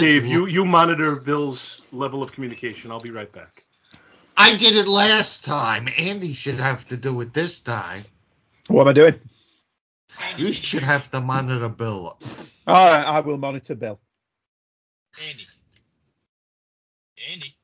Dave, 0.00 0.26
you 0.26 0.46
you 0.46 0.64
monitor 0.66 1.16
Bill's 1.16 1.86
level 1.90 2.22
of 2.22 2.32
communication. 2.32 2.90
I'll 2.90 3.00
be 3.00 3.10
right 3.10 3.32
back. 3.32 3.64
I 4.36 4.54
did 4.56 4.76
it 4.76 4.86
last 4.86 5.44
time. 5.44 5.88
Andy 5.96 6.32
should 6.34 6.60
have 6.60 6.86
to 6.88 6.96
do 6.96 7.18
it 7.22 7.32
this 7.32 7.60
time. 7.60 8.04
What 8.68 8.82
am 8.82 8.88
I 8.88 8.92
doing? 8.92 9.14
You 10.36 10.52
should 10.52 10.82
have 10.82 11.10
to 11.12 11.20
monitor 11.20 11.68
Bill. 11.68 12.18
All 12.66 12.86
right, 12.86 13.04
I 13.04 13.20
will 13.20 13.38
monitor 13.38 13.74
Bill. 13.74 13.98
Andy. 15.28 15.46
Andy. 17.32 17.56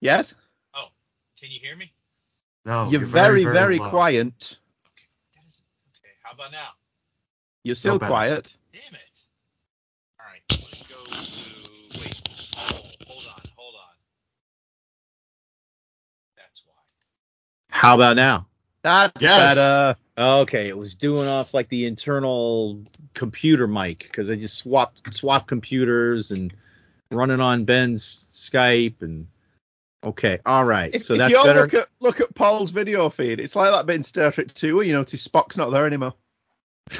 Yes? 0.00 0.34
Oh, 0.74 0.88
can 1.38 1.50
you 1.50 1.60
hear 1.60 1.76
me? 1.76 1.92
No, 2.64 2.88
you're, 2.88 3.02
very, 3.02 3.44
very, 3.44 3.78
low. 3.78 3.90
quiet. 3.90 4.26
Okay. 4.26 5.06
That 5.34 5.46
is 5.46 5.62
okay. 5.98 6.14
How 6.22 6.32
about 6.32 6.52
now? 6.52 6.68
You're 7.62 7.74
still 7.74 7.98
better. 7.98 8.10
quiet. 8.10 8.54
How 17.84 17.94
about 17.96 18.16
now? 18.16 18.46
That's 18.80 19.12
Yes. 19.20 19.56
better. 19.56 19.96
Uh, 20.16 20.40
okay, 20.40 20.68
it 20.68 20.78
was 20.78 20.94
doing 20.94 21.28
off 21.28 21.52
like 21.52 21.68
the 21.68 21.84
internal 21.84 22.82
computer 23.12 23.66
mic 23.66 23.98
because 23.98 24.30
I 24.30 24.36
just 24.36 24.56
swapped 24.56 25.12
swapped 25.14 25.48
computers 25.48 26.30
and 26.30 26.54
running 27.10 27.40
on 27.40 27.64
Ben's 27.64 28.26
Skype 28.32 29.02
and 29.02 29.26
okay, 30.02 30.38
all 30.46 30.64
right. 30.64 30.94
If, 30.94 31.04
so 31.04 31.12
if 31.12 31.18
that's 31.18 31.32
you 31.34 31.44
better. 31.44 31.60
look 31.60 31.74
at 31.74 31.88
look 32.00 32.22
at 32.22 32.34
Paul's 32.34 32.70
video 32.70 33.10
feed, 33.10 33.38
it's 33.38 33.54
like 33.54 33.70
that 33.70 33.84
bit 33.84 33.96
in 33.96 34.02
Star 34.02 34.32
Trek 34.32 34.54
2 34.54 34.76
where 34.76 34.86
you 34.86 34.94
notice 34.94 35.28
Spock's 35.28 35.58
not 35.58 35.68
there 35.68 35.86
anymore. 35.86 36.14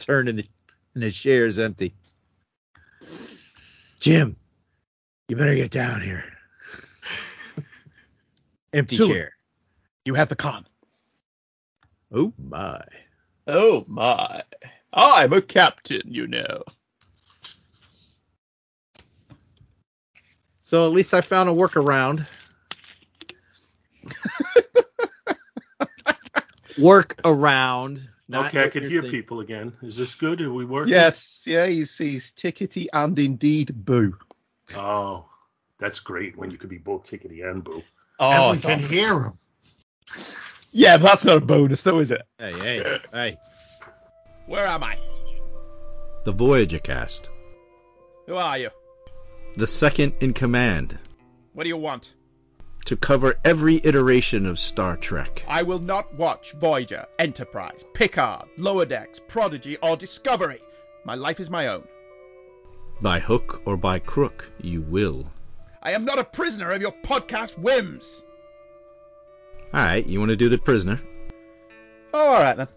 Turn 0.00 0.26
and 0.26 0.40
the, 0.40 0.46
and 0.94 1.04
the 1.04 1.12
chair's 1.12 1.60
empty. 1.60 1.94
Jim, 4.00 4.34
you 5.28 5.36
better 5.36 5.54
get 5.54 5.70
down 5.70 6.00
here. 6.00 6.24
Empty 8.72 8.96
Sure. 8.96 9.08
chair. 9.08 9.32
You 10.04 10.14
have 10.14 10.28
the 10.28 10.36
con. 10.36 10.66
Oh 12.12 12.32
my. 12.38 12.82
Oh 13.46 13.84
my. 13.86 14.42
I'm 14.92 15.32
a 15.32 15.42
captain, 15.42 16.02
you 16.06 16.26
know. 16.26 16.62
So 20.60 20.86
at 20.86 20.92
least 20.92 21.14
I 21.14 21.20
found 21.20 21.48
a 21.48 21.52
workaround. 21.52 22.26
Work 26.78 27.20
around. 27.24 28.06
not 28.28 28.48
okay, 28.48 28.60
I 28.60 28.64
what 28.64 28.74
hear 28.74 29.02
thinking. 29.02 29.10
people 29.10 29.40
again. 29.40 29.72
Is 29.82 29.96
this 29.96 30.14
good? 30.14 30.40
Are 30.40 30.52
we 30.52 30.64
working? 30.64 30.92
Yes, 30.92 31.44
yeah, 31.46 31.66
he's, 31.66 31.96
he's 31.96 32.32
tickety 32.32 32.86
and 32.92 33.18
indeed 33.18 33.84
boo. 33.84 34.16
Oh, 34.76 35.26
that's 35.78 36.00
great 36.00 36.36
when 36.36 36.50
you 36.50 36.58
could 36.58 36.70
be 36.70 36.78
both 36.78 37.04
tickety 37.04 37.48
and 37.50 37.64
boo. 37.64 37.82
Oh, 38.20 38.50
and 38.50 38.56
we 38.56 38.62
can 38.62 38.80
hear 38.80 39.14
him. 39.20 39.38
yeah, 40.72 40.96
but 40.96 41.04
that's 41.04 41.24
not 41.24 41.36
a 41.38 41.40
bonus 41.40 41.82
though, 41.82 41.98
is 42.00 42.10
it? 42.10 42.22
Hey, 42.38 42.52
hey, 42.58 42.96
hey. 43.12 43.36
Where 44.46 44.66
am 44.66 44.82
I? 44.82 44.98
The 46.24 46.32
Voyager 46.32 46.78
cast. 46.78 47.28
Who 48.26 48.34
are 48.36 48.58
you? 48.58 48.70
The 49.54 49.66
second 49.66 50.14
in 50.20 50.34
command 50.34 50.98
What 51.52 51.64
do 51.64 51.68
you 51.68 51.76
want? 51.76 52.12
to 52.86 52.96
cover 52.96 53.38
every 53.44 53.80
iteration 53.84 54.46
of 54.46 54.58
Star 54.58 54.96
Trek. 54.96 55.44
I 55.46 55.62
will 55.62 55.78
not 55.78 56.14
watch 56.14 56.52
Voyager, 56.52 57.04
Enterprise, 57.18 57.84
Picard, 57.92 58.46
Lower 58.56 58.86
Decks, 58.86 59.20
Prodigy, 59.28 59.76
or 59.82 59.94
Discovery. 59.96 60.60
My 61.04 61.14
life 61.14 61.38
is 61.38 61.50
my 61.50 61.66
own. 61.66 61.86
By 63.02 63.18
hook 63.20 63.60
or 63.66 63.76
by 63.76 63.98
crook, 63.98 64.50
you 64.62 64.80
will. 64.80 65.30
I 65.88 65.92
am 65.92 66.04
not 66.04 66.18
a 66.18 66.24
prisoner 66.24 66.70
of 66.72 66.82
your 66.82 66.92
podcast 67.02 67.56
whims. 67.56 68.22
Alright, 69.72 70.06
you 70.06 70.18
want 70.18 70.28
to 70.28 70.36
do 70.36 70.50
the 70.50 70.58
prisoner? 70.58 71.00
All 72.12 72.34
right 72.34 72.58
then. 72.58 72.68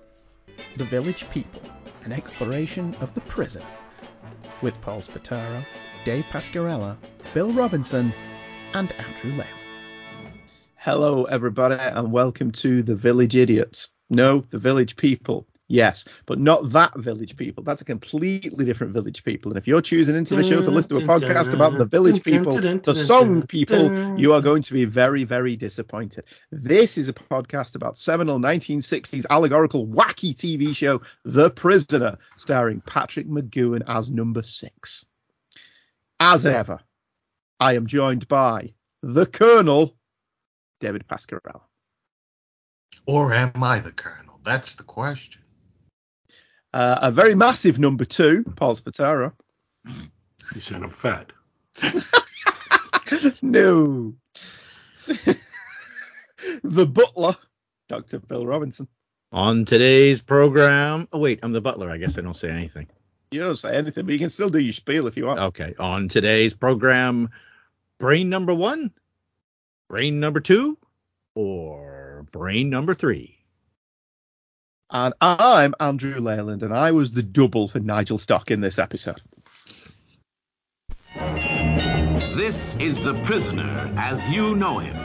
The 0.78 0.86
Village 0.86 1.30
People, 1.30 1.62
an 2.06 2.14
exploration 2.14 2.96
of 3.02 3.14
the 3.14 3.20
prison. 3.20 3.64
With 4.62 4.80
Paul 4.80 5.02
Spataro, 5.02 5.62
Dave 6.06 6.24
Pascarella, 6.28 6.96
Bill 7.34 7.52
Robinson, 7.52 8.14
and 8.74 8.94
Andrew 8.94 9.32
Lewin. 9.32 9.48
Hello, 10.78 11.26
everybody, 11.26 11.76
and 11.76 12.14
welcome 12.14 12.54
to 12.64 12.82
the 12.82 12.96
Village 12.96 13.36
Idiots. 13.36 13.90
No, 14.10 14.46
the 14.52 14.58
Village 14.58 14.96
People. 14.96 15.46
Yes, 15.72 16.04
but 16.26 16.38
not 16.38 16.72
that 16.72 16.98
Village 16.98 17.38
People. 17.38 17.64
That's 17.64 17.82
a 17.82 17.86
completely 17.86 18.66
different 18.66 18.92
Village 18.92 19.24
People. 19.24 19.52
And 19.52 19.58
if 19.58 19.68
you're 19.68 19.82
choosing 19.82 20.18
into 20.18 20.36
the 20.36 20.44
show 20.44 20.62
to 20.62 20.70
listen 20.70 20.98
to 20.98 21.06
a 21.06 21.08
podcast 21.08 21.54
about 21.54 21.78
the 21.78 21.86
Village 21.86 22.22
People, 22.24 22.60
the 22.60 22.94
song 22.94 23.48
people, 23.48 24.20
you 24.20 24.34
are 24.34 24.42
going 24.42 24.64
to 24.64 24.74
be 24.74 24.84
very, 24.84 25.24
very 25.24 25.56
disappointed. 25.56 26.26
This 26.52 26.98
is 26.98 27.08
a 27.08 27.14
podcast 27.14 27.76
about 27.76 27.98
seminal 27.98 28.38
1960s 28.38 29.26
allegorical 29.30 29.88
wacky 29.88 30.36
TV 30.36 30.76
show, 30.76 31.04
The 31.24 31.50
Prisoner, 31.50 32.18
starring 32.36 32.82
Patrick 32.82 33.30
McGoohan 33.30 33.84
as 33.88 34.12
number 34.12 34.44
six. 34.44 35.06
As 36.20 36.46
ever, 36.46 36.82
I 37.62 37.76
am 37.76 37.88
joined 37.88 38.28
by 38.28 38.74
the 39.02 39.26
Colonel, 39.26 39.96
David 40.82 41.06
Pascarella. 41.10 41.62
Or 43.08 43.34
am 43.34 43.64
I 43.64 43.80
the 43.80 43.94
colonel? 43.94 44.38
That's 44.44 44.76
the 44.76 44.84
question. 44.84 45.42
Uh, 46.74 47.00
a 47.02 47.12
very 47.12 47.36
massive 47.36 47.80
number 47.80 48.06
two, 48.06 48.44
Paul 48.56 48.76
Spataro. 48.76 49.34
You 49.86 50.62
said 50.62 50.84
I'm 50.84 50.90
fat. 50.90 51.32
no. 53.42 54.14
the 56.64 56.86
butler, 56.86 57.36
Dr. 57.90 58.20
Bill 58.20 58.46
Robinson. 58.46 58.88
On 59.34 59.66
today's 59.66 60.22
program. 60.22 61.08
Oh, 61.12 61.20
wait, 61.20 61.40
I'm 61.44 61.52
the 61.52 61.62
butler. 61.62 61.90
I 61.90 61.98
guess 61.98 62.18
I 62.18 62.22
don't 62.22 62.34
say 62.34 62.50
anything. 62.50 62.88
You 63.32 63.40
don't 63.42 63.56
say 63.56 63.76
anything, 63.76 64.06
but 64.06 64.12
you 64.12 64.20
can 64.20 64.30
still 64.30 64.50
do 64.50 64.60
your 64.60 64.74
spiel 64.74 65.08
if 65.08 65.16
you 65.16 65.26
want. 65.26 65.40
Okay, 65.40 65.74
on 65.80 66.10
today's 66.10 66.54
program, 66.54 67.30
brain 67.98 68.30
number 68.30 68.54
one, 68.54 68.92
brain 69.88 70.20
number 70.20 70.42
two, 70.42 70.78
or 71.34 72.26
brain 72.32 72.70
number 72.70 72.94
three. 72.94 73.41
And 74.94 75.14
I'm 75.22 75.74
Andrew 75.80 76.20
Leyland, 76.20 76.64
and 76.64 76.74
I 76.74 76.92
was 76.92 77.14
the 77.14 77.24
double 77.24 77.70
for 77.70 77.80
Nigel 77.80 78.18
Stock 78.18 78.52
in 78.52 78.60
this 78.60 78.78
episode. 78.78 79.22
This 82.36 82.76
is 82.76 83.00
the 83.00 83.18
prisoner 83.24 83.90
as 83.96 84.22
you 84.26 84.54
know 84.54 84.80
him. 84.80 84.98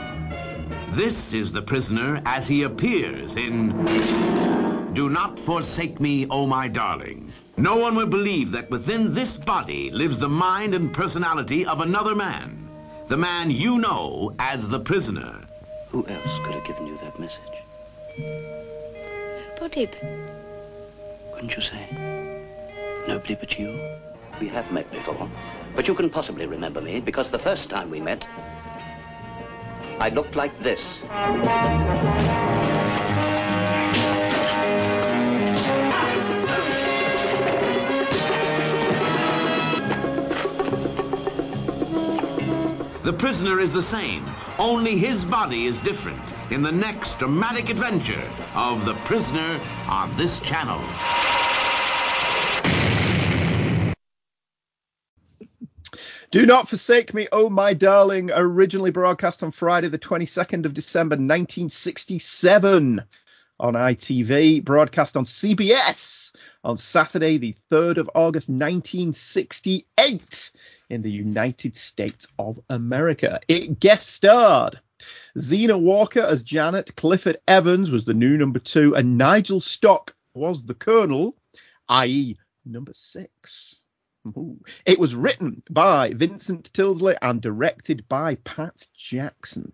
This 0.91 1.31
is 1.31 1.53
the 1.53 1.61
prisoner 1.61 2.21
as 2.25 2.49
he 2.49 2.63
appears 2.63 3.37
in 3.37 3.85
Do 4.93 5.07
Not 5.07 5.39
Forsake 5.39 6.01
Me, 6.01 6.27
Oh 6.29 6.45
My 6.45 6.67
Darling. 6.67 7.31
No 7.55 7.77
one 7.77 7.95
will 7.95 8.07
believe 8.07 8.51
that 8.51 8.69
within 8.69 9.13
this 9.13 9.37
body 9.37 9.89
lives 9.89 10.19
the 10.19 10.27
mind 10.27 10.73
and 10.73 10.93
personality 10.93 11.65
of 11.65 11.79
another 11.79 12.13
man. 12.13 12.67
The 13.07 13.15
man 13.17 13.51
you 13.51 13.77
know 13.77 14.35
as 14.37 14.67
the 14.67 14.81
prisoner. 14.81 15.47
Who 15.91 16.05
else 16.07 16.39
could 16.43 16.55
have 16.55 16.65
given 16.65 16.87
you 16.87 16.97
that 16.97 17.17
message? 17.17 17.39
Couldn't 21.33 21.55
you 21.55 21.61
say? 21.61 21.87
Nobody 23.07 23.33
but 23.33 23.57
you? 23.57 23.79
We 24.39 24.47
have 24.49 24.71
met 24.71 24.91
before, 24.91 25.29
but 25.75 25.87
you 25.87 25.95
couldn't 25.95 26.11
possibly 26.11 26.45
remember 26.45 26.79
me 26.79 26.99
because 26.99 27.31
the 27.31 27.39
first 27.39 27.67
time 27.67 27.89
we 27.89 27.99
met, 27.99 28.27
I 29.99 30.09
looked 30.09 30.35
like 30.35 30.57
this. 30.59 30.99
The 43.07 43.13
prisoner 43.13 43.61
is 43.61 43.71
the 43.71 43.81
same, 43.81 44.25
only 44.59 44.97
his 44.97 45.23
body 45.23 45.65
is 45.65 45.79
different 45.79 46.21
in 46.51 46.61
the 46.61 46.73
next 46.73 47.17
dramatic 47.17 47.69
adventure 47.69 48.29
of 48.53 48.85
The 48.85 48.95
Prisoner 49.05 49.61
on 49.87 50.13
this 50.17 50.41
channel. 50.41 50.81
Do 56.31 56.45
Not 56.45 56.67
Forsake 56.67 57.13
Me, 57.13 57.29
Oh 57.31 57.49
My 57.49 57.73
Darling, 57.73 58.29
originally 58.33 58.91
broadcast 58.91 59.41
on 59.41 59.51
Friday, 59.51 59.87
the 59.87 59.97
22nd 59.97 60.65
of 60.65 60.73
December, 60.73 61.13
1967 61.13 63.01
on 63.57 63.73
ITV, 63.73 64.65
broadcast 64.65 65.15
on 65.15 65.23
CBS 65.23 66.35
on 66.61 66.75
Saturday, 66.75 67.37
the 67.37 67.55
3rd 67.71 67.99
of 67.99 68.09
August, 68.13 68.49
1968 68.49 70.51
in 70.89 71.01
the 71.01 71.11
United 71.11 71.75
States 71.75 72.27
of 72.39 72.59
America. 72.69 73.39
It 73.47 73.79
guest 73.79 74.09
starred 74.09 74.79
Zena 75.37 75.77
Walker 75.77 76.21
as 76.21 76.43
Janet, 76.43 76.95
Clifford 76.95 77.37
Evans 77.47 77.91
was 77.91 78.05
the 78.05 78.13
new 78.13 78.37
number 78.37 78.59
two, 78.59 78.95
and 78.95 79.17
Nigel 79.17 79.59
Stock 79.59 80.15
was 80.33 80.65
the 80.65 80.73
Colonel, 80.73 81.35
i.e., 81.89 82.37
number 82.65 82.93
six. 82.93 83.83
Ooh. 84.27 84.59
It 84.85 84.99
was 84.99 85.15
written 85.15 85.63
by 85.69 86.13
Vincent 86.13 86.73
Tilsley 86.73 87.15
and 87.21 87.41
directed 87.41 88.07
by 88.09 88.35
Pat 88.35 88.87
Jackson. 88.95 89.71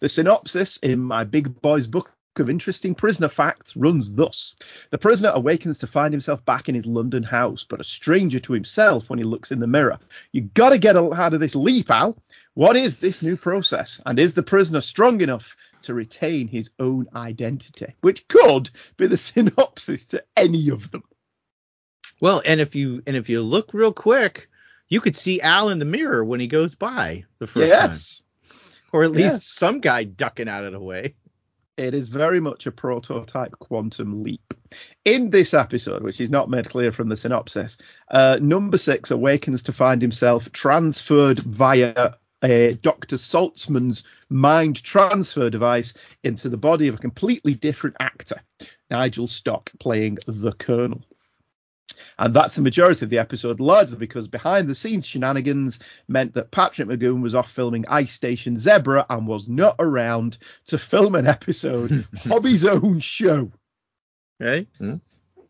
The 0.00 0.08
synopsis 0.08 0.78
in 0.78 0.98
my 0.98 1.24
big 1.24 1.60
boy's 1.60 1.86
book 1.86 2.10
of 2.40 2.48
interesting 2.48 2.94
prisoner 2.94 3.28
facts 3.28 3.76
runs 3.76 4.14
thus 4.14 4.56
The 4.90 4.98
prisoner 4.98 5.30
awakens 5.34 5.78
to 5.78 5.86
find 5.86 6.12
himself 6.12 6.44
back 6.44 6.68
in 6.68 6.74
his 6.74 6.86
London 6.86 7.22
house, 7.22 7.64
but 7.64 7.80
a 7.80 7.84
stranger 7.84 8.40
to 8.40 8.52
himself 8.52 9.10
when 9.10 9.18
he 9.18 9.24
looks 9.24 9.52
in 9.52 9.60
the 9.60 9.66
mirror. 9.66 9.98
You 10.32 10.42
gotta 10.42 10.78
get 10.78 10.96
out 10.96 11.34
of 11.34 11.40
this 11.40 11.54
leap, 11.54 11.90
Al. 11.90 12.16
What 12.54 12.76
is 12.76 12.98
this 12.98 13.22
new 13.22 13.36
process? 13.36 14.00
And 14.06 14.18
is 14.18 14.34
the 14.34 14.42
prisoner 14.42 14.80
strong 14.80 15.20
enough 15.20 15.56
to 15.82 15.94
retain 15.94 16.48
his 16.48 16.70
own 16.78 17.06
identity? 17.14 17.94
Which 18.00 18.26
could 18.28 18.70
be 18.96 19.06
the 19.06 19.16
synopsis 19.28 20.06
to 20.06 20.24
any 20.36 20.70
of 20.70 20.90
them. 20.90 21.02
Well, 22.20 22.40
and 22.44 22.60
if 22.60 22.74
you 22.74 23.02
and 23.06 23.16
if 23.16 23.28
you 23.28 23.42
look 23.42 23.74
real 23.74 23.92
quick, 23.92 24.48
you 24.88 25.00
could 25.00 25.16
see 25.16 25.40
Al 25.40 25.70
in 25.70 25.78
the 25.78 25.84
mirror 25.84 26.24
when 26.24 26.40
he 26.40 26.46
goes 26.46 26.74
by 26.74 27.24
the 27.38 27.46
first 27.46 27.72
time, 27.72 27.90
yes. 27.90 28.22
or 28.92 29.02
at 29.02 29.10
least 29.10 29.34
Yes. 29.34 29.46
some 29.46 29.80
guy 29.80 30.04
ducking 30.04 30.48
out 30.48 30.64
of 30.64 30.72
the 30.72 30.80
way. 30.80 31.14
It 31.82 31.94
is 31.94 32.06
very 32.06 32.38
much 32.38 32.66
a 32.66 32.70
prototype 32.70 33.58
quantum 33.58 34.22
leap. 34.22 34.54
In 35.04 35.30
this 35.30 35.52
episode, 35.52 36.04
which 36.04 36.20
is 36.20 36.30
not 36.30 36.48
made 36.48 36.68
clear 36.68 36.92
from 36.92 37.08
the 37.08 37.16
synopsis, 37.16 37.76
uh, 38.08 38.38
number 38.40 38.78
six 38.78 39.10
awakens 39.10 39.64
to 39.64 39.72
find 39.72 40.00
himself 40.00 40.52
transferred 40.52 41.40
via 41.40 42.14
uh, 42.42 42.72
Dr. 42.82 43.16
Seltzman's 43.16 44.04
mind 44.30 44.80
transfer 44.82 45.50
device 45.50 45.92
into 46.22 46.48
the 46.48 46.56
body 46.56 46.86
of 46.86 46.94
a 46.94 46.98
completely 46.98 47.54
different 47.54 47.96
actor, 47.98 48.40
Nigel 48.88 49.26
Stock, 49.26 49.72
playing 49.80 50.18
the 50.26 50.52
Colonel. 50.52 51.02
And 52.18 52.34
that's 52.34 52.54
the 52.54 52.62
majority 52.62 53.04
of 53.04 53.10
the 53.10 53.18
episode, 53.18 53.60
largely 53.60 53.96
because 53.96 54.28
behind 54.28 54.68
the 54.68 54.74
scenes 54.74 55.06
shenanigans 55.06 55.78
meant 56.08 56.34
that 56.34 56.50
Patrick 56.50 56.88
McGoohan 56.88 57.22
was 57.22 57.34
off 57.34 57.50
filming 57.50 57.84
Ice 57.88 58.12
Station 58.12 58.56
Zebra 58.56 59.06
and 59.10 59.26
was 59.26 59.48
not 59.48 59.76
around 59.78 60.38
to 60.66 60.78
film 60.78 61.14
an 61.14 61.26
episode 61.26 62.06
of 62.30 62.44
his 62.44 62.64
own 62.64 63.00
show. 63.00 63.50
Okay. 64.40 64.66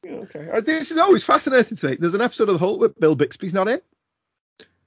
Okay. 0.04 0.50
Uh, 0.52 0.60
This 0.60 0.90
is 0.90 0.98
always 0.98 1.22
fascinating 1.24 1.76
to 1.78 1.88
me. 1.90 1.96
There's 1.98 2.14
an 2.14 2.20
episode 2.20 2.48
of 2.48 2.54
The 2.54 2.58
Hulk 2.58 2.80
where 2.80 2.88
Bill 2.88 3.16
Bixby's 3.16 3.54
not 3.54 3.68
in, 3.68 3.80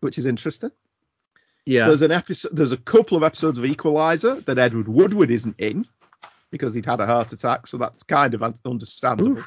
which 0.02 0.18
is 0.18 0.26
interesting. 0.26 0.72
Yeah. 1.66 1.88
There's 1.88 2.02
an 2.04 2.12
episode. 2.12 2.56
There's 2.56 2.74
a 2.74 2.78
couple 2.78 3.18
of 3.18 3.24
episodes 3.24 3.58
of 3.58 3.66
Equalizer 3.66 4.36
that 4.42 4.60
Edward 4.60 4.88
Woodward 4.88 5.32
isn't 5.32 5.60
in 5.60 5.86
because 6.52 6.74
he'd 6.76 6.86
had 6.86 7.00
a 7.00 7.06
heart 7.08 7.34
attack, 7.34 7.66
so 7.66 7.78
that's 7.78 8.04
kind 8.04 8.34
of 8.36 8.44
un- 8.44 8.54
understandable. 8.66 9.44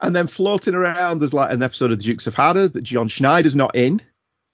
And 0.00 0.14
then 0.14 0.26
floating 0.26 0.74
around, 0.74 1.18
there's 1.20 1.32
like 1.34 1.52
an 1.52 1.62
episode 1.62 1.92
of 1.92 1.98
The 1.98 2.04
Dukes 2.04 2.26
of 2.26 2.34
Hazzard 2.34 2.72
that 2.74 2.82
John 2.84 3.08
Schneider's 3.08 3.56
not 3.56 3.74
in, 3.74 4.02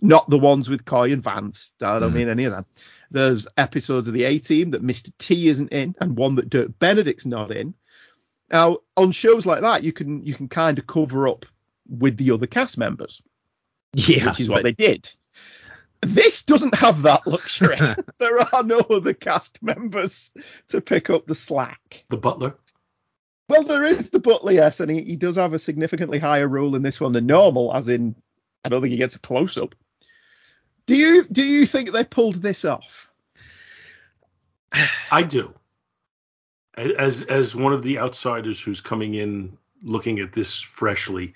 not 0.01 0.29
the 0.31 0.39
ones 0.39 0.69
with 0.69 0.85
Coy 0.85 1.13
and 1.13 1.23
Vance. 1.23 1.73
I 1.83 1.99
don't 1.99 2.13
Mm. 2.13 2.17
mean 2.17 2.29
any 2.29 2.45
of 2.45 2.53
them. 2.53 2.65
There's 3.11 3.49
episodes 3.57 4.07
of 4.07 4.15
the 4.15 4.25
A 4.25 4.39
Team 4.39 4.71
that 4.71 4.83
Mr. 4.85 5.11
T 5.19 5.49
isn't 5.49 5.73
in, 5.73 5.95
and 6.01 6.17
one 6.17 6.37
that 6.37 6.51
Dirk 6.51 6.79
Benedict's 6.79 7.27
not 7.27 7.51
in. 7.51 7.75
Now, 8.53 8.79
on 8.97 9.13
shows 9.13 9.47
like 9.47 9.63
that, 9.63 9.83
you 9.83 9.93
can 9.93 10.25
you 10.25 10.35
can 10.35 10.49
kind 10.49 10.79
of 10.79 10.87
cover 10.87 11.27
up 11.29 11.47
with 11.89 12.17
the 12.17 12.31
other 12.33 12.47
cast 12.47 12.79
members, 12.79 13.21
yeah. 13.95 14.27
which 14.27 14.41
is 14.41 14.49
what 14.49 14.63
but- 14.63 14.77
they 14.77 14.85
did. 14.87 15.11
This 16.03 16.45
doesn't 16.45 16.75
have 16.77 17.03
that 17.03 17.27
luxury. 17.27 17.77
there 18.19 18.39
are 18.55 18.63
no 18.63 18.79
other 18.79 19.13
cast 19.13 19.63
members 19.63 20.31
to 20.69 20.81
pick 20.81 21.11
up 21.11 21.27
the 21.27 21.35
slack. 21.35 22.05
The 22.09 22.17
butler. 22.17 22.57
Well, 23.51 23.65
there 23.65 23.85
is 23.85 24.11
the 24.11 24.21
butler, 24.21 24.53
yes, 24.53 24.79
and 24.79 24.89
he, 24.89 25.03
he 25.03 25.17
does 25.17 25.35
have 25.35 25.53
a 25.55 25.59
significantly 25.59 26.21
higher 26.21 26.47
role 26.47 26.77
in 26.77 26.83
this 26.83 27.01
one 27.01 27.13
than 27.13 27.27
normal, 27.27 27.75
as 27.75 27.89
in 27.89 28.15
I 28.65 28.69
don't 28.69 28.81
think 28.81 28.93
he 28.93 28.97
gets 28.97 29.17
a 29.17 29.19
close 29.19 29.59
up. 29.59 29.75
Do 30.87 30.95
you 30.97 31.25
do 31.25 31.43
you 31.43 31.67
think 31.67 31.91
they 31.91 32.05
pulled 32.05 32.37
this 32.37 32.65
off? 32.65 33.11
I 35.11 35.25
do. 35.25 35.53
As 36.77 37.25
as 37.25 37.57
one 37.57 37.73
of 37.73 37.83
the 37.83 37.99
outsiders 37.99 38.61
who's 38.61 38.81
coming 38.81 39.15
in 39.15 39.59
looking 39.83 40.19
at 40.19 40.33
this 40.33 40.61
freshly, 40.61 41.35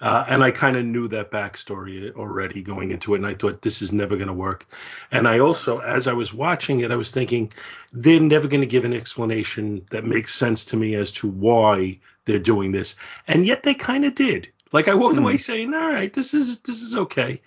uh, 0.00 0.24
and 0.28 0.42
I 0.42 0.50
kind 0.50 0.76
of 0.76 0.84
knew 0.84 1.08
that 1.08 1.30
backstory 1.30 2.14
already 2.14 2.62
going 2.62 2.90
into 2.90 3.14
it, 3.14 3.18
and 3.18 3.26
I 3.26 3.34
thought 3.34 3.62
this 3.62 3.82
is 3.82 3.92
never 3.92 4.16
going 4.16 4.28
to 4.28 4.34
work. 4.34 4.66
And 5.10 5.26
I 5.26 5.38
also, 5.38 5.78
as 5.78 6.06
I 6.06 6.12
was 6.12 6.34
watching 6.34 6.80
it, 6.80 6.90
I 6.90 6.96
was 6.96 7.10
thinking 7.10 7.52
they're 7.92 8.20
never 8.20 8.48
going 8.48 8.60
to 8.60 8.66
give 8.66 8.84
an 8.84 8.92
explanation 8.92 9.84
that 9.90 10.04
makes 10.04 10.34
sense 10.34 10.64
to 10.66 10.76
me 10.76 10.94
as 10.94 11.12
to 11.12 11.28
why 11.28 11.98
they're 12.24 12.38
doing 12.38 12.72
this, 12.72 12.96
and 13.28 13.46
yet 13.46 13.62
they 13.62 13.74
kind 13.74 14.04
of 14.04 14.14
did. 14.14 14.48
Like 14.72 14.88
I 14.88 14.94
walked 14.94 15.16
away 15.16 15.38
saying, 15.38 15.72
"All 15.72 15.92
right, 15.92 16.12
this 16.12 16.34
is 16.34 16.60
this 16.60 16.82
is 16.82 16.96
okay." 16.96 17.40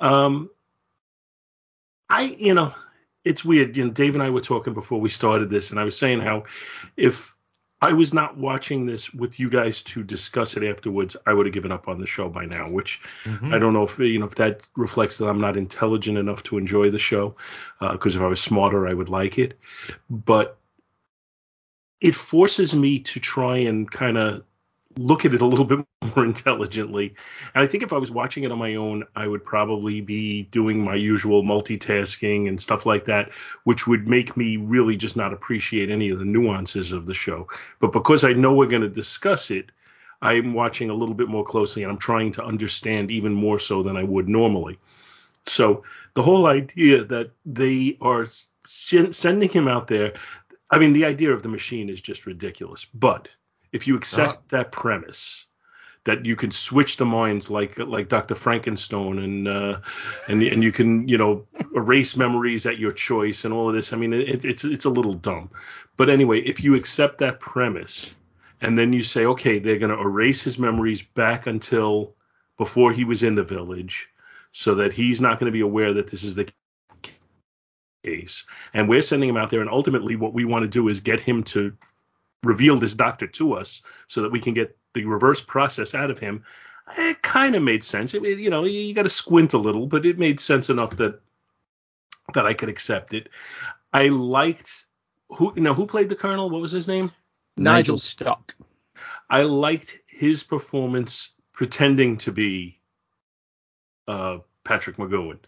Um, 0.00 0.50
I, 2.08 2.22
you 2.22 2.54
know, 2.54 2.72
it's 3.24 3.44
weird. 3.44 3.76
You 3.76 3.86
know, 3.86 3.90
Dave 3.90 4.14
and 4.14 4.22
I 4.22 4.30
were 4.30 4.40
talking 4.40 4.74
before 4.74 5.00
we 5.00 5.08
started 5.08 5.50
this, 5.50 5.70
and 5.70 5.80
I 5.80 5.84
was 5.84 5.98
saying 5.98 6.20
how 6.20 6.44
if 6.96 7.34
I 7.80 7.92
was 7.92 8.12
not 8.12 8.36
watching 8.36 8.86
this 8.86 9.14
with 9.14 9.38
you 9.38 9.48
guys 9.48 9.82
to 9.84 10.02
discuss 10.02 10.56
it 10.56 10.64
afterwards, 10.64 11.16
I 11.26 11.32
would 11.32 11.46
have 11.46 11.52
given 11.52 11.70
up 11.70 11.86
on 11.86 11.98
the 11.98 12.06
show 12.06 12.28
by 12.28 12.44
now. 12.44 12.68
Which 12.68 13.00
mm-hmm. 13.24 13.54
I 13.54 13.58
don't 13.58 13.72
know 13.72 13.84
if 13.84 13.98
you 13.98 14.18
know 14.18 14.26
if 14.26 14.34
that 14.36 14.68
reflects 14.76 15.18
that 15.18 15.28
I'm 15.28 15.40
not 15.40 15.56
intelligent 15.56 16.18
enough 16.18 16.42
to 16.44 16.58
enjoy 16.58 16.90
the 16.90 16.98
show. 16.98 17.36
Uh, 17.80 17.92
because 17.92 18.16
if 18.16 18.22
I 18.22 18.26
was 18.26 18.40
smarter, 18.40 18.88
I 18.88 18.94
would 18.94 19.08
like 19.08 19.38
it. 19.38 19.58
But 20.10 20.58
it 22.00 22.14
forces 22.14 22.74
me 22.74 23.00
to 23.00 23.20
try 23.20 23.58
and 23.58 23.90
kind 23.90 24.18
of 24.18 24.42
look 24.98 25.24
at 25.24 25.32
it 25.32 25.40
a 25.40 25.46
little 25.46 25.64
bit 25.64 25.78
more 26.16 26.24
intelligently. 26.24 27.14
And 27.54 27.62
I 27.62 27.66
think 27.66 27.82
if 27.82 27.92
I 27.92 27.98
was 27.98 28.10
watching 28.10 28.44
it 28.44 28.52
on 28.52 28.58
my 28.58 28.74
own, 28.74 29.04
I 29.14 29.26
would 29.26 29.44
probably 29.44 30.00
be 30.00 30.42
doing 30.44 30.82
my 30.82 30.94
usual 30.94 31.42
multitasking 31.42 32.48
and 32.48 32.60
stuff 32.60 32.84
like 32.84 33.04
that, 33.06 33.30
which 33.64 33.86
would 33.86 34.08
make 34.08 34.36
me 34.36 34.56
really 34.56 34.96
just 34.96 35.16
not 35.16 35.32
appreciate 35.32 35.90
any 35.90 36.10
of 36.10 36.18
the 36.18 36.24
nuances 36.24 36.92
of 36.92 37.06
the 37.06 37.14
show. 37.14 37.48
But 37.80 37.92
because 37.92 38.24
I 38.24 38.32
know 38.32 38.52
we're 38.52 38.66
going 38.66 38.82
to 38.82 38.88
discuss 38.88 39.50
it, 39.50 39.70
I'm 40.20 40.52
watching 40.52 40.90
a 40.90 40.94
little 40.94 41.14
bit 41.14 41.28
more 41.28 41.44
closely 41.44 41.84
and 41.84 41.92
I'm 41.92 41.98
trying 41.98 42.32
to 42.32 42.44
understand 42.44 43.10
even 43.10 43.32
more 43.32 43.60
so 43.60 43.82
than 43.82 43.96
I 43.96 44.02
would 44.02 44.28
normally. 44.28 44.78
So 45.46 45.84
the 46.14 46.22
whole 46.22 46.46
idea 46.46 47.04
that 47.04 47.30
they 47.46 47.96
are 48.00 48.26
sen- 48.64 49.12
sending 49.12 49.48
him 49.48 49.68
out 49.68 49.86
there, 49.86 50.14
I 50.70 50.78
mean, 50.78 50.92
the 50.92 51.04
idea 51.04 51.32
of 51.32 51.42
the 51.42 51.48
machine 51.48 51.88
is 51.88 52.00
just 52.00 52.26
ridiculous. 52.26 52.84
But 52.84 53.28
if 53.72 53.86
you 53.86 53.96
accept 53.96 54.48
that 54.50 54.72
premise, 54.72 55.46
that 56.04 56.24
you 56.24 56.36
can 56.36 56.50
switch 56.50 56.96
the 56.96 57.04
minds 57.04 57.50
like 57.50 57.78
like 57.78 58.08
Dr. 58.08 58.34
Frankenstein 58.34 59.18
and 59.18 59.48
uh, 59.48 59.80
and 60.28 60.42
and 60.42 60.62
you 60.62 60.72
can 60.72 61.06
you 61.06 61.18
know 61.18 61.46
erase 61.74 62.16
memories 62.16 62.66
at 62.66 62.78
your 62.78 62.92
choice 62.92 63.44
and 63.44 63.52
all 63.52 63.68
of 63.68 63.74
this. 63.74 63.92
I 63.92 63.96
mean, 63.96 64.12
it, 64.12 64.44
it's 64.44 64.64
it's 64.64 64.84
a 64.86 64.90
little 64.90 65.14
dumb, 65.14 65.50
but 65.96 66.08
anyway, 66.08 66.40
if 66.40 66.62
you 66.62 66.74
accept 66.74 67.18
that 67.18 67.40
premise 67.40 68.14
and 68.60 68.78
then 68.78 68.92
you 68.92 69.02
say, 69.02 69.24
okay, 69.24 69.58
they're 69.58 69.78
going 69.78 69.94
to 69.94 70.00
erase 70.00 70.42
his 70.42 70.58
memories 70.58 71.02
back 71.02 71.46
until 71.46 72.14
before 72.56 72.90
he 72.90 73.04
was 73.04 73.22
in 73.22 73.34
the 73.34 73.42
village, 73.42 74.08
so 74.50 74.74
that 74.74 74.92
he's 74.92 75.20
not 75.20 75.38
going 75.38 75.46
to 75.46 75.56
be 75.56 75.60
aware 75.60 75.92
that 75.92 76.08
this 76.08 76.24
is 76.24 76.34
the 76.34 76.50
case, 78.02 78.46
and 78.72 78.88
we're 78.88 79.02
sending 79.02 79.28
him 79.28 79.36
out 79.36 79.50
there, 79.50 79.60
and 79.60 79.70
ultimately 79.70 80.16
what 80.16 80.32
we 80.32 80.44
want 80.44 80.62
to 80.62 80.68
do 80.68 80.88
is 80.88 81.00
get 81.00 81.20
him 81.20 81.42
to 81.42 81.72
reveal 82.44 82.76
this 82.76 82.94
doctor 82.94 83.26
to 83.26 83.54
us 83.54 83.82
so 84.06 84.22
that 84.22 84.32
we 84.32 84.40
can 84.40 84.54
get 84.54 84.76
the 84.94 85.04
reverse 85.04 85.40
process 85.40 85.94
out 85.94 86.10
of 86.10 86.18
him. 86.18 86.44
It 86.96 87.22
kind 87.22 87.54
of 87.54 87.62
made 87.62 87.84
sense. 87.84 88.14
It, 88.14 88.22
you 88.22 88.50
know, 88.50 88.64
you, 88.64 88.94
got 88.94 89.02
to 89.02 89.10
squint 89.10 89.52
a 89.52 89.58
little, 89.58 89.86
but 89.86 90.06
it 90.06 90.18
made 90.18 90.40
sense 90.40 90.70
enough 90.70 90.96
that 90.96 91.20
that 92.34 92.46
I 92.46 92.54
could 92.54 92.68
accept 92.68 93.14
it. 93.14 93.28
I 93.92 94.08
liked 94.08 94.86
who 95.30 95.52
you 95.56 95.62
know 95.62 95.74
who 95.74 95.86
played 95.86 96.08
the 96.08 96.16
colonel. 96.16 96.50
What 96.50 96.62
was 96.62 96.72
his 96.72 96.88
name? 96.88 97.10
Nigel 97.56 97.98
Stock. 97.98 98.54
I 99.28 99.42
liked 99.42 99.98
his 100.06 100.42
performance 100.42 101.30
pretending 101.52 102.16
to 102.18 102.32
be 102.32 102.80
uh, 104.06 104.38
Patrick 104.64 104.96
McGoohan 104.96 105.38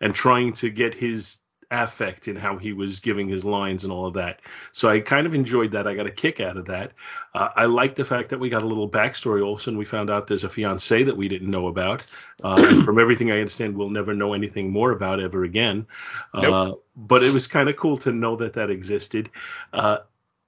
and 0.00 0.14
trying 0.14 0.52
to 0.54 0.70
get 0.70 0.94
his 0.94 1.38
affect 1.70 2.28
in 2.28 2.36
how 2.36 2.56
he 2.56 2.72
was 2.72 3.00
giving 3.00 3.28
his 3.28 3.44
lines 3.44 3.84
and 3.84 3.92
all 3.92 4.06
of 4.06 4.14
that. 4.14 4.40
So 4.72 4.88
I 4.88 5.00
kind 5.00 5.26
of 5.26 5.34
enjoyed 5.34 5.70
that. 5.72 5.86
I 5.86 5.94
got 5.94 6.06
a 6.06 6.10
kick 6.10 6.40
out 6.40 6.56
of 6.56 6.64
that. 6.66 6.92
Uh, 7.34 7.48
I 7.56 7.64
like 7.66 7.94
the 7.94 8.04
fact 8.04 8.30
that 8.30 8.38
we 8.40 8.48
got 8.48 8.62
a 8.62 8.66
little 8.66 8.88
backstory. 8.88 9.44
All 9.44 9.54
of 9.54 9.58
a 9.58 9.62
sudden, 9.62 9.78
we 9.78 9.84
found 9.84 10.10
out 10.10 10.26
there's 10.26 10.44
a 10.44 10.48
fiance 10.48 11.02
that 11.02 11.16
we 11.16 11.28
didn't 11.28 11.50
know 11.50 11.68
about. 11.68 12.04
Uh, 12.42 12.82
from 12.84 12.98
everything 12.98 13.30
I 13.30 13.38
understand, 13.38 13.76
we'll 13.76 13.90
never 13.90 14.14
know 14.14 14.32
anything 14.34 14.70
more 14.70 14.92
about 14.92 15.20
ever 15.20 15.44
again. 15.44 15.86
Uh, 16.32 16.72
but 16.96 17.22
it 17.22 17.32
was 17.32 17.46
kind 17.46 17.68
of 17.68 17.76
cool 17.76 17.96
to 17.98 18.12
know 18.12 18.36
that 18.36 18.52
that 18.54 18.70
existed. 18.70 19.30
Uh, 19.72 19.98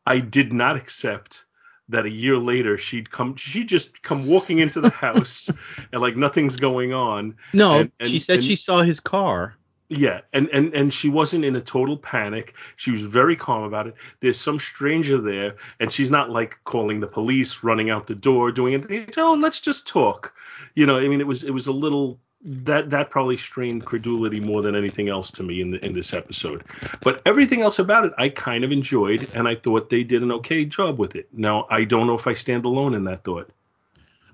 I 0.07 0.21
did 0.21 0.53
not 0.53 0.77
accept 0.77 1.45
that 1.89 2.05
a 2.05 2.11
year 2.11 2.37
later 2.37 2.77
she'd 2.77 3.09
come 3.13 3.37
she 3.37 3.65
just 3.65 4.03
come 4.03 4.27
walking 4.27 4.59
into 4.59 4.81
the 4.81 4.91
house 5.07 5.49
and 5.93 6.03
like 6.03 6.17
nothing's 6.17 6.57
going 6.57 6.93
on 6.93 7.37
No, 7.53 7.79
And- 7.79 7.93
and- 8.01 8.09
she 8.11 8.19
said 8.19 8.39
and- 8.39 8.45
she 8.45 8.57
saw 8.57 8.83
his 8.83 8.99
car. 8.99 9.55
Yeah, 9.89 10.23
and, 10.33 10.49
and 10.49 10.75
and 10.75 10.93
she 10.93 11.09
wasn't 11.09 11.45
in 11.45 11.55
a 11.55 11.61
total 11.61 11.97
panic. 11.97 12.55
She 12.75 12.91
was 12.91 13.03
very 13.03 13.37
calm 13.37 13.63
about 13.63 13.87
it. 13.87 13.95
There's 14.19 14.39
some 14.39 14.59
stranger 14.59 15.19
there, 15.19 15.57
and 15.79 15.93
she's 15.93 16.11
not 16.11 16.29
like 16.29 16.59
calling 16.65 16.99
the 16.99 17.07
police, 17.07 17.63
running 17.63 17.91
out 17.91 18.09
the 18.09 18.17
door, 18.17 18.51
doing 18.51 18.75
anything. 18.75 19.09
Oh, 19.17 19.35
let's 19.35 19.61
just 19.61 19.87
talk. 19.87 20.35
You 20.75 20.87
know, 20.87 20.99
I 20.99 21.07
mean, 21.07 21.21
it 21.21 21.27
was 21.27 21.45
it 21.45 21.53
was 21.53 21.69
a 21.69 21.73
little 21.73 22.19
that 22.43 22.91
that 22.91 23.11
probably 23.11 23.37
strained 23.37 23.85
credulity 23.85 24.41
more 24.41 24.61
than 24.61 24.75
anything 24.75 25.09
else 25.09 25.31
to 25.33 25.43
me 25.43 25.61
in 25.61 25.71
the, 25.71 25.85
in 25.85 25.93
this 25.93 26.13
episode. 26.13 26.65
But 27.03 27.23
everything 27.25 27.61
else 27.61 27.79
about 27.79 28.05
it, 28.07 28.13
I 28.19 28.29
kind 28.29 28.65
of 28.65 28.73
enjoyed, 28.73 29.29
and 29.35 29.47
I 29.47 29.55
thought 29.55 29.89
they 29.89 30.03
did 30.03 30.23
an 30.23 30.33
okay 30.33 30.65
job 30.65 30.99
with 30.99 31.15
it. 31.15 31.29
Now, 31.33 31.67
I 31.71 31.85
don't 31.85 32.07
know 32.07 32.15
if 32.15 32.27
I 32.27 32.35
stand 32.35 32.65
alone 32.65 32.95
in 32.95 33.05
that 33.05 33.25
thought. 33.25 33.51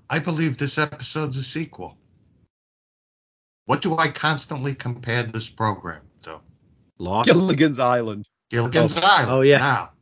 I 0.09 0.19
believe 0.19 0.59
this 0.59 0.79
episode's 0.79 1.37
a 1.37 1.43
sequel. 1.43 1.97
What 3.73 3.81
do 3.81 3.97
I 3.97 4.09
constantly 4.09 4.75
compare 4.75 5.23
this 5.23 5.49
program 5.49 6.03
to? 6.25 6.41
Lost. 6.99 7.27
Gilligan's 7.27 7.79
Island. 7.79 8.29
Gilligan's 8.51 8.99
Oh. 8.99 9.01
Island. 9.03 9.31
Oh, 9.31 9.41
yeah. 9.41 9.57
Now, 9.57 9.93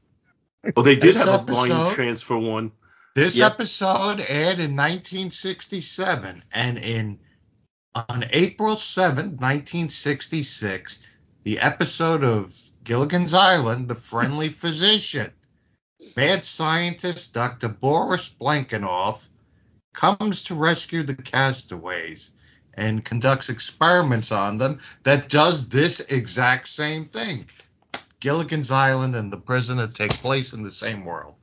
Well, 0.75 0.83
they 0.83 0.97
did 0.97 1.15
This 1.15 1.25
have 1.25 1.43
a 1.43 1.45
blind 1.45 1.95
transfer 1.95 2.37
one. 2.37 2.73
this 3.15 3.37
Yep. 3.37 3.53
episode 3.53 4.19
aired 4.27 4.59
in 4.59 4.75
1967, 4.75 6.43
and 6.53 6.79
in 6.79 7.21
on 7.95 8.25
April 8.31 8.75
7th, 8.75 9.39
1966, 9.41 11.07
the 11.45 11.61
episode 11.61 12.25
of 12.25 12.53
Gilligan's 12.83 13.35
Island, 13.35 13.87
The 13.87 13.95
Friendly 13.95 14.49
Physician, 14.63 15.31
mad 16.17 16.45
scientist 16.45 17.35
Dr. 17.35 17.69
Boris 17.69 18.29
Balinkoff 18.31 19.29
comes 19.95 20.43
to 20.45 20.57
rescue 20.57 21.05
the 21.05 21.15
castaways 21.15 22.33
and 22.75 23.05
conducts 23.05 23.49
experiments 23.49 24.33
on 24.33 24.59
them 24.59 24.79
that 25.03 25.29
does 25.29 25.69
this 25.69 26.01
exact 26.11 26.69
same 26.69 27.05
thing. 27.05 27.47
Gilligan's 28.21 28.71
Island 28.71 29.17
and 29.17 29.33
the 29.33 29.39
prisoner 29.39 29.87
take 29.87 30.13
place 30.13 30.53
in 30.53 30.63
the 30.63 30.71
same 30.71 31.05
world. 31.05 31.35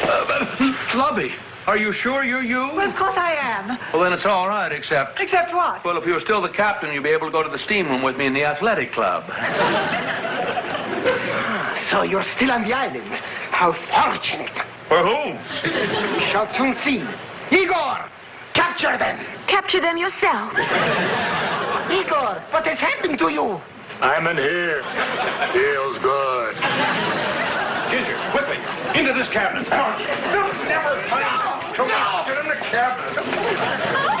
Uh, 0.00 0.44
hmm, 0.56 0.98
Lubby, 0.98 1.34
are 1.68 1.76
you 1.76 1.92
sure 1.92 2.24
you're 2.24 2.42
you? 2.42 2.70
Well, 2.74 2.88
of 2.88 2.96
course 2.96 3.12
I 3.14 3.34
am. 3.36 3.78
Well, 3.92 4.02
then 4.02 4.14
it's 4.14 4.24
all 4.24 4.48
right, 4.48 4.72
except. 4.72 5.20
Except 5.20 5.52
what? 5.52 5.84
Well, 5.84 5.98
if 5.98 6.06
you 6.06 6.14
were 6.14 6.20
still 6.20 6.40
the 6.40 6.48
captain, 6.48 6.94
you'd 6.94 7.02
be 7.02 7.10
able 7.10 7.26
to 7.26 7.32
go 7.32 7.42
to 7.42 7.50
the 7.50 7.58
steam 7.58 7.88
room 7.88 8.02
with 8.02 8.16
me 8.16 8.24
in 8.26 8.32
the 8.32 8.44
athletic 8.44 8.92
club. 8.92 9.24
So 11.90 12.02
you're 12.02 12.24
still 12.36 12.50
on 12.50 12.68
the 12.68 12.74
island. 12.74 13.08
How 13.50 13.72
fortunate. 13.88 14.52
For 14.88 15.00
whom? 15.00 15.40
We 16.20 16.24
shall 16.28 16.44
soon 16.52 16.76
see. 16.84 17.00
Igor, 17.54 18.04
capture 18.52 18.98
them. 18.98 19.24
Capture 19.48 19.80
them 19.80 19.96
yourself. 19.96 20.52
Igor, 21.88 22.44
what 22.52 22.66
has 22.66 22.78
happened 22.78 23.18
to 23.18 23.28
you? 23.32 23.56
I'm 24.04 24.26
in 24.26 24.36
here. 24.36 24.84
Feels 25.56 25.96
good. 26.04 26.54
Ginger, 27.88 28.20
quickly, 28.36 28.60
into 29.00 29.16
this 29.16 29.28
cabinet. 29.32 29.64
No, 29.70 30.52
never. 30.68 31.57
Come 31.78 31.90
on, 31.92 32.26
get 32.26 32.38
in 32.38 32.48
the 32.48 32.56
cabinet. 32.56 34.14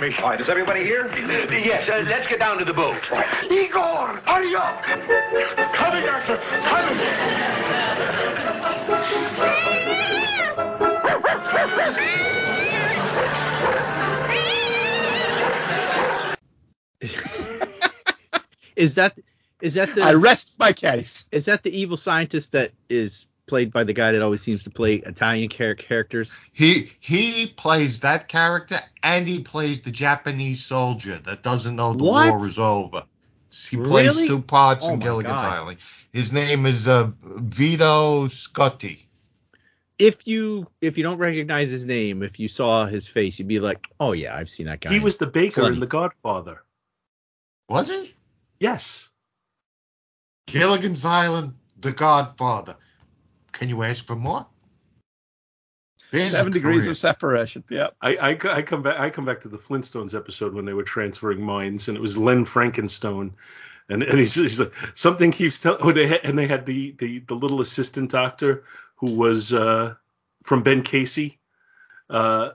behind 0.00 0.16
me. 0.16 0.22
All 0.22 0.30
right, 0.30 0.40
is 0.40 0.48
everybody 0.48 0.84
here? 0.84 1.06
yes, 1.50 1.88
uh, 1.88 2.02
let's 2.08 2.26
get 2.28 2.38
down 2.38 2.58
to 2.58 2.64
the 2.64 2.72
boat. 2.72 2.96
Igor, 3.50 4.20
hurry 4.26 4.54
up. 4.54 4.82
Coming, 5.74 6.04
Doctor, 6.04 6.38
coming. 6.68 6.98
Is 18.76 18.94
that 18.94 19.18
is 19.60 19.74
that 19.74 19.92
the 19.96 20.02
I 20.02 20.14
rest 20.14 20.52
my 20.58 20.72
case. 20.72 21.24
is 21.32 21.46
that 21.46 21.64
the 21.64 21.76
evil 21.76 21.96
scientist 21.96 22.52
that 22.52 22.70
is 22.88 23.26
played 23.48 23.72
by 23.72 23.84
the 23.84 23.92
guy 23.92 24.12
that 24.12 24.22
always 24.22 24.42
seems 24.42 24.64
to 24.64 24.70
play 24.70 24.96
Italian 24.96 25.48
char- 25.48 25.74
characters? 25.74 26.36
He 26.52 26.90
he 27.00 27.46
plays 27.56 28.00
that 28.00 28.28
character 28.28 28.76
and 29.02 29.26
he 29.26 29.42
plays 29.42 29.82
the 29.82 29.90
Japanese 29.90 30.64
soldier 30.64 31.18
that 31.18 31.42
doesn't 31.42 31.74
know 31.74 31.94
the 31.94 32.04
What? 32.04 32.34
war 32.36 32.46
is 32.46 32.58
over. 32.58 33.04
He 33.70 33.76
plays 33.78 34.16
Really? 34.16 34.28
two 34.28 34.42
parts 34.42 34.84
Oh 34.86 34.92
in 34.94 35.00
Gilligan's 35.00 35.32
God. 35.34 35.52
Island. 35.52 35.78
His 36.12 36.32
name 36.32 36.66
is 36.66 36.86
uh, 36.86 37.10
Vito 37.22 38.26
Scotti. 38.26 39.00
If 39.98 40.26
you 40.28 40.68
if 40.80 40.96
you 40.96 41.02
don't 41.02 41.18
recognize 41.18 41.70
his 41.70 41.84
name, 41.86 42.22
if 42.22 42.38
you 42.38 42.46
saw 42.46 42.86
his 42.86 43.08
face, 43.08 43.38
you'd 43.38 43.48
be 43.48 43.58
like, 43.58 43.84
"Oh 43.98 44.12
yeah, 44.12 44.36
I've 44.36 44.48
seen 44.50 44.66
that 44.66 44.80
guy." 44.80 44.92
He 44.92 45.00
was 45.00 45.16
the 45.16 45.26
baker 45.26 45.62
Plenty. 45.62 45.74
in 45.74 45.80
The 45.80 45.86
Godfather. 45.86 46.62
Was 47.68 47.88
he? 47.88 48.14
Yes. 48.60 49.08
Gilligan's 50.46 51.04
Island, 51.04 51.54
The 51.80 51.92
Godfather. 51.92 52.76
Can 53.58 53.68
you 53.68 53.82
ask 53.82 54.06
for 54.06 54.14
more? 54.14 54.46
There's 56.12 56.30
Seven 56.30 56.52
degrees 56.52 56.86
of 56.86 56.96
separation. 56.96 57.64
Yeah. 57.68 57.88
I, 58.00 58.16
I, 58.16 58.28
I 58.30 58.62
come 58.62 58.82
back 58.82 59.00
I 59.00 59.10
come 59.10 59.24
back 59.24 59.40
to 59.40 59.48
the 59.48 59.58
Flintstones 59.58 60.14
episode 60.14 60.54
when 60.54 60.64
they 60.64 60.72
were 60.72 60.84
transferring 60.84 61.42
minds 61.42 61.88
and 61.88 61.96
it 61.96 62.00
was 62.00 62.16
Len 62.16 62.46
Frankenstone 62.46 63.32
and, 63.88 64.02
and 64.04 64.18
he's, 64.18 64.34
he's 64.36 64.60
like 64.60 64.72
something 64.94 65.32
keeps 65.32 65.58
telling 65.58 65.80
oh 65.82 65.90
they 65.90 66.06
had, 66.06 66.20
and 66.22 66.38
they 66.38 66.46
had 66.46 66.66
the, 66.66 66.92
the 66.92 67.18
the 67.18 67.34
little 67.34 67.60
assistant 67.60 68.12
doctor 68.12 68.64
who 68.96 69.14
was 69.16 69.52
uh 69.52 69.94
from 70.44 70.62
Ben 70.62 70.82
Casey 70.82 71.40
uh 72.08 72.50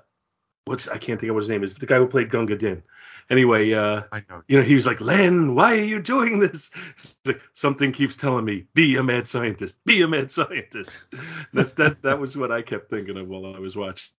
what's 0.65 0.88
I 0.88 0.98
can't 0.98 1.19
think 1.19 1.29
of 1.29 1.36
what 1.36 1.43
his 1.43 1.50
name 1.50 1.63
is 1.63 1.74
but 1.74 1.81
the 1.81 1.88
guy 1.88 1.98
who 1.98 2.07
played 2.07 2.29
Gunga 2.29 2.55
Din 2.55 2.81
anyway 3.29 3.71
uh 3.73 4.03
I 4.11 4.23
know. 4.29 4.43
you 4.47 4.57
know 4.57 4.63
he 4.63 4.75
was 4.75 4.85
like 4.85 5.01
Len 5.01 5.55
why 5.55 5.73
are 5.73 5.83
you 5.83 6.01
doing 6.01 6.39
this 6.39 6.71
He's 6.97 7.17
like, 7.25 7.41
something 7.53 7.91
keeps 7.91 8.17
telling 8.17 8.45
me 8.45 8.65
be 8.73 8.95
a 8.97 9.03
mad 9.03 9.27
scientist 9.27 9.83
be 9.85 10.01
a 10.01 10.07
mad 10.07 10.31
scientist 10.31 10.97
that's 11.53 11.73
that 11.73 12.01
that 12.03 12.19
was 12.19 12.37
what 12.37 12.51
I 12.51 12.61
kept 12.61 12.89
thinking 12.89 13.17
of 13.17 13.27
while 13.27 13.55
I 13.55 13.59
was 13.59 13.75
watching 13.75 14.11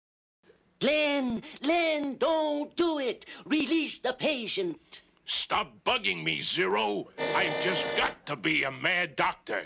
Len, 0.82 1.42
Len, 1.62 2.18
don't 2.18 2.76
do 2.76 3.00
it. 3.00 3.26
Release 3.46 4.00
the 4.00 4.12
patient. 4.12 5.02
Stop 5.26 5.72
bugging 5.86 6.26
me, 6.26 6.42
Zero. 6.42 7.08
I've 7.18 7.62
just 7.62 7.88
got 7.96 8.26
to 8.26 8.36
be 8.36 8.64
a 8.64 8.72
mad 8.72 9.16
doctor. 9.16 9.64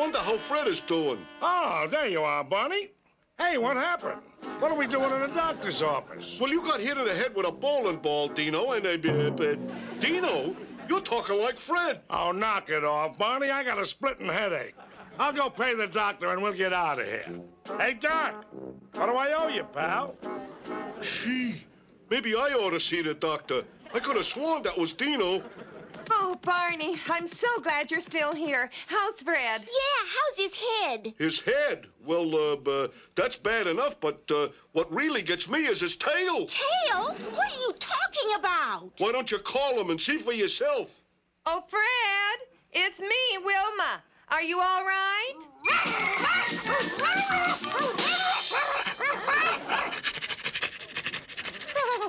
Wonder 0.00 0.18
how 0.18 0.38
Fred 0.38 0.66
is 0.66 0.80
doing. 0.80 1.18
Oh, 1.42 1.86
there 1.90 2.08
you 2.08 2.22
are, 2.22 2.42
Barney. 2.42 2.90
Hey, 3.38 3.58
what 3.58 3.76
happened? 3.76 4.22
What 4.58 4.70
are 4.70 4.76
we 4.76 4.86
doing 4.86 5.12
in 5.12 5.20
the 5.20 5.26
doctor's 5.26 5.82
office? 5.82 6.38
Well, 6.40 6.50
you 6.50 6.62
got 6.62 6.80
hit 6.80 6.96
in 6.96 7.06
the 7.06 7.14
head 7.14 7.34
with 7.34 7.44
a 7.44 7.52
bowling 7.52 7.98
ball, 7.98 8.28
Dino, 8.28 8.72
and 8.72 8.86
uh, 8.86 8.88
uh, 8.88 9.44
uh, 9.44 9.56
Dino, 10.00 10.56
you're 10.88 11.02
talking 11.02 11.38
like 11.38 11.58
Fred. 11.58 12.00
Oh, 12.08 12.32
knock 12.32 12.70
it 12.70 12.82
off, 12.82 13.18
Barney. 13.18 13.50
I 13.50 13.62
got 13.62 13.78
a 13.78 13.84
splitting 13.84 14.26
headache. 14.26 14.74
I'll 15.18 15.34
go 15.34 15.50
pay 15.50 15.74
the 15.74 15.86
doctor 15.86 16.32
and 16.32 16.42
we'll 16.42 16.54
get 16.54 16.72
out 16.72 16.98
of 16.98 17.06
here. 17.06 17.26
Hey, 17.76 17.92
Doc, 17.92 18.46
what 18.94 19.04
do 19.04 19.12
I 19.12 19.34
owe 19.34 19.48
you, 19.48 19.64
pal? 19.64 20.16
Gee, 21.02 21.62
maybe 22.08 22.34
I 22.34 22.54
ought 22.54 22.70
to 22.70 22.80
see 22.80 23.02
the 23.02 23.12
doctor. 23.12 23.64
I 23.92 23.98
could 23.98 24.16
have 24.16 24.24
sworn 24.24 24.62
that 24.62 24.78
was 24.78 24.94
Dino. 24.94 25.42
Oh, 26.12 26.36
Barney, 26.42 26.96
I'm 27.08 27.26
so 27.28 27.46
glad 27.62 27.90
you're 27.90 28.00
still 28.00 28.34
here. 28.34 28.68
How's 28.86 29.22
Fred? 29.22 29.62
Yeah, 29.62 30.06
how's 30.06 30.38
his 30.38 30.54
head? 30.56 31.14
His 31.18 31.40
head? 31.40 31.86
Well, 32.04 32.34
uh, 32.34 32.56
uh, 32.68 32.88
that's 33.14 33.36
bad 33.36 33.66
enough, 33.68 34.00
but 34.00 34.28
uh, 34.30 34.48
what 34.72 34.92
really 34.92 35.22
gets 35.22 35.48
me 35.48 35.66
is 35.66 35.80
his 35.80 35.96
tail. 35.96 36.46
Tail? 36.46 37.14
What 37.34 37.52
are 37.52 37.60
you 37.60 37.72
talking 37.78 38.32
about? 38.38 38.90
Why 38.98 39.12
don't 39.12 39.30
you 39.30 39.38
call 39.38 39.78
him 39.80 39.90
and 39.90 40.00
see 40.00 40.16
for 40.18 40.32
yourself? 40.32 40.90
Oh, 41.46 41.62
Fred, 41.68 42.48
it's 42.72 43.00
me, 43.00 43.38
Wilma. 43.44 44.02
Are 44.28 44.42
you 44.42 44.60
all 44.60 44.84
right? 44.84 45.34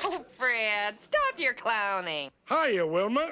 Oh, 0.04 0.26
Fred, 0.38 0.96
stop 1.04 1.40
your 1.40 1.54
clowning. 1.54 2.30
Hiya, 2.50 2.86
Wilma. 2.86 3.32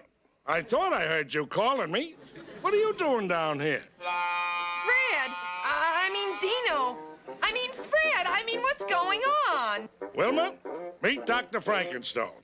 I 0.50 0.64
thought 0.64 0.94
I 0.94 1.06
heard 1.06 1.32
you 1.32 1.46
calling 1.46 1.92
me. 1.92 2.16
What 2.62 2.74
are 2.74 2.78
you 2.78 2.96
doing 2.98 3.28
down 3.28 3.60
here? 3.60 3.84
Fred, 4.00 5.32
I 5.64 6.10
mean 6.12 6.40
Dino. 6.42 6.98
I 7.44 7.54
mean 7.54 7.70
Fred, 7.72 8.26
I 8.26 8.44
mean 8.48 8.60
what's 8.62 8.84
going 8.86 9.22
on? 9.48 9.88
Wilma, 10.16 10.56
meet 11.04 11.28
Dr. 11.28 11.60
Frankenstone. 11.60 12.42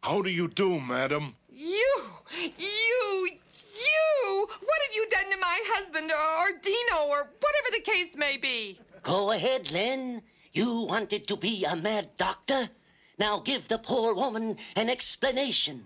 How 0.00 0.22
do 0.22 0.30
you 0.30 0.46
do, 0.46 0.78
madam? 0.78 1.34
You, 1.50 2.02
you, 2.38 3.26
you! 3.26 4.46
What 4.46 4.78
have 4.86 4.94
you 4.94 5.08
done 5.10 5.28
to 5.32 5.38
my 5.38 5.60
husband 5.64 6.12
or 6.12 6.56
Dino 6.62 7.08
or 7.08 7.30
whatever 7.40 7.72
the 7.72 7.80
case 7.80 8.14
may 8.14 8.36
be? 8.36 8.78
Go 9.02 9.32
ahead, 9.32 9.72
Len. 9.72 10.22
You 10.52 10.82
wanted 10.82 11.26
to 11.26 11.36
be 11.36 11.64
a 11.64 11.74
mad 11.74 12.10
doctor? 12.16 12.70
Now 13.18 13.40
give 13.40 13.66
the 13.66 13.78
poor 13.78 14.14
woman 14.14 14.56
an 14.76 14.88
explanation. 14.88 15.84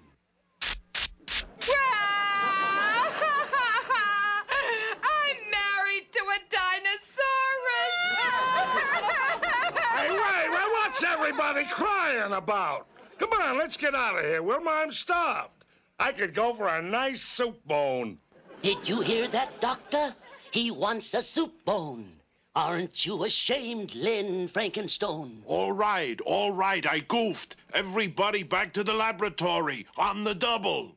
Everybody 11.32 11.64
crying 11.64 12.32
about? 12.32 12.86
Come 13.18 13.30
on, 13.32 13.56
let's 13.56 13.78
get 13.78 13.94
out 13.94 14.18
of 14.18 14.24
here, 14.24 14.42
Wilma. 14.42 14.70
I'm 14.70 14.92
starved. 14.92 15.48
I 15.98 16.12
could 16.12 16.34
go 16.34 16.52
for 16.52 16.68
a 16.68 16.82
nice 16.82 17.22
soup 17.22 17.58
bone. 17.66 18.18
Did 18.62 18.86
you 18.86 19.00
hear 19.00 19.26
that, 19.28 19.58
Doctor? 19.60 20.14
He 20.50 20.70
wants 20.70 21.14
a 21.14 21.22
soup 21.22 21.52
bone. 21.64 22.12
Aren't 22.54 23.06
you 23.06 23.24
ashamed, 23.24 23.94
Len 23.94 24.46
Frankenstone? 24.46 25.42
All 25.46 25.72
right, 25.72 26.20
all 26.26 26.52
right, 26.52 26.86
I 26.86 27.00
goofed. 27.00 27.56
Everybody 27.72 28.42
back 28.42 28.74
to 28.74 28.84
the 28.84 28.92
laboratory, 28.92 29.86
on 29.96 30.24
the 30.24 30.34
double. 30.34 30.94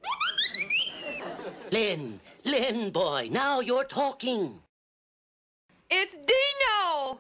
Len, 1.72 2.20
Len 2.44 2.90
boy, 2.92 3.30
now 3.32 3.62
you're 3.62 3.86
talking. 3.86 4.60
It's 5.90 6.12
Dino. 6.12 7.20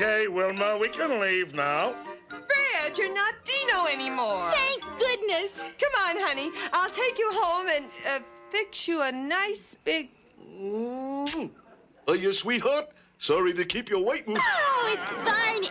Okay, 0.00 0.28
Wilma, 0.28 0.78
we 0.78 0.88
can 0.90 1.18
leave 1.18 1.56
now. 1.56 1.92
Fred, 2.28 2.96
you're 2.96 3.12
not 3.12 3.34
Dino 3.44 3.86
anymore. 3.86 4.48
Thank 4.52 4.84
goodness. 4.96 5.58
Come 5.58 5.92
on, 6.06 6.16
honey. 6.20 6.52
I'll 6.72 6.88
take 6.88 7.18
you 7.18 7.28
home 7.32 7.66
and 7.66 7.86
uh, 8.06 8.20
fix 8.52 8.86
you 8.86 9.02
a 9.02 9.10
nice 9.10 9.74
big. 9.82 10.10
Mm. 10.48 11.50
Are 12.06 12.14
you, 12.14 12.32
sweetheart? 12.32 12.90
Sorry 13.18 13.52
to 13.54 13.64
keep 13.64 13.90
you 13.90 13.98
waiting. 13.98 14.36
Oh, 14.38 14.96
it's 14.96 15.10
Barney. 15.10 15.70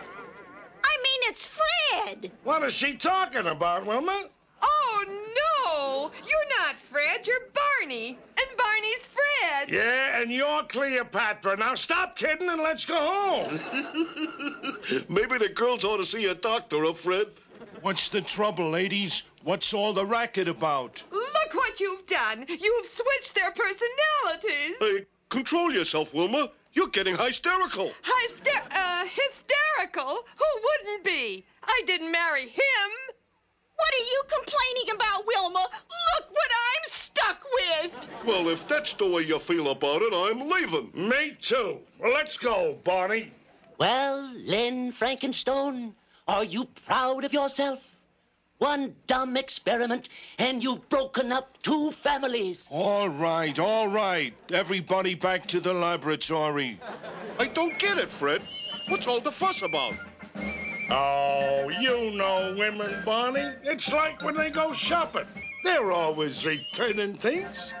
I 0.84 0.96
mean, 1.02 1.20
it's 1.30 1.46
Fred. 1.46 2.30
What 2.44 2.62
is 2.64 2.74
she 2.74 2.96
talking 2.96 3.46
about, 3.46 3.86
Wilma? 3.86 4.26
Oh, 4.60 5.04
no. 5.08 6.10
You're 6.28 6.48
not 6.58 6.76
Fred. 6.90 7.26
You're 7.26 7.48
Barney. 7.80 8.18
And 9.68 9.76
Yeah, 9.76 10.20
and 10.20 10.32
you're 10.32 10.62
Cleopatra. 10.64 11.56
Now 11.58 11.74
stop 11.74 12.16
kidding 12.16 12.48
and 12.48 12.60
let's 12.60 12.86
go 12.86 12.94
home. 12.94 13.60
Maybe 15.10 15.36
the 15.36 15.50
girls 15.54 15.84
ought 15.84 15.98
to 15.98 16.06
see 16.06 16.24
a 16.24 16.34
doctor, 16.34 16.84
huh, 16.84 16.94
Fred? 16.94 17.26
What's 17.82 18.08
the 18.08 18.22
trouble, 18.22 18.70
ladies? 18.70 19.24
What's 19.44 19.74
all 19.74 19.92
the 19.92 20.06
racket 20.06 20.48
about? 20.48 21.04
Look 21.10 21.54
what 21.54 21.80
you've 21.80 22.06
done. 22.06 22.46
You've 22.48 22.86
switched 22.86 23.34
their 23.34 23.50
personalities. 23.50 24.76
Hey, 24.80 25.06
control 25.28 25.72
yourself, 25.72 26.14
Wilma. 26.14 26.50
You're 26.72 26.88
getting 26.88 27.16
hysterical. 27.16 27.92
Hyster- 28.02 28.72
uh, 28.72 29.04
hysterical? 29.04 30.24
Who 30.36 30.62
wouldn't 30.62 31.04
be? 31.04 31.44
I 31.62 31.82
didn't 31.84 32.10
marry 32.10 32.48
him. 32.48 32.88
What 33.76 33.90
are 33.94 34.04
you 34.04 34.22
complaining 34.34 34.94
about, 34.96 35.26
Wilma? 35.26 35.68
Look 35.70 36.30
what 36.30 36.50
I'm 36.50 36.90
stuck 37.18 37.44
with. 37.52 38.08
Well, 38.26 38.48
if 38.48 38.66
that's 38.68 38.92
the 38.94 39.08
way 39.08 39.22
you 39.22 39.38
feel 39.38 39.70
about 39.70 40.02
it, 40.02 40.12
I'm 40.14 40.48
leaving. 40.48 40.90
Me 40.94 41.36
too. 41.40 41.78
Well, 41.98 42.12
let's 42.12 42.36
go, 42.36 42.78
Barney. 42.84 43.32
Well, 43.78 44.32
Len 44.44 44.92
Frankenstone, 44.92 45.94
are 46.26 46.44
you 46.44 46.66
proud 46.86 47.24
of 47.24 47.32
yourself? 47.32 47.80
One 48.58 48.96
dumb 49.06 49.36
experiment, 49.36 50.08
and 50.38 50.62
you've 50.64 50.88
broken 50.88 51.30
up 51.30 51.62
two 51.62 51.92
families. 51.92 52.68
All 52.72 53.08
right, 53.08 53.56
all 53.60 53.86
right. 53.86 54.34
Everybody 54.52 55.14
back 55.14 55.46
to 55.48 55.60
the 55.60 55.72
laboratory. 55.72 56.80
I 57.38 57.46
don't 57.46 57.78
get 57.78 57.98
it, 57.98 58.10
Fred. 58.10 58.42
What's 58.88 59.06
all 59.06 59.20
the 59.20 59.30
fuss 59.30 59.62
about? 59.62 59.94
Oh, 60.90 61.68
you 61.80 62.10
know 62.16 62.56
women, 62.58 63.02
Barney. 63.04 63.48
It's 63.62 63.92
like 63.92 64.22
when 64.22 64.34
they 64.34 64.50
go 64.50 64.72
shopping. 64.72 65.26
They're 65.68 65.92
always 65.92 66.46
returning 66.46 67.14
things. 67.14 67.74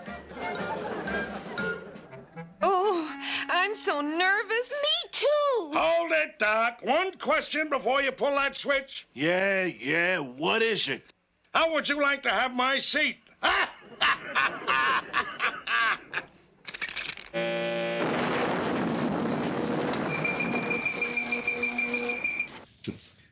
Oh, 2.60 3.10
I'm 3.48 3.74
so 3.74 4.02
nervous. 4.02 4.70
Me 4.70 5.10
too. 5.10 5.70
Hold 5.72 6.12
it, 6.12 6.38
Doc. 6.38 6.80
One 6.82 7.12
question 7.12 7.70
before 7.70 8.02
you 8.02 8.12
pull 8.12 8.32
that 8.32 8.58
switch. 8.58 9.06
Yeah, 9.14 9.64
yeah, 9.64 10.18
what 10.18 10.60
is 10.60 10.88
it? 10.88 11.14
How 11.54 11.72
would 11.72 11.88
you 11.88 11.98
like 11.98 12.22
to 12.24 12.30
have 12.30 12.52
my 12.54 12.76
seat? 12.76 13.16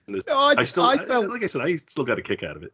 No, 0.08 0.20
I- 0.28 0.54
I 0.58 0.64
still, 0.64 0.84
I 0.84 0.94
I 0.94 1.16
like 1.18 1.42
I 1.42 1.46
said, 1.46 1.62
I 1.62 1.76
still 1.86 2.04
got 2.04 2.18
a 2.18 2.22
kick 2.22 2.42
out 2.42 2.56
of 2.56 2.62
it. 2.62 2.72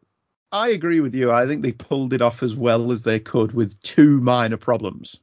I 0.52 0.68
agree 0.68 1.00
with 1.00 1.14
you. 1.14 1.32
I 1.32 1.46
think 1.46 1.62
they 1.62 1.72
pulled 1.72 2.12
it 2.12 2.20
off 2.20 2.42
as 2.42 2.54
well 2.54 2.92
as 2.92 3.02
they 3.02 3.18
could 3.18 3.52
with 3.52 3.80
two 3.80 4.20
minor 4.20 4.58
problems. 4.58 5.18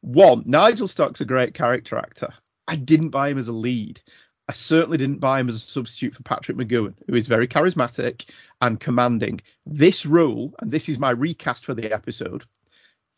One, 0.00 0.42
Nigel 0.46 0.88
Stock's 0.88 1.20
a 1.20 1.26
great 1.26 1.52
character 1.52 1.96
actor. 1.98 2.30
I 2.66 2.76
didn't 2.76 3.10
buy 3.10 3.28
him 3.28 3.38
as 3.38 3.48
a 3.48 3.52
lead. 3.52 4.00
I 4.48 4.52
certainly 4.52 4.98
didn't 4.98 5.20
buy 5.20 5.40
him 5.40 5.48
as 5.48 5.56
a 5.56 5.58
substitute 5.58 6.14
for 6.14 6.22
Patrick 6.22 6.56
McGoohan, 6.56 6.94
who 7.06 7.14
is 7.14 7.26
very 7.26 7.46
charismatic 7.46 8.26
and 8.60 8.80
commanding. 8.80 9.40
This 9.66 10.06
role, 10.06 10.54
and 10.58 10.70
this 10.70 10.88
is 10.88 10.98
my 10.98 11.10
recast 11.10 11.64
for 11.64 11.74
the 11.74 11.92
episode, 11.92 12.44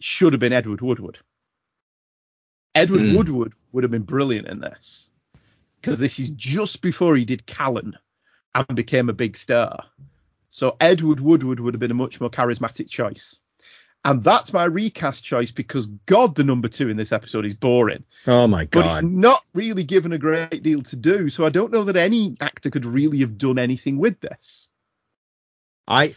should 0.00 0.32
have 0.32 0.40
been 0.40 0.52
Edward 0.52 0.80
Woodward. 0.80 1.18
Edward 2.74 3.00
Hmm. 3.02 3.16
Woodward 3.16 3.54
would 3.72 3.84
have 3.84 3.90
been 3.90 4.02
brilliant 4.02 4.48
in 4.48 4.60
this 4.60 5.10
because 5.80 5.98
this 5.98 6.18
is 6.18 6.30
just 6.30 6.82
before 6.82 7.16
he 7.16 7.24
did 7.24 7.46
Callan 7.46 7.96
and 8.54 8.76
became 8.76 9.08
a 9.08 9.14
big 9.14 9.36
star. 9.36 9.84
So 10.56 10.74
Edward 10.80 11.20
Woodward 11.20 11.60
would 11.60 11.74
have 11.74 11.80
been 11.80 11.90
a 11.90 11.94
much 11.94 12.18
more 12.18 12.30
charismatic 12.30 12.88
choice. 12.88 13.40
And 14.06 14.24
that's 14.24 14.54
my 14.54 14.64
recast 14.64 15.22
choice 15.22 15.50
because 15.50 15.84
God, 16.06 16.34
the 16.34 16.44
number 16.44 16.66
two 16.66 16.88
in 16.88 16.96
this 16.96 17.12
episode 17.12 17.44
is 17.44 17.52
boring. 17.52 18.04
Oh 18.26 18.46
my 18.46 18.64
God. 18.64 18.84
But 18.84 18.86
it's 18.86 19.02
not 19.02 19.44
really 19.52 19.84
given 19.84 20.14
a 20.14 20.18
great 20.18 20.62
deal 20.62 20.80
to 20.84 20.96
do. 20.96 21.28
So 21.28 21.44
I 21.44 21.50
don't 21.50 21.72
know 21.72 21.84
that 21.84 21.96
any 21.96 22.38
actor 22.40 22.70
could 22.70 22.86
really 22.86 23.18
have 23.18 23.36
done 23.36 23.58
anything 23.58 23.98
with 23.98 24.18
this. 24.20 24.68
I 25.86 26.14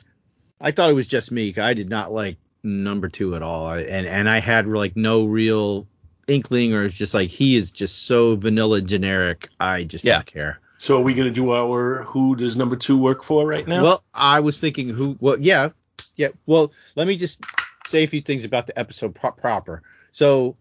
I 0.61 0.71
thought 0.71 0.89
it 0.89 0.93
was 0.93 1.07
just 1.07 1.33
me. 1.33 1.53
I 1.57 1.73
did 1.73 1.89
not 1.89 2.13
like 2.13 2.37
number 2.63 3.09
two 3.09 3.35
at 3.35 3.41
all, 3.41 3.71
and 3.73 4.07
and 4.07 4.29
I 4.29 4.39
had 4.39 4.67
like 4.67 4.95
no 4.95 5.25
real 5.25 5.85
inkling, 6.27 6.73
or 6.73 6.85
it's 6.85 6.95
just 6.95 7.13
like 7.13 7.29
he 7.29 7.57
is 7.57 7.71
just 7.71 8.05
so 8.05 8.37
vanilla 8.37 8.79
generic. 8.79 9.49
I 9.59 9.83
just 9.83 10.05
Yeah. 10.05 10.19
don't 10.19 10.27
care. 10.27 10.61
So 10.79 10.97
are 10.97 11.01
we 11.03 11.13
going 11.13 11.27
to 11.27 11.33
do 11.33 11.51
our 11.51 12.03
who 12.03 12.35
does 12.37 12.55
number 12.55 12.77
two 12.77 12.97
work 12.97 13.21
for 13.21 13.45
right 13.45 13.67
now? 13.67 13.83
Well, 13.83 14.03
I 14.13 14.39
was 14.39 14.59
thinking 14.59 14.87
who. 14.89 15.17
Well, 15.19 15.37
yeah, 15.39 15.69
yeah. 16.15 16.29
Well, 16.45 16.71
let 16.95 17.05
me 17.05 17.17
just 17.17 17.41
say 17.85 18.03
a 18.03 18.07
few 18.07 18.21
things 18.21 18.45
about 18.45 18.65
the 18.65 18.79
episode 18.79 19.13
pro- 19.13 19.31
proper. 19.33 19.83
So 20.11 20.55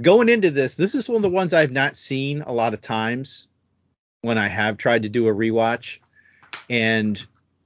going 0.00 0.28
into 0.28 0.50
this, 0.52 0.76
this 0.76 0.94
is 0.94 1.08
one 1.08 1.16
of 1.16 1.22
the 1.22 1.28
ones 1.30 1.52
I've 1.52 1.72
not 1.72 1.96
seen 1.96 2.42
a 2.42 2.52
lot 2.52 2.74
of 2.74 2.80
times 2.80 3.48
when 4.22 4.38
I 4.38 4.46
have 4.46 4.76
tried 4.78 5.02
to 5.02 5.08
do 5.08 5.26
a 5.26 5.34
rewatch, 5.34 5.98
and 6.68 7.22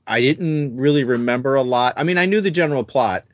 I 0.06 0.22
didn't 0.22 0.78
really 0.78 1.04
remember 1.04 1.54
a 1.56 1.62
lot. 1.62 1.94
I 1.98 2.04
mean, 2.04 2.16
I 2.16 2.24
knew 2.24 2.40
the 2.40 2.50
general 2.50 2.84
plot, 2.84 3.24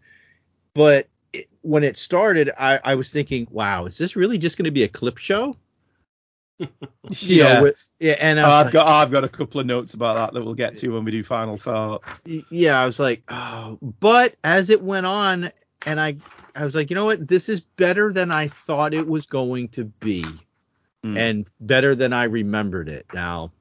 but 0.75 1.07
it, 1.33 1.49
when 1.63 1.85
it 1.85 1.97
started, 1.99 2.51
I, 2.59 2.81
I 2.83 2.95
was 2.97 3.11
thinking, 3.11 3.47
wow, 3.51 3.85
is 3.85 3.97
this 3.97 4.17
really 4.17 4.39
just 4.39 4.57
going 4.59 4.65
to 4.65 4.71
be 4.73 4.83
a 4.83 4.89
clip 4.89 5.19
show? 5.19 5.57
You 6.59 6.67
know, 6.81 6.89
Yeah. 7.11 7.63
with- 7.63 7.77
yeah, 8.01 8.17
and 8.19 8.41
I 8.41 8.43
Oh, 8.43 8.47
was 8.47 8.53
I've 8.55 8.65
like- 8.67 8.73
got 8.73 8.87
I've 8.89 9.11
got 9.11 9.25
a 9.25 9.29
couple 9.29 9.61
of 9.61 9.67
notes 9.67 9.95
about 9.95 10.17
that 10.17 10.33
that 10.35 10.45
we'll 10.45 10.55
get 10.55 10.75
to 10.77 10.89
when 10.89 11.05
we 11.05 11.11
do 11.13 11.23
final 11.23 11.57
thoughts. 11.57 12.09
Y- 12.27 12.43
yeah, 12.51 12.81
I 12.81 12.87
was 12.87 12.99
like, 12.99 13.23
oh, 13.29 13.79
but 14.01 14.35
as 14.43 14.71
it 14.71 14.83
went 14.83 15.07
on, 15.07 15.53
and 15.87 16.01
I, 16.01 16.17
I 16.57 16.65
was 16.65 16.75
like, 16.75 16.91
you 16.91 16.97
know 16.97 17.05
what, 17.05 17.29
this 17.29 17.49
is 17.49 17.61
better 17.61 18.13
than 18.13 18.31
I 18.33 18.49
thought 18.49 18.93
it 18.95 19.07
was 19.07 19.27
going 19.27 19.69
to 19.69 19.85
be, 19.85 20.25
Hmm. 21.05 21.17
and 21.17 21.47
better 21.61 21.95
than 21.95 22.13
I 22.13 22.25
remembered 22.25 22.89
it. 22.89 23.07
Now, 23.15 23.53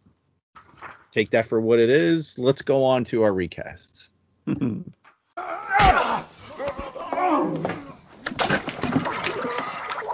take 1.11 1.29
that 1.31 1.45
for 1.45 1.61
what 1.61 1.79
it 1.79 1.89
is. 1.89 2.37
Let's 2.37 2.61
go 2.61 2.83
on 2.83 3.03
to 3.05 3.23
our 3.23 3.31
recasts. 3.31 4.09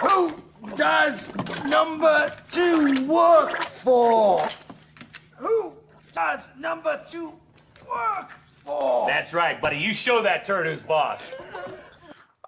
Who 0.01 0.33
does 0.75 1.33
number 1.65 2.35
two 2.51 3.05
work 3.05 3.51
for? 3.85 4.47
Who 5.37 5.73
does 6.11 6.39
number 6.57 6.99
two 7.07 7.31
work 7.87 8.31
for? 8.65 9.05
That's 9.07 9.31
right, 9.31 9.61
buddy. 9.61 9.77
You 9.77 9.93
show 9.93 10.23
that 10.23 10.45
turd 10.45 10.65
who's 10.65 10.81
boss. 10.81 11.21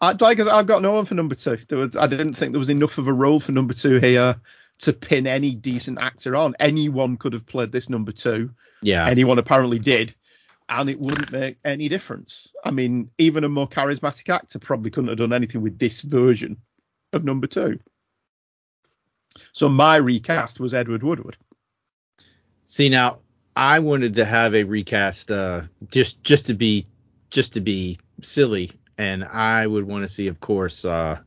I, 0.02 0.13
like 0.19 0.39
I 0.39 0.43
said, 0.43 0.47
I've 0.47 0.65
got 0.65 0.82
no 0.82 0.93
one 0.93 1.06
for 1.06 1.13
number 1.13 1.36
two. 1.36 1.60
There 1.67 1.78
was, 1.78 1.95
I 1.95 2.08
didn't 2.08 2.34
think 2.34 2.54
there 2.54 2.60
was 2.60 2.71
enough 2.71 2.97
of 2.97 3.08
a 3.08 3.13
role 3.13 3.39
for 3.39 3.52
number 3.52 3.76
two 3.76 4.00
here 4.00 4.41
to 4.80 4.93
pin 4.93 5.28
any 5.28 5.54
decent 5.54 6.00
actor 6.02 6.36
on. 6.36 6.56
Anyone 6.60 7.17
could 7.17 7.34
have 7.34 7.45
played 7.45 7.71
this 7.71 7.88
number 7.88 8.12
two. 8.12 8.50
Yeah. 8.82 9.08
Anyone 9.08 9.38
apparently 9.38 9.78
did, 9.78 10.15
and 10.67 10.89
it 10.89 11.00
wouldn't 11.00 11.32
make 11.32 11.58
any 11.63 11.88
difference. 11.88 12.47
I 12.65 12.71
mean, 12.71 13.12
even 13.19 13.43
a 13.43 13.50
more 13.50 13.67
charismatic 13.67 14.28
actor 14.34 14.58
probably 14.58 14.89
couldn't 14.89 15.10
have 15.10 15.19
done 15.19 15.34
anything 15.34 15.62
with 15.62 15.78
this 15.78 16.02
version 16.02 16.58
of 17.13 17.23
number 17.23 17.45
two. 17.45 17.80
So 19.57 19.67
my 19.67 19.95
recast 19.95 20.59
was 20.59 20.75
Edward 20.75 21.01
Woodward. 21.01 21.35
See 22.67 22.89
now, 22.89 23.21
I 23.55 23.79
wanted 23.79 24.13
to 24.13 24.23
have 24.23 24.53
a 24.53 24.63
recast 24.63 25.31
uh, 25.31 25.63
just 25.89 26.23
just 26.23 26.45
to 26.45 26.53
be 26.53 26.85
just 27.31 27.53
to 27.53 27.59
be 27.59 27.97
silly, 28.21 28.69
and 28.99 29.23
I 29.23 29.65
would 29.65 29.85
want 29.85 30.03
to 30.03 30.09
see, 30.09 30.27
of 30.27 30.39
course, 30.39 30.85
uh, 30.85 31.21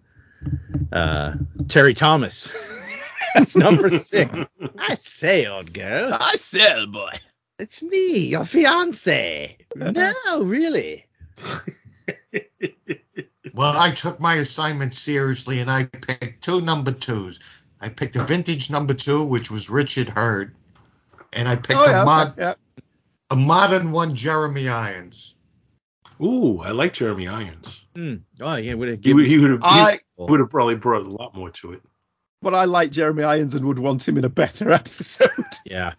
uh, 0.92 1.32
Terry 1.66 1.92
Thomas. 1.92 2.48
That's 3.34 3.56
number 3.56 3.88
six. 3.98 4.32
I 4.78 4.94
say, 4.94 5.46
old 5.46 5.74
girl. 5.74 6.16
I 6.20 6.36
say, 6.36 6.72
old 6.72 6.92
boy. 6.92 7.18
It's 7.58 7.82
me, 7.82 8.26
your 8.26 8.44
fiance. 8.44 9.58
no, 9.74 10.42
really. 10.44 11.04
Well, 13.52 13.76
I 13.76 13.90
took 13.90 14.20
my 14.20 14.36
assignment 14.36 14.94
seriously 14.94 15.60
and 15.60 15.70
I 15.70 15.84
picked 15.84 16.44
two 16.44 16.60
number 16.60 16.92
twos. 16.92 17.40
I 17.80 17.88
picked 17.88 18.16
a 18.16 18.24
vintage 18.24 18.70
number 18.70 18.94
two, 18.94 19.24
which 19.24 19.50
was 19.50 19.70
Richard 19.70 20.08
Hurd, 20.08 20.54
and 21.32 21.48
I 21.48 21.56
picked 21.56 21.74
Oh, 21.78 21.86
yeah, 21.86 22.02
a, 22.02 22.04
mod- 22.04 22.34
yeah. 22.36 22.54
a 23.30 23.36
modern 23.36 23.90
one, 23.92 24.14
Jeremy 24.14 24.68
Irons. 24.68 25.34
Ooh, 26.22 26.60
I 26.60 26.72
like 26.72 26.92
Jeremy 26.92 27.28
Irons. 27.28 27.80
Hmm. 27.96 28.14
Oh, 28.40 28.56
yeah, 28.56 28.74
would 28.74 28.88
have 28.88 28.98
He, 29.02 29.14
would- 29.14 29.26
he 29.26 29.38
would 29.38 29.50
have 29.52 29.60
I- 29.62 30.00
would 30.18 30.40
have 30.40 30.50
probably 30.50 30.74
brought 30.74 31.06
a 31.06 31.10
lot 31.10 31.34
more 31.34 31.50
to 31.50 31.72
it. 31.72 31.82
But 32.42 32.54
I 32.54 32.64
like 32.66 32.90
Jeremy 32.90 33.22
Irons 33.24 33.54
and 33.54 33.64
would 33.66 33.78
want 33.78 34.06
him 34.06 34.16
in 34.18 34.24
a 34.24 34.28
better 34.30 34.70
episode. 34.80 35.28
Yeah. 35.64 35.94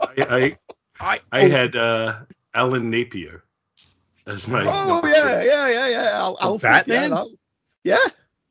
I 0.00 0.56
I, 1.00 1.20
I 1.30 1.40
had 1.42 1.76
uh, 1.76 2.20
Alan 2.54 2.90
Napier 2.90 3.44
as 4.26 4.48
my. 4.48 4.62
oh 4.62 4.88
number 4.88 5.08
yeah, 5.08 5.40
two. 5.42 5.46
yeah, 5.48 5.68
yeah, 5.68 5.88
yeah. 5.88 6.10
Al- 6.14 6.36
Oh, 6.40 6.52
Alfred, 6.54 6.86
Batman? 6.86 7.26
Yeah, 7.84 7.98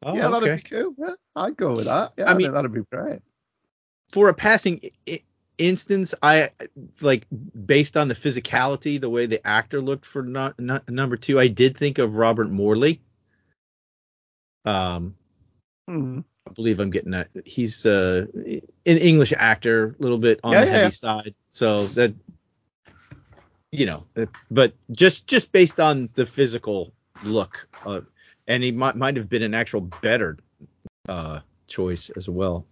yeah, 0.03 0.10
Oh, 0.12 0.15
yeah, 0.15 0.29
that'd 0.29 0.63
be 0.63 0.69
cool. 0.69 0.93
Yeah, 0.97 1.13
I'd 1.36 1.57
go 1.57 1.73
with 1.75 1.86
that. 1.86 2.13
Yeah, 2.17 2.25
I 2.25 2.31
I, 2.31 2.33
mean- 2.36 2.51
that'd 2.51 2.71
be 2.73 2.83
great. 2.91 3.19
for 4.12 4.29
a 4.29 4.33
passing 4.33 4.79
I- 5.07 5.21
instance, 5.57 6.13
I 6.21 6.51
like 7.01 7.25
based 7.65 7.97
on 7.97 8.07
the 8.07 8.13
physicality, 8.15 9.01
the 9.01 9.10
way 9.10 9.25
the 9.25 9.45
actor 9.45 9.81
looked 9.81 10.05
for 10.05 10.21
no, 10.23 10.53
no, 10.60 10.79
number 10.88 11.17
two, 11.17 11.39
I 11.39 11.47
did 11.47 11.75
think 11.77 11.97
of 11.97 12.15
Robert 12.15 12.49
Morley. 12.51 13.01
Um, 14.65 15.15
Hmm. 15.88 16.19
I 16.47 16.51
believe 16.51 16.79
I'm 16.79 16.89
getting 16.91 17.12
that. 17.12 17.29
He's 17.45 17.86
uh, 17.86 18.25
an 18.36 18.62
English 18.97 19.33
actor, 19.36 19.95
a 19.99 20.01
little 20.03 20.17
bit 20.17 20.39
on 20.43 20.53
Yeah, 20.53 20.65
the 20.65 20.71
heavy 20.71 20.83
yeah. 20.83 20.89
side, 20.89 21.36
so 21.51 21.88
that 21.88 22.13
you 23.71 23.86
know, 23.86 24.05
uh, 24.15 24.25
but 24.51 24.73
just 24.91 25.27
just 25.27 25.51
based 25.51 25.79
on 25.79 26.10
the 26.13 26.25
physical 26.25 26.93
look, 27.23 27.67
uh, 27.86 28.01
and 28.47 28.63
he 28.63 28.71
might 28.71 28.95
might 28.95 29.17
have 29.17 29.29
been 29.29 29.43
an 29.43 29.53
actual 29.53 29.81
better 29.81 30.38
uh, 31.10 31.39
choice 31.67 32.10
as 32.15 32.27
well. 32.29 32.65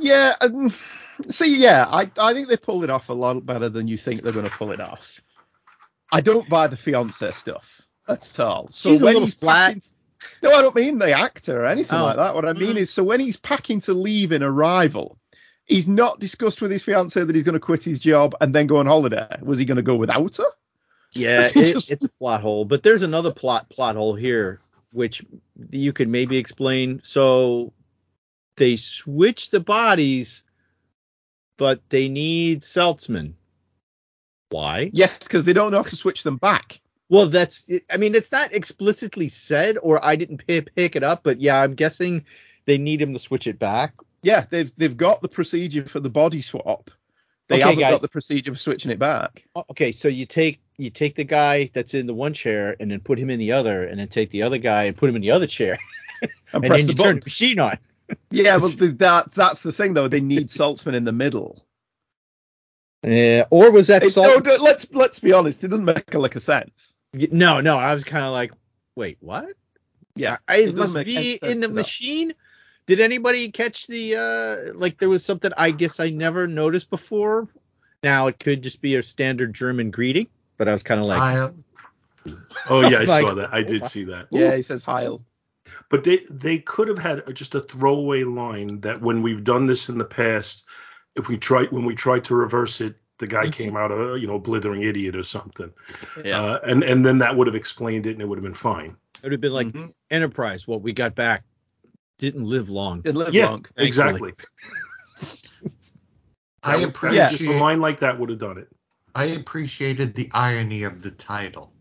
Yeah, 0.00 0.34
um, 0.40 0.70
see, 1.28 1.58
yeah, 1.60 1.86
I 1.88 2.10
I 2.18 2.32
think 2.34 2.48
they 2.48 2.56
pulled 2.56 2.84
it 2.84 2.90
off 2.90 3.08
a 3.08 3.12
lot 3.12 3.44
better 3.46 3.68
than 3.68 3.86
you 3.88 3.96
think 3.96 4.22
they're 4.22 4.32
going 4.32 4.44
to 4.46 4.50
pull 4.50 4.72
it 4.72 4.80
off. 4.80 5.20
I 6.12 6.20
don't 6.20 6.48
buy 6.48 6.66
the 6.66 6.76
fiance 6.76 7.30
stuff 7.32 7.82
at 8.08 8.38
all. 8.40 8.68
So 8.70 8.90
She's 8.90 9.02
when 9.02 9.16
he's 9.22 9.34
packing- 9.36 9.82
no, 10.42 10.50
I 10.52 10.62
don't 10.62 10.74
mean 10.74 10.98
the 10.98 11.12
actor 11.12 11.62
or 11.62 11.66
anything 11.66 11.98
Oh. 11.98 12.04
like 12.04 12.16
that. 12.16 12.34
What 12.34 12.48
I 12.48 12.52
mean 12.52 12.76
is, 12.76 12.90
so 12.92 13.04
when 13.04 13.20
he's 13.20 13.36
packing 13.36 13.80
to 13.82 13.92
leave 13.94 14.32
in 14.32 14.42
Arrival, 14.42 15.18
he's 15.66 15.86
not 15.86 16.18
discussed 16.18 16.60
with 16.60 16.70
his 16.70 16.82
fiance 16.82 17.22
that 17.22 17.34
he's 17.34 17.44
going 17.44 17.52
to 17.54 17.60
quit 17.60 17.84
his 17.84 17.98
job 18.00 18.34
and 18.40 18.52
then 18.54 18.66
go 18.66 18.78
on 18.78 18.86
holiday. 18.86 19.28
Was 19.42 19.58
he 19.58 19.64
going 19.64 19.76
to 19.76 19.82
go 19.82 19.94
without 19.94 20.36
her? 20.38 20.44
Yeah, 21.16 21.42
It's 21.42 21.56
it, 21.56 21.72
just- 21.72 21.90
it's 21.90 22.04
a 22.04 22.08
plot 22.08 22.40
hole, 22.40 22.64
but 22.64 22.82
there's 22.82 23.02
another 23.02 23.32
plot 23.32 23.68
plot 23.68 23.96
hole 23.96 24.14
here, 24.14 24.60
which 24.92 25.24
you 25.70 25.92
could 25.92 26.08
maybe 26.08 26.36
explain. 26.36 27.00
So 27.02 27.72
they 28.56 28.76
switch 28.76 29.50
the 29.50 29.60
bodies, 29.60 30.44
but 31.58 31.80
they 31.88 32.08
need 32.08 32.62
Seltzman. 32.62 33.34
Why? 34.50 34.90
Yes, 34.92 35.18
because 35.18 35.44
they 35.44 35.52
don't 35.52 35.70
know 35.72 35.78
how 35.78 35.82
to 35.84 35.96
switch 35.96 36.22
them 36.22 36.36
back. 36.36 36.80
Well, 37.08 37.26
that's. 37.28 37.68
I 37.90 37.96
mean, 37.96 38.14
it's 38.14 38.32
not 38.32 38.52
explicitly 38.54 39.28
said, 39.28 39.78
or 39.82 40.04
I 40.04 40.16
didn't 40.16 40.46
pick, 40.46 40.74
pick 40.74 40.96
it 40.96 41.02
up, 41.02 41.22
but 41.22 41.40
yeah, 41.40 41.60
I'm 41.60 41.74
guessing 41.74 42.24
they 42.64 42.78
need 42.78 43.00
him 43.02 43.12
to 43.12 43.18
switch 43.18 43.46
it 43.46 43.58
back. 43.58 43.94
Yeah, 44.22 44.44
they've 44.50 44.72
they've 44.76 44.96
got 44.96 45.20
the 45.22 45.28
procedure 45.28 45.84
for 45.84 46.00
the 46.00 46.10
body 46.10 46.40
swap. 46.40 46.90
They 47.48 47.56
Okay, 47.56 47.62
haven't 47.64 47.78
guys. 47.80 47.92
got 47.92 48.00
the 48.00 48.08
procedure 48.08 48.52
for 48.52 48.58
switching 48.58 48.90
it 48.90 48.98
back. 48.98 49.44
Okay, 49.70 49.92
so 49.92 50.08
you 50.08 50.26
take 50.26 50.58
you 50.78 50.90
take 50.90 51.14
the 51.14 51.24
guy 51.24 51.70
that's 51.72 51.94
in 51.94 52.06
the 52.06 52.14
one 52.14 52.32
chair 52.34 52.76
and 52.80 52.90
then 52.90 53.00
put 53.00 53.18
him 53.18 53.30
in 53.30 53.38
the 53.38 53.52
other, 53.52 53.84
and 53.84 53.98
then 54.00 54.08
take 54.08 54.30
the 54.30 54.42
other 54.42 54.58
guy 54.58 54.84
and 54.84 54.96
put 54.96 55.08
him 55.08 55.16
in 55.16 55.22
the 55.22 55.30
other 55.30 55.46
chair, 55.46 55.78
And, 56.22 56.30
and, 56.52 56.64
press 56.64 56.84
then 56.84 56.86
the 56.86 56.92
you 56.92 56.96
turn 56.96 57.06
button. 57.06 57.20
the 57.20 57.24
machine 57.26 57.58
on. 57.60 57.78
Yeah, 58.30 58.58
but 58.58 58.78
the, 58.78 58.88
that 58.98 59.32
that's 59.32 59.62
the 59.62 59.72
thing 59.72 59.94
though. 59.94 60.06
They 60.08 60.20
need 60.20 60.48
Seltzman 60.48 60.94
in 60.94 61.04
the 61.04 61.12
middle. 61.12 61.58
Yeah, 63.02 63.44
or 63.50 63.70
was 63.72 63.88
that 63.88 64.02
It- 64.02 64.10
Salt? 64.10 64.44
no, 64.44 64.56
no, 64.56 64.62
let's 64.62 64.90
let's 64.92 65.20
be 65.20 65.32
honest. 65.32 65.62
It 65.64 65.68
doesn't 65.68 65.84
make 65.84 66.14
a 66.14 66.18
lick 66.18 66.36
of 66.36 66.42
sense. 66.42 66.94
No, 67.12 67.60
no, 67.60 67.78
I 67.78 67.94
was 67.94 68.04
kind 68.04 68.24
of 68.24 68.32
like, 68.32 68.52
wait, 68.94 69.18
what? 69.20 69.48
Yeah, 70.16 70.38
I, 70.48 70.56
it 70.58 70.68
it 70.70 70.76
doesn't 70.76 70.94
must 70.94 71.06
be 71.06 71.38
in 71.42 71.60
the 71.60 71.68
machine. 71.68 72.30
all. 72.30 72.36
Machine. 72.88 72.98
Did 72.98 73.04
anybody 73.04 73.50
catch 73.50 73.86
the 73.86 74.16
uh 74.16 74.72
like 74.78 74.98
there 74.98 75.08
was 75.08 75.24
something 75.24 75.50
I 75.56 75.70
guess 75.70 76.00
I 76.00 76.10
never 76.10 76.46
noticed 76.46 76.90
before? 76.90 77.48
Now 78.02 78.26
it 78.28 78.38
could 78.38 78.62
just 78.62 78.80
be 78.82 78.96
a 78.96 79.02
standard 79.02 79.54
German 79.54 79.90
greeting, 79.90 80.28
but 80.58 80.68
I 80.68 80.72
was 80.72 80.82
kind 80.82 81.00
of 81.00 81.06
like, 81.06 81.20
I, 81.20 81.48
Oh 82.68 82.80
yeah, 82.88 82.98
I 82.98 83.04
Like- 83.04 83.26
saw 83.26 83.34
that. 83.34 83.52
I 83.52 83.62
did 83.62 83.84
see 83.84 84.04
that. 84.04 84.26
Yeah, 84.30 84.54
he 84.56 84.62
says 84.62 84.82
Heil. 84.82 85.22
But 85.88 86.02
they 86.04 86.24
they 86.30 86.58
could 86.58 86.88
have 86.88 86.98
had 86.98 87.22
just 87.34 87.54
a 87.54 87.60
throwaway 87.60 88.24
line 88.24 88.80
that 88.80 89.00
when 89.00 89.22
we've 89.22 89.44
done 89.44 89.66
this 89.66 89.88
in 89.88 89.98
the 89.98 90.04
past, 90.04 90.64
if 91.14 91.28
we 91.28 91.38
try 91.38 91.64
when 91.70 91.84
we 91.84 91.94
tried 91.94 92.24
to 92.24 92.34
reverse 92.34 92.80
it, 92.80 92.96
the 93.18 93.26
guy 93.28 93.48
came 93.48 93.76
out 93.76 93.92
a 93.92 94.18
you 94.18 94.26
know 94.26 94.38
blithering 94.38 94.82
idiot 94.82 95.14
or 95.14 95.22
something. 95.22 95.72
Yeah. 96.24 96.40
Uh, 96.40 96.58
and 96.64 96.82
and 96.82 97.06
then 97.06 97.18
that 97.18 97.36
would 97.36 97.46
have 97.46 97.54
explained 97.56 98.06
it 98.06 98.12
and 98.12 98.22
it 98.22 98.28
would 98.28 98.36
have 98.38 98.44
been 98.44 98.52
fine. 98.54 98.96
it 99.16 99.22
would 99.22 99.32
have 99.32 99.40
been 99.40 99.52
like 99.52 99.68
Mhm. 99.68 99.92
Enterprise. 100.10 100.66
What 100.66 100.82
we 100.82 100.92
got 100.92 101.14
back 101.14 101.44
didn't 102.18 102.44
live 102.44 102.70
long. 102.70 103.00
Didn't 103.02 103.16
live 103.18 103.34
yeah, 103.34 103.46
long. 103.48 103.66
exactly. 103.76 104.32
I 106.62 106.78
That- 106.78 106.80
that- 106.80 106.88
appreciate 106.88 107.30
just 107.30 107.42
a 107.42 107.58
line 107.60 107.80
like 107.80 108.00
that 108.00 108.18
would 108.18 108.30
have 108.30 108.38
done 108.38 108.58
it. 108.58 108.68
I 109.14 109.26
appreciated 109.26 110.14
the 110.14 110.30
irony 110.34 110.82
of 110.82 111.02
the 111.02 111.10
title. 111.10 111.72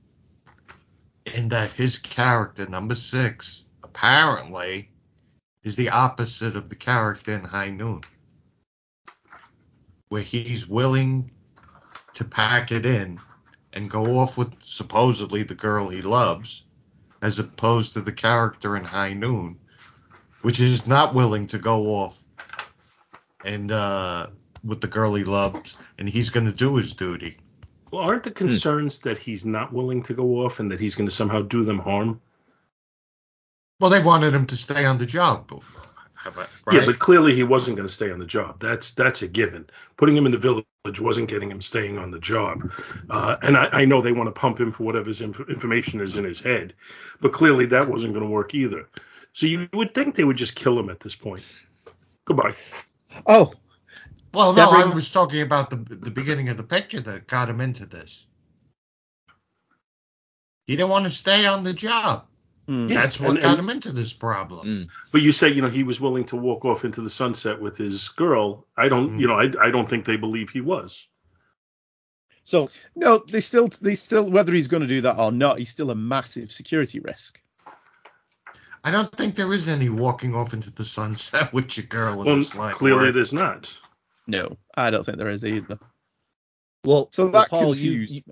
In 1.34 1.50
that 1.50 1.72
his 1.74 1.98
character, 1.98 2.68
number 2.68 2.96
six, 2.96 3.66
apparently 3.84 4.92
is 5.64 5.76
the 5.76 5.90
opposite 5.90 6.56
of 6.56 6.70
the 6.70 6.76
character 6.76 7.34
in 7.34 7.44
High 7.44 7.72
Noon. 7.72 8.02
Where 10.10 10.22
he's 10.22 10.68
willing 10.68 11.32
to 12.14 12.24
pack 12.26 12.72
it 12.72 12.86
in 12.86 13.20
and 13.74 13.90
go 13.90 14.20
off 14.20 14.38
with 14.38 14.54
supposedly 14.62 15.44
the 15.44 15.56
girl 15.56 15.90
he 15.90 16.02
loves, 16.04 16.64
as 17.22 17.40
opposed 17.40 17.94
to 17.94 18.02
the 18.02 18.14
character 18.14 18.78
in 18.78 18.86
High 18.86 19.14
Noon, 19.14 19.60
which 20.46 20.60
is 20.60 20.88
not 20.88 21.16
willing 21.16 21.48
to 21.48 21.58
go 21.58 21.88
off 21.88 22.22
and 23.44 23.72
uh, 23.72 24.28
with 24.64 24.80
the 24.80 24.88
girl 24.88 25.16
he 25.16 25.24
loves, 25.24 25.76
and 25.98 26.08
he's 26.08 26.30
going 26.30 26.46
to 26.46 26.52
do 26.52 26.76
his 26.76 26.94
duty. 26.94 27.38
Well, 27.92 28.04
aren't 28.04 28.22
the 28.24 28.30
concerns 28.32 29.00
that 29.00 29.18
he's 29.18 29.44
not 29.44 29.74
willing 29.74 30.04
to 30.04 30.14
go 30.14 30.46
off 30.46 30.60
and 30.60 30.70
that 30.70 30.80
he's 30.80 30.94
going 30.94 31.10
to 31.10 31.16
somehow 31.16 31.42
do 31.42 31.64
them 31.64 31.80
harm? 31.80 32.22
Well, 33.80 33.90
they 33.90 34.04
wanted 34.04 34.36
him 34.36 34.46
to 34.46 34.56
stay 34.56 34.86
on 34.86 35.00
the 35.00 35.08
job. 35.08 35.52
Have 36.14 36.38
I- 36.38 36.46
Yeah, 36.74 36.86
but 36.86 37.00
clearly 37.00 37.34
he 37.34 37.42
wasn't 37.44 37.78
going 37.78 37.88
to 37.88 37.94
stay 37.94 38.12
on 38.12 38.20
the 38.20 38.26
job. 38.26 38.60
That's 38.60 38.92
that's 38.92 39.24
a 39.24 39.28
given. 39.28 39.68
Putting 39.98 40.16
him 40.16 40.28
in 40.28 40.32
the 40.32 40.38
village 40.38 40.66
wasn't 41.02 41.28
getting 41.28 41.50
him 41.50 41.62
staying 41.62 41.98
on 41.98 42.12
the 42.12 42.20
job. 42.20 42.72
Uh, 43.10 43.38
and 43.42 43.58
I, 43.58 43.70
I 43.74 43.86
know 43.86 44.00
they 44.02 44.12
want 44.12 44.28
to 44.28 44.40
pump 44.40 44.60
him 44.60 44.72
for 44.72 44.84
whatever 44.84 45.08
his 45.08 45.22
inf- 45.22 45.50
information 45.50 46.02
is 46.02 46.18
in 46.20 46.24
his 46.24 46.40
head, 46.40 46.76
but 47.20 47.34
clearly 47.34 47.66
that 47.68 47.88
wasn't 47.90 48.14
going 48.14 48.26
to 48.26 48.32
work 48.32 48.54
either. 48.54 48.88
So 49.36 49.48
you 49.48 49.68
would 49.74 49.94
think 49.94 50.16
they 50.16 50.24
would 50.24 50.38
just 50.38 50.56
kill 50.56 50.80
him 50.80 50.90
at 50.90 51.02
this 51.02 51.14
point. 51.14 51.44
Goodbye. 52.24 52.54
Oh, 53.28 53.54
well, 54.34 54.54
that 54.54 54.72
no, 54.72 54.78
I 54.78 54.86
was 54.96 55.12
talking 55.12 55.42
about 55.42 55.70
the 55.70 55.76
the 55.76 56.10
beginning 56.10 56.48
of 56.50 56.56
the 56.58 56.64
picture 56.64 57.02
that 57.02 57.28
got 57.28 57.50
him 57.50 57.60
into 57.60 57.86
this. 57.86 58.26
He 60.68 60.78
didn't 60.78 60.90
want 60.90 61.06
to 61.06 61.12
stay 61.12 61.46
on 61.46 61.64
the 61.64 61.74
job. 61.74 62.26
Hmm. 62.68 62.88
Yeah, 62.88 62.96
That's 62.96 63.20
what 63.20 63.32
and- 63.32 63.42
got 63.42 63.52
and- 63.52 63.60
him 63.60 63.70
into 63.70 63.92
this 63.92 64.14
problem. 64.14 64.88
But 65.12 65.22
you 65.22 65.34
say, 65.34 65.50
you 65.50 65.62
know, 65.62 65.70
he 65.70 65.84
was 65.84 66.00
willing 66.00 66.26
to 66.26 66.38
walk 66.38 66.64
off 66.64 66.86
into 66.86 67.02
the 67.02 67.10
sunset 67.10 67.62
with 67.62 67.78
his 67.78 68.08
girl. 68.10 68.66
I 68.78 68.88
don't, 68.88 69.20
you 69.20 69.28
know, 69.28 69.36
I, 69.36 69.52
I 69.62 69.70
don't 69.70 69.88
think 69.88 70.06
they 70.06 70.18
believe 70.18 70.50
he 70.50 70.62
was. 70.62 71.08
So 72.44 72.70
no, 72.96 73.18
they 73.30 73.42
still 73.42 73.68
they 73.82 73.96
still 73.96 74.30
whether 74.30 74.54
he's 74.54 74.68
going 74.68 74.82
to 74.82 74.88
do 74.88 75.02
that 75.02 75.18
or 75.20 75.32
not, 75.34 75.60
he's 75.60 75.72
still 75.72 75.92
a 75.92 75.96
massive 75.96 76.54
security 76.54 77.00
risk. 77.00 77.42
I 78.86 78.92
don't 78.92 79.12
think 79.12 79.36
there 79.36 79.52
is 79.52 79.68
any 79.68 79.90
walking 79.90 80.36
off 80.36 80.54
into 80.54 80.72
the 80.72 80.86
sunset 80.86 81.52
with 81.54 81.76
your 81.76 81.88
girl 81.88 82.22
in 82.22 82.26
Well, 82.28 82.36
this 82.38 82.56
line. 82.56 82.76
clearly 82.76 83.06
work. 83.08 83.14
there's 83.16 83.34
not. 83.34 83.76
No, 84.28 84.58
I 84.76 84.92
don't 84.92 85.04
think 85.06 85.18
there 85.18 85.30
is 85.30 85.44
either. 85.44 85.80
Well, 86.84 87.10
So 87.12 87.24
well, 87.24 87.32
that 87.34 87.50
Paul, 87.50 87.76
you, 87.76 87.92
confused 88.06 88.14
you 88.14 88.24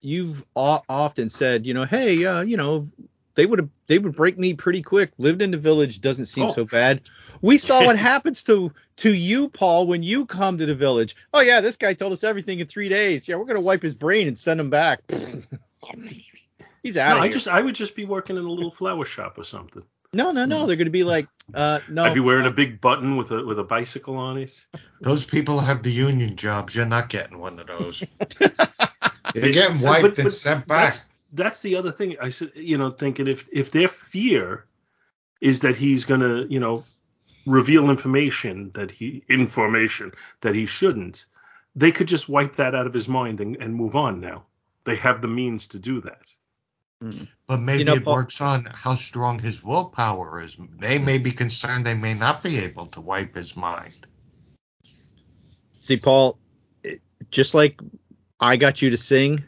you've 0.00 0.44
often 0.54 1.28
said, 1.28 1.66
you 1.66 1.74
know, 1.74 1.84
hey, 1.84 2.24
uh, 2.24 2.40
you 2.40 2.56
know, 2.56 2.86
they 3.34 3.44
would 3.44 3.58
have 3.58 3.68
they 3.86 3.98
would 3.98 4.16
break 4.16 4.38
me 4.38 4.54
pretty 4.54 4.80
quick. 4.82 5.10
Lived 5.18 5.42
in 5.42 5.50
the 5.50 5.58
village 5.58 6.00
doesn't 6.00 6.24
seem 6.26 6.44
Oh. 6.46 6.52
so 6.52 6.64
bad. 6.64 7.02
We 7.42 7.58
saw 7.58 7.84
what 7.84 7.98
happens 7.98 8.42
to 8.44 8.72
to 8.96 9.12
you, 9.12 9.50
Paul, 9.50 9.86
when 9.86 10.02
you 10.02 10.24
come 10.24 10.56
to 10.58 10.64
the 10.66 10.74
village. 10.74 11.16
Oh 11.34 11.40
yeah, 11.40 11.60
this 11.60 11.76
guy 11.76 11.92
told 11.92 12.14
us 12.14 12.24
everything 12.24 12.60
in 12.60 12.66
three 12.66 12.88
days. 12.88 13.28
Yeah, 13.28 13.36
we're 13.36 13.44
gonna 13.44 13.60
wipe 13.60 13.82
his 13.82 13.94
brain 13.94 14.26
and 14.26 14.38
send 14.38 14.58
him 14.58 14.70
back. 14.70 15.00
He's 16.82 16.96
out 16.96 17.10
No, 17.12 17.16
of 17.18 17.22
I 17.24 17.28
just 17.28 17.48
I 17.48 17.60
would 17.62 17.74
just 17.74 17.94
be 17.96 18.04
working 18.04 18.36
in 18.36 18.44
a 18.44 18.50
little 18.50 18.70
flower 18.70 19.04
shop 19.04 19.38
or 19.38 19.44
something. 19.44 19.82
no, 20.12 20.30
no, 20.30 20.44
no. 20.44 20.66
They're 20.66 20.76
gonna 20.76 20.90
be 20.90 21.04
like, 21.04 21.26
uh, 21.54 21.80
no. 21.88 22.04
I'd 22.04 22.14
be 22.14 22.20
wearing 22.20 22.46
a 22.46 22.50
big 22.50 22.80
button 22.80 23.16
with 23.16 23.30
a 23.32 23.44
with 23.44 23.58
a 23.58 23.64
bicycle 23.64 24.16
on 24.16 24.38
it. 24.38 24.64
Those 25.00 25.24
people 25.24 25.60
have 25.60 25.82
the 25.82 25.90
union 25.90 26.36
jobs. 26.36 26.74
You're 26.76 26.86
not 26.86 27.08
getting 27.08 27.38
one 27.38 27.58
of 27.58 27.66
those. 27.66 28.00
You're 28.40 29.44
It- 29.46 29.52
getting 29.52 29.78
but- 29.78 30.02
wiped 30.02 30.16
but 30.16 30.18
and 30.18 30.32
sent 30.32 30.66
back. 30.66 30.84
That's, 30.92 31.10
that's 31.32 31.60
the 31.62 31.76
other 31.76 31.92
thing. 31.92 32.16
I 32.20 32.28
said, 32.30 32.52
you 32.54 32.78
know, 32.78 32.90
thinking 32.90 33.26
if 33.26 33.48
if 33.52 33.70
their 33.72 33.88
fear 33.88 34.64
is 35.40 35.60
that 35.60 35.76
he's 35.76 36.04
gonna, 36.04 36.44
you 36.48 36.60
know, 36.60 36.84
reveal 37.44 37.90
information 37.90 38.70
that 38.74 38.90
he 38.90 39.22
information 39.28 40.12
that 40.40 40.54
he 40.54 40.64
shouldn't, 40.66 41.26
they 41.74 41.92
could 41.92 42.08
just 42.08 42.28
wipe 42.28 42.56
that 42.56 42.74
out 42.74 42.86
of 42.86 42.94
his 42.94 43.08
mind 43.08 43.40
and, 43.40 43.56
and 43.60 43.74
move 43.74 43.96
on. 43.96 44.20
Now 44.20 44.44
they 44.84 44.96
have 44.96 45.20
the 45.20 45.28
means 45.28 45.66
to 45.68 45.78
do 45.78 46.00
that. 46.02 46.22
Hmm. 47.00 47.24
But 47.46 47.60
maybe 47.60 47.84
know, 47.84 47.94
it 47.94 48.04
Paul- 48.04 48.14
works 48.14 48.40
on 48.40 48.66
how 48.72 48.94
strong 48.94 49.38
his 49.38 49.62
willpower 49.62 50.40
is. 50.40 50.56
They 50.78 50.98
may 50.98 51.18
be 51.18 51.30
concerned 51.30 51.86
they 51.86 51.94
may 51.94 52.14
not 52.14 52.42
be 52.42 52.58
able 52.58 52.86
to 52.86 53.00
wipe 53.00 53.34
his 53.34 53.56
mind. 53.56 54.06
See, 55.72 55.98
Paul, 55.98 56.38
just 57.30 57.54
like 57.54 57.80
I 58.40 58.56
got 58.56 58.82
you 58.82 58.90
to 58.90 58.96
sing, 58.96 59.44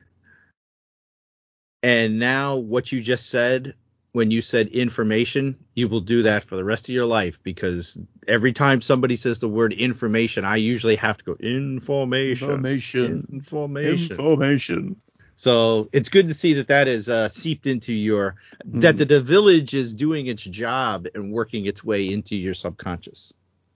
and 1.83 2.19
now 2.19 2.57
what 2.57 2.93
you 2.93 3.01
just 3.01 3.31
said 3.31 3.75
when 4.13 4.31
you 4.31 4.43
said 4.43 4.69
information, 4.69 5.57
you 5.75 5.89
will 5.89 6.01
do 6.01 6.23
that 6.23 6.45
for 6.45 6.57
the 6.57 6.65
rest 6.65 6.89
of 6.89 6.95
your 6.95 7.07
life 7.07 7.43
because 7.43 7.99
every 8.27 8.53
time 8.53 8.81
somebody 8.81 9.17
says 9.17 9.39
the 9.39 9.49
word 9.49 9.73
information, 9.73 10.45
I 10.45 10.57
usually 10.57 10.97
have 10.97 11.19
to 11.19 11.25
go 11.25 11.37
information, 11.39 12.51
Information. 12.51 13.27
information. 13.33 14.13
Information. 14.13 14.97
So 15.39 15.89
it's 15.93 16.09
good 16.09 16.27
to 16.27 16.35
see 16.35 16.55
that 16.55 16.67
that 16.67 16.89
is 16.89 17.09
uh, 17.09 17.29
seeped 17.29 17.69
into 17.69 17.93
your 17.93 18.35
that 18.65 18.99
the, 18.99 19.05
the 19.05 19.21
village 19.21 19.73
is 19.73 19.95
doing 19.95 20.27
its 20.27 20.43
job 20.43 21.07
and 21.15 21.33
working 21.33 21.67
its 21.67 21.85
way 21.85 22.13
into 22.13 22.35
your 22.35 22.55
subconscious. 22.55 23.33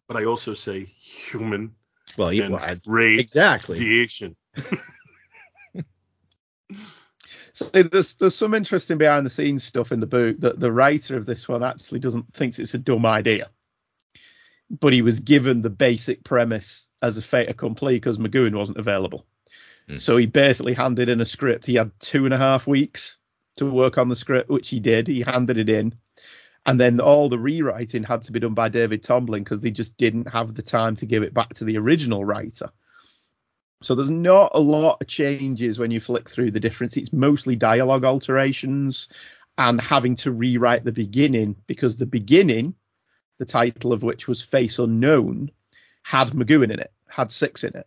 But 0.09 0.17
I 0.17 0.25
also 0.25 0.55
say 0.55 0.85
human 0.85 1.73
Well, 2.19 2.33
you, 2.33 2.43
and 2.43 2.55
well, 2.55 2.65
I- 2.65 2.81
radiation. 2.85 3.21
exactly. 3.21 4.35
So 7.55 7.67
there's 7.67 8.15
there's 8.15 8.35
some 8.35 8.55
interesting 8.55 8.97
behind 8.99 9.27
the 9.27 9.31
scenes 9.31 9.63
stuff 9.63 9.93
in 9.93 10.01
the 10.01 10.07
book 10.07 10.41
that 10.41 10.59
the 10.59 10.73
writer 10.73 11.17
of 11.19 11.27
this 11.27 11.47
one 11.47 11.63
actually 11.63 12.01
doesn't 12.01 12.33
thinks 12.35 12.59
it's 12.59 12.73
a 12.75 12.79
dumb 12.79 13.05
idea. 13.05 13.51
But 14.71 14.95
he 14.95 15.03
was 15.03 15.21
given 15.21 15.61
the 15.61 15.69
basic 15.71 16.25
premise 16.25 16.89
as 17.03 17.19
a 17.19 17.23
fait 17.23 17.51
accompli 17.51 17.95
because 17.97 18.17
McGoohan 18.19 18.57
wasn't 18.57 18.79
available. 18.79 19.27
Mm. 19.93 20.01
So 20.01 20.17
he 20.17 20.27
basically 20.27 20.75
handed 20.75 21.09
in 21.09 21.21
a 21.21 21.27
script. 21.27 21.67
He 21.67 21.75
had 21.75 21.93
two 22.01 22.25
and 22.25 22.35
a 22.35 22.39
half 22.39 22.67
weeks 22.67 23.19
to 23.57 23.67
work 23.67 23.99
on 23.99 24.09
the 24.09 24.17
script, 24.17 24.51
which 24.51 24.69
he 24.69 24.81
did. 24.81 25.07
He 25.07 25.21
handed 25.21 25.59
it 25.59 25.69
in. 25.69 25.95
And 26.65 26.79
then 26.79 27.01
all 27.01 27.29
the 27.29 27.39
rewriting 27.39 28.05
had 28.05 28.23
to 28.23 28.33
be 28.33 28.41
done 28.41 28.55
by 28.55 28.69
David 28.69 29.03
Tomblin 29.03 29.43
because 29.43 29.61
they 29.61 29.73
just 29.73 29.97
didn't 29.97 30.29
have 30.29 30.55
the 30.55 30.63
time 30.63 30.95
to 30.97 31.07
give 31.07 31.23
it 31.23 31.35
back 31.35 31.55
to 31.55 31.65
the 31.65 31.77
original 31.79 32.25
writer. 32.25 32.71
So 33.83 33.97
there's 33.97 34.11
not 34.11 34.53
a 34.55 34.61
lot 34.61 34.99
of 35.01 35.09
changes 35.09 35.79
when 35.79 35.91
you 35.91 35.99
flick 35.99 36.31
through 36.31 36.53
the 36.53 36.61
difference. 36.61 36.97
It's 36.97 37.13
mostly 37.13 37.57
dialogue 37.57 38.05
alterations 38.05 39.09
and 39.59 39.81
having 39.81 40.15
to 40.17 40.31
rewrite 40.31 40.85
the 40.85 40.93
beginning 40.93 41.57
because 41.67 41.97
the 41.97 42.07
beginning, 42.07 42.75
the 43.39 43.45
title 43.45 43.93
of 43.93 44.05
which 44.05 44.29
was 44.29 44.41
Face 44.41 44.79
Unknown, 44.79 45.51
had 46.05 46.29
McGoohan 46.29 46.73
in 46.73 46.79
it, 46.79 46.93
had 47.09 47.33
six 47.33 47.65
in 47.65 47.77
it. 47.77 47.87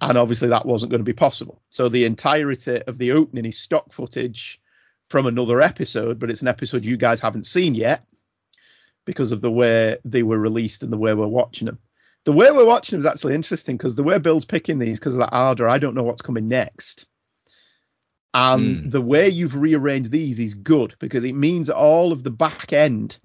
And 0.00 0.18
obviously 0.18 0.48
that 0.48 0.66
wasn't 0.66 0.90
going 0.90 1.00
to 1.00 1.04
be 1.04 1.12
possible. 1.12 1.62
So 1.70 1.88
the 1.88 2.04
entirety 2.04 2.82
of 2.82 2.98
the 2.98 3.12
opening 3.12 3.46
is 3.46 3.58
stock 3.58 3.92
footage 3.92 4.60
from 5.08 5.26
another 5.26 5.60
episode, 5.60 6.18
but 6.18 6.30
it's 6.30 6.42
an 6.42 6.48
episode 6.48 6.84
you 6.84 6.96
guys 6.96 7.20
haven't 7.20 7.46
seen 7.46 7.74
yet 7.74 8.04
because 9.04 9.32
of 9.32 9.40
the 9.40 9.50
way 9.50 9.98
they 10.04 10.22
were 10.22 10.38
released 10.38 10.82
and 10.82 10.92
the 10.92 10.98
way 10.98 11.14
we're 11.14 11.26
watching 11.26 11.66
them. 11.66 11.78
The 12.24 12.32
way 12.32 12.50
we're 12.50 12.64
watching 12.64 12.98
them 12.98 13.06
is 13.06 13.12
actually 13.12 13.34
interesting 13.34 13.76
because 13.76 13.94
the 13.94 14.02
way 14.02 14.18
Bill's 14.18 14.46
picking 14.46 14.78
these 14.78 14.98
because 14.98 15.14
of 15.14 15.20
that 15.20 15.36
order, 15.36 15.68
I 15.68 15.78
don't 15.78 15.94
know 15.94 16.02
what's 16.02 16.22
coming 16.22 16.48
next. 16.48 17.06
And 18.32 18.80
hmm. 18.80 18.88
the 18.88 19.00
way 19.00 19.28
you've 19.28 19.56
rearranged 19.56 20.10
these 20.10 20.40
is 20.40 20.54
good 20.54 20.96
because 20.98 21.22
it 21.22 21.34
means 21.34 21.70
all 21.70 22.10
of 22.12 22.24
the 22.24 22.30
back 22.30 22.72
end, 22.72 23.18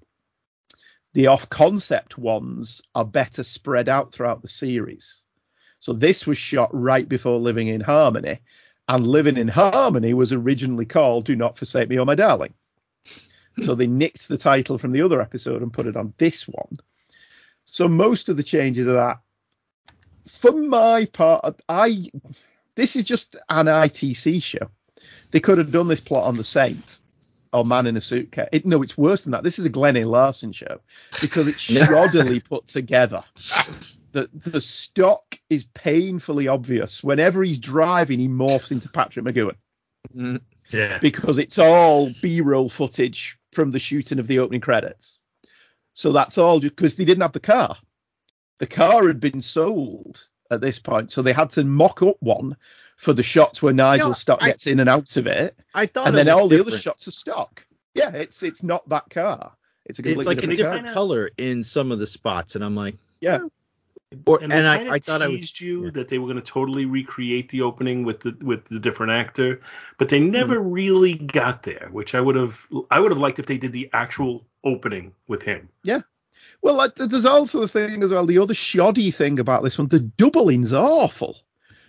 the 1.14 1.28
off 1.28 1.48
concept 1.48 2.16
ones, 2.16 2.80
are 2.94 3.04
better 3.04 3.42
spread 3.42 3.88
out 3.88 4.12
throughout 4.12 4.42
the 4.42 4.48
series. 4.48 5.22
So 5.80 5.92
this 5.92 6.26
was 6.26 6.38
shot 6.38 6.70
right 6.72 7.08
before 7.08 7.38
Living 7.38 7.68
in 7.68 7.80
Harmony, 7.80 8.38
and 8.88 9.06
Living 9.06 9.36
in 9.36 9.48
Harmony 9.48 10.14
was 10.14 10.32
originally 10.32 10.84
called 10.84 11.24
Do 11.24 11.34
Not 11.34 11.58
Forsake 11.58 11.88
Me, 11.88 11.98
Oh 11.98 12.04
My 12.04 12.14
Darling. 12.14 12.54
So 13.62 13.74
they 13.74 13.86
nicked 13.86 14.28
the 14.28 14.38
title 14.38 14.78
from 14.78 14.92
the 14.92 15.02
other 15.02 15.20
episode 15.20 15.62
and 15.62 15.72
put 15.72 15.86
it 15.86 15.96
on 15.96 16.14
this 16.18 16.46
one. 16.46 16.78
So 17.64 17.88
most 17.88 18.28
of 18.28 18.36
the 18.36 18.42
changes 18.42 18.86
of 18.86 18.94
that, 18.94 19.20
for 20.28 20.52
my 20.52 21.06
part, 21.06 21.60
I 21.68 22.10
this 22.74 22.96
is 22.96 23.04
just 23.04 23.36
an 23.48 23.66
ITC 23.66 24.42
show. 24.42 24.70
They 25.30 25.40
could 25.40 25.58
have 25.58 25.72
done 25.72 25.88
this 25.88 26.00
plot 26.00 26.24
on 26.24 26.36
the 26.36 26.44
Saint 26.44 27.00
or 27.52 27.64
Man 27.64 27.86
in 27.86 27.96
a 27.96 28.00
Suitcase. 28.00 28.48
It, 28.52 28.66
no, 28.66 28.82
it's 28.82 28.96
worse 28.96 29.22
than 29.22 29.32
that. 29.32 29.42
This 29.42 29.58
is 29.58 29.66
a 29.66 29.70
Glenn 29.70 29.96
A. 29.96 30.04
Larson 30.04 30.52
show 30.52 30.80
because 31.20 31.48
it's 31.48 31.58
shoddily 31.70 32.42
put 32.42 32.66
together. 32.68 33.24
The 34.12 34.28
the 34.32 34.60
stock 34.60 35.38
is 35.48 35.64
painfully 35.64 36.48
obvious. 36.48 37.02
Whenever 37.04 37.42
he's 37.42 37.58
driving, 37.58 38.18
he 38.18 38.28
morphs 38.28 38.72
into 38.72 38.88
Patrick 38.88 39.24
McGoohan 39.24 39.56
mm-hmm. 40.14 40.36
Yeah. 40.70 40.98
because 40.98 41.38
it's 41.38 41.58
all 41.58 42.10
B-roll 42.20 42.68
footage 42.68 43.38
from 43.52 43.70
the 43.70 43.78
shooting 43.78 44.18
of 44.18 44.26
the 44.26 44.38
opening 44.40 44.60
credits. 44.60 45.18
So 45.92 46.12
that's 46.12 46.38
all 46.38 46.60
because 46.60 46.96
they 46.96 47.04
didn't 47.04 47.22
have 47.22 47.32
the 47.32 47.40
car. 47.40 47.76
The 48.58 48.66
car 48.66 49.06
had 49.06 49.20
been 49.20 49.42
sold 49.42 50.28
at 50.50 50.60
this 50.60 50.78
point, 50.78 51.10
so 51.10 51.22
they 51.22 51.32
had 51.32 51.50
to 51.50 51.64
mock 51.64 52.02
up 52.02 52.16
one 52.20 52.56
for 52.96 53.12
the 53.12 53.22
shots 53.22 53.62
where 53.62 53.72
Nigel 53.72 54.08
No, 54.08 54.12
Stock 54.12 54.38
I- 54.42 54.46
gets 54.48 54.66
in 54.66 54.80
and 54.80 54.88
out 54.88 55.16
of 55.16 55.26
it, 55.26 55.58
I 55.74 55.86
thought 55.86 56.08
and 56.08 56.16
it 56.16 56.18
then 56.18 56.26
was 56.26 56.42
all 56.42 56.48
the 56.48 56.60
other 56.60 56.78
shots 56.78 57.08
are 57.08 57.12
stock. 57.12 57.64
Yeah, 57.94 58.10
it's 58.10 58.42
it's 58.42 58.62
not 58.62 58.88
that 58.88 59.08
car. 59.10 59.56
It's 59.86 59.98
a 59.98 60.02
It's 60.02 60.06
completely 60.06 60.24
like 60.26 60.38
a 60.38 60.40
different, 60.42 60.58
different 60.58 60.84
car. 60.84 60.94
color 60.94 61.30
in 61.38 61.64
some 61.64 61.90
of 61.90 61.98
the 61.98 62.06
spots, 62.06 62.54
and 62.54 62.64
I'm 62.64 62.76
like, 62.76 62.96
Yeah. 63.20 63.38
Oh, 63.42 63.50
or, 64.26 64.42
and, 64.42 64.52
and, 64.52 64.66
they 64.66 64.70
I, 64.70 64.78
kinda 64.78 64.92
I 64.92 64.98
thought 64.98 65.22
I 65.22 65.28
was 65.28 65.40
teased 65.40 65.60
you 65.60 65.90
that 65.92 66.08
they 66.08 66.18
were 66.18 66.26
going 66.26 66.40
to 66.40 66.44
totally 66.44 66.84
recreate 66.84 67.48
the 67.50 67.62
opening 67.62 68.04
with 68.04 68.20
the 68.20 68.36
with 68.40 68.64
the 68.66 68.80
different 68.80 69.12
actor, 69.12 69.60
but 69.98 70.08
they 70.08 70.18
never 70.20 70.60
Hmm. 70.60 70.70
really 70.72 71.14
got 71.14 71.62
there. 71.62 71.88
Which 71.92 72.14
I 72.14 72.20
would 72.20 72.34
have 72.36 72.66
I 72.90 72.98
would 73.00 73.12
have 73.12 73.20
liked 73.20 73.38
if 73.38 73.46
they 73.46 73.58
did 73.58 73.72
the 73.72 73.88
actual 73.92 74.46
opening 74.64 75.12
with 75.28 75.42
him. 75.42 75.68
Yeah. 75.84 76.00
Well, 76.62 76.74
like, 76.74 76.94
there's 76.96 77.24
also 77.24 77.60
the 77.60 77.68
thing 77.68 78.02
as 78.02 78.10
well. 78.12 78.26
The 78.26 78.38
other 78.38 78.52
shoddy 78.52 79.10
thing 79.10 79.38
about 79.38 79.62
this 79.64 79.78
one, 79.78 79.88
the 79.88 80.00
doubling's 80.00 80.74
awful. 80.74 81.38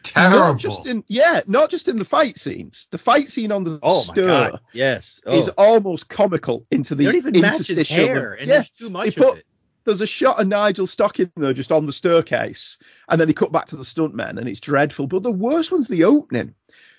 Terrible. 0.04 0.40
Not 0.40 0.58
just 0.60 0.86
in 0.86 1.04
yeah, 1.08 1.42
not 1.48 1.70
just 1.70 1.88
in 1.88 1.96
the 1.98 2.06
fight 2.06 2.38
scenes. 2.38 2.88
The 2.92 2.98
fight 2.98 3.30
scene 3.30 3.52
on 3.52 3.64
the 3.64 3.80
Oh 3.84 4.06
my 4.06 4.14
stir 4.14 4.28
god, 4.52 4.60
yes. 4.74 5.22
Oh. 5.26 5.38
is 5.38 5.48
almost 5.50 6.08
comical 6.10 6.66
into 6.72 6.96
the 6.96 7.06
They 7.06 7.12
don't 7.12 7.28
even 7.28 7.42
match 7.42 7.68
his 7.68 7.90
hair, 7.90 8.34
and 8.34 8.48
yeah, 8.48 8.54
there's 8.56 8.70
too 8.70 8.90
much 8.90 9.16
they 9.16 9.22
of 9.24 9.30
put- 9.30 9.38
it. 9.40 9.46
There's 9.84 10.02
a 10.02 10.08
shot 10.08 10.40
of 10.40 10.48
Nigel 10.48 10.88
Stocking 10.88 11.32
though, 11.36 11.54
just 11.54 11.72
on 11.72 11.86
the 11.86 11.94
staircase, 11.94 12.78
and 13.10 13.20
then 13.20 13.28
they 13.28 13.34
cut 13.34 13.52
back 13.52 13.66
to 13.68 13.76
the 13.76 13.84
stuntmen, 13.84 14.38
and 14.38 14.48
it's 14.48 14.60
dreadful. 14.60 15.08
But 15.08 15.24
the 15.24 15.32
worst 15.32 15.72
one's 15.72 15.88
the 15.88 16.04
opening, 16.04 16.54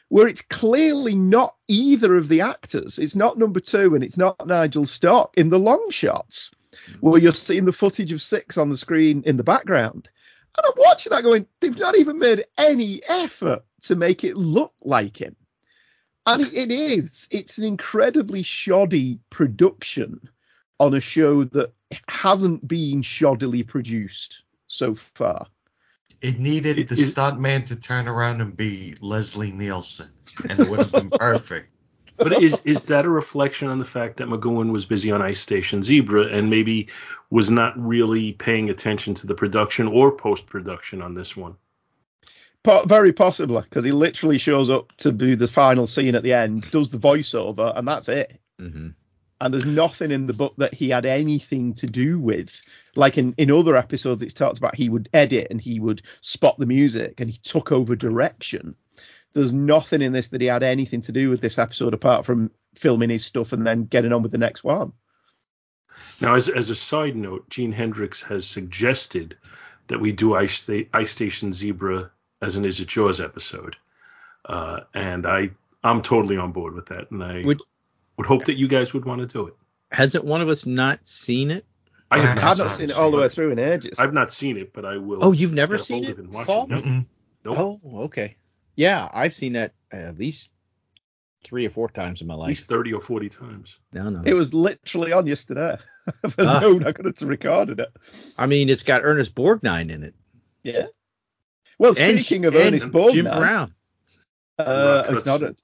where 0.09 0.27
it's 0.27 0.43
clearly 0.43 1.15
not 1.15 1.55
either 1.69 2.17
of 2.17 2.29
the 2.29 2.41
actors. 2.41 2.99
It's 2.99 3.17
not 3.17 3.39
number 3.39 3.61
two, 3.61 3.95
and 3.95 4.03
it's 4.03 4.19
not 4.19 4.47
Nigel 4.47 4.87
Stock 4.87 5.35
in 5.37 5.51
the 5.51 5.59
long 5.59 5.91
shots, 5.91 6.51
where 7.01 7.21
you're 7.21 7.33
seeing 7.33 7.65
the 7.65 7.73
footage 7.73 8.13
of 8.13 8.21
six 8.21 8.59
on 8.59 8.71
the 8.71 8.77
screen 8.77 9.23
in 9.25 9.37
the 9.37 9.45
background. 9.45 10.09
And 10.57 10.67
I'm 10.67 10.73
watching 10.77 11.11
that 11.11 11.23
going, 11.23 11.47
they've 11.61 11.79
not 11.79 11.97
even 11.97 12.19
made 12.19 12.45
any 12.59 13.03
effort 13.05 13.65
to 13.83 13.97
make 13.97 14.25
it 14.25 14.37
look 14.37 14.75
like 14.83 15.21
him. 15.21 15.37
And 16.27 16.43
it, 16.43 16.53
it 16.53 16.71
is. 16.71 17.27
It's 17.31 17.59
an 17.59 17.65
incredibly 17.65 18.43
shoddy 18.43 19.19
production 19.31 20.29
on 20.79 20.95
a 20.95 21.01
show 21.01 21.45
that 21.45 21.73
hasn't 22.09 22.67
been 22.67 23.03
shoddily 23.03 23.67
produced 23.67 24.45
so 24.67 24.95
far. 24.95 25.47
It 26.21 26.39
needed 26.39 26.79
It 26.79 26.89
the 26.89 26.95
is- 26.95 27.15
stuntman 27.15 27.67
to 27.67 27.81
turn 27.81 28.07
around 28.09 28.41
and 28.41 28.57
be 28.57 28.95
Leslie 29.01 29.53
Nielsen, 29.53 30.11
and 30.49 30.61
it 30.61 30.69
would 30.69 30.79
have 30.79 30.93
been 30.93 31.11
perfect. 31.11 31.71
But 32.19 32.41
is 32.41 32.65
is 32.65 32.85
that 32.85 33.05
a 33.07 33.09
reflection 33.09 33.69
on 33.69 33.79
the 33.81 33.85
fact 33.85 34.19
that 34.19 34.29
McGoohan 34.29 34.71
was 34.71 34.85
busy 34.85 35.11
on 35.11 35.23
Ice 35.23 35.41
Station 35.41 35.83
Zebra 35.83 36.27
and 36.27 36.49
maybe 36.51 36.89
was 37.31 37.51
not 37.51 37.73
really 37.77 38.33
paying 38.33 38.71
attention 38.71 39.15
to 39.15 39.27
the 39.27 39.35
production 39.35 39.89
or 39.89 40.13
post 40.13 40.47
production 40.47 41.03
on 41.03 41.15
this 41.15 41.37
one? 41.37 41.57
Po- 42.63 42.85
very 42.85 43.13
possibly, 43.13 43.63
because 43.63 43.83
he 43.85 43.91
literally 43.91 44.39
shows 44.39 44.71
up 44.71 44.93
to 44.99 45.11
do 45.11 45.35
the 45.35 45.49
final 45.49 45.87
scene 45.87 46.15
at 46.15 46.23
the 46.23 46.35
end, 46.35 46.71
does 46.71 46.91
the 46.91 46.99
voiceover, 46.99 47.77
and 47.77 47.89
that's 47.89 48.09
it. 48.09 48.39
Mm-hmm. 48.61 48.89
And 49.43 49.53
there's 49.53 49.67
nothing 49.67 50.13
in 50.13 50.27
the 50.27 50.33
book 50.33 50.55
that 50.59 50.73
he 50.73 50.91
had 50.91 51.05
anything 51.05 51.75
to 51.75 51.87
do 51.87 52.19
with. 52.19 52.61
Like 52.95 53.19
in, 53.19 53.35
in 53.39 53.51
other 53.51 53.75
episodes, 53.77 54.23
it's 54.23 54.35
talked 54.35 54.59
about 54.59 54.77
he 54.77 54.89
would 54.89 55.09
edit 55.13 55.49
and 55.51 55.61
he 55.61 55.81
would 55.81 56.03
spot 56.21 56.59
the 56.59 56.67
music 56.67 57.21
and 57.21 57.29
he 57.29 57.39
took 57.39 57.73
over 57.73 57.97
direction. 57.97 58.77
There's 59.33 59.53
nothing 59.53 60.01
in 60.01 60.13
this 60.13 60.29
that 60.29 60.41
he 60.41 60.47
had 60.47 60.63
anything 60.63 61.01
to 61.03 61.13
do 61.13 61.29
with 61.29 61.41
this 61.41 61.59
episode 61.59 61.93
apart 61.95 62.25
from 62.25 62.51
filming 62.75 63.11
his 63.11 63.25
stuff 63.25 63.53
and 63.53 63.67
then 63.67 63.85
getting 63.85 64.13
on 64.13 64.23
with 64.23 64.31
the 64.33 64.39
next 64.39 64.63
one. 64.63 64.93
Now, 66.21 66.35
as 66.35 66.49
as 66.49 66.71
a 66.71 66.75
side 66.77 67.17
note, 67.17 67.49
Gene 67.51 67.73
Hendricks 67.73 68.23
has 68.23 68.47
suggested 68.47 69.37
that 69.89 70.01
we 70.01 70.13
do 70.13 70.35
Ice, 70.35 70.71
Ice 70.95 71.11
Station 71.11 71.53
Zebra 71.53 72.11
as 72.41 72.57
an 72.57 72.65
Is 72.65 72.81
It 72.81 72.95
Yours 72.95 73.21
episode, 73.21 73.77
uh, 74.47 74.81
and 74.95 75.27
I 75.27 75.51
I'm 75.85 76.01
totally 76.01 76.37
on 76.37 76.53
board 76.53 76.75
with 76.75 76.87
that, 76.87 77.11
and 77.11 77.23
I 77.23 77.43
Would- 77.45 77.63
would 78.17 78.27
hope 78.27 78.45
that 78.47 78.59
you 78.59 78.69
guys 78.69 78.93
would 78.95 79.05
want 79.05 79.21
to 79.21 79.27
do 79.27 79.47
it. 79.49 79.55
Hasn't 79.91 80.25
one 80.25 80.41
of 80.41 80.49
us 80.49 80.65
not 80.67 81.07
seen 81.07 81.51
it? 81.51 81.65
I 82.11 82.19
have 82.19 82.39
I've 82.39 82.59
not 82.59 82.71
seen 82.73 82.91
it 82.91 82.97
all 82.99 83.11
the 83.11 83.17
way 83.17 83.29
through 83.29 83.53
in 83.53 83.59
ages. 83.59 83.99
I've 83.99 84.13
not 84.13 84.33
seen 84.33 84.57
it, 84.59 84.73
but 84.73 84.85
I 84.85 84.99
will. 84.99 85.25
Oh, 85.25 85.33
you've 85.33 85.55
never 85.55 85.79
seen 85.79 86.05
hold 86.05 86.19
it, 86.19 86.19
of 86.21 86.25
and 86.35 86.47
Paul? 86.47 86.65
it. 86.65 86.85
No. 86.85 87.05
Nope. 87.45 87.81
Oh, 87.85 88.01
okay. 88.05 88.37
Yeah, 88.77 89.09
I've 89.13 89.35
seen 89.35 89.55
that 89.55 89.73
at 89.91 90.19
least 90.19 90.51
three 91.45 91.67
or 91.67 91.71
four 91.71 91.89
times 91.89 92.21
in 92.21 92.27
my 92.27 92.35
life. 92.35 92.47
At 92.47 92.49
least 92.49 92.67
thirty 92.69 92.93
or 92.93 93.01
forty 93.01 93.29
times. 93.29 93.79
No, 93.93 94.09
no. 94.11 94.23
It 94.25 94.35
was 94.35 94.53
literally 94.55 95.13
on 95.13 95.27
yesterday. 95.27 95.77
I've 96.25 96.35
Ah. 96.39 96.61
known 96.61 96.87
I 96.87 96.93
could 96.93 97.07
have 97.07 97.21
recorded 97.23 97.81
it. 97.81 97.89
I 98.39 98.47
mean, 98.47 98.69
it's 98.69 98.83
got 98.83 99.03
Ernest 99.05 99.35
Borgnine 99.35 99.91
in 99.91 100.03
it. 100.05 100.15
Yeah. 100.63 100.87
Well, 101.79 101.91
And- 101.99 102.23
speaking 102.25 102.45
of 102.45 102.55
and 102.55 102.65
Ernest 102.67 102.89
Borgnine, 102.89 103.13
Jim 103.15 103.25
Brown. 103.25 103.75
Uh, 104.59 105.05
it's 105.09 105.27
not 105.27 105.41
Rutzen. 105.41 105.59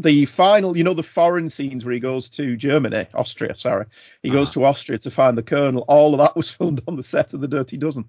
The 0.00 0.26
final, 0.26 0.76
you 0.76 0.84
know, 0.84 0.94
the 0.94 1.02
foreign 1.02 1.50
scenes 1.50 1.84
where 1.84 1.94
he 1.94 2.00
goes 2.00 2.30
to 2.30 2.56
Germany, 2.56 3.08
Austria, 3.14 3.56
sorry. 3.56 3.86
He 4.22 4.30
goes 4.30 4.50
to 4.52 4.64
Austria 4.64 4.98
to 4.98 5.10
find 5.10 5.36
the 5.36 5.42
colonel. 5.42 5.84
All 5.88 6.14
of 6.14 6.18
that 6.18 6.36
was 6.36 6.50
filmed 6.50 6.82
on 6.86 6.96
the 6.96 7.02
set 7.02 7.34
of 7.34 7.40
the 7.40 7.48
Dirty 7.48 7.76
Dozen, 7.76 8.08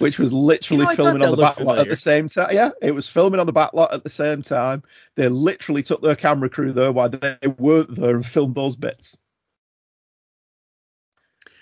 which 0.00 0.18
was 0.18 0.32
literally 0.32 0.82
You 0.82 0.88
know, 0.88 0.96
filming 0.96 1.22
on 1.22 1.30
the 1.30 1.36
back 1.36 1.60
lot 1.60 1.78
at 1.78 1.88
the 1.88 1.96
same 1.96 2.28
time. 2.28 2.52
Yeah, 2.52 2.70
it 2.82 2.90
was 2.90 3.08
filming 3.08 3.38
on 3.38 3.46
the 3.46 3.52
back 3.52 3.72
lot 3.72 3.92
at 3.94 4.02
the 4.02 4.10
same 4.10 4.42
time. 4.42 4.82
They 5.14 5.28
literally 5.28 5.84
took 5.84 6.02
their 6.02 6.16
camera 6.16 6.48
crew 6.50 6.72
there 6.72 6.90
while 6.90 7.08
they 7.08 7.36
weren't 7.58 7.94
there 7.94 8.16
and 8.16 8.26
filmed 8.26 8.56
those 8.56 8.76
bits. 8.76 9.16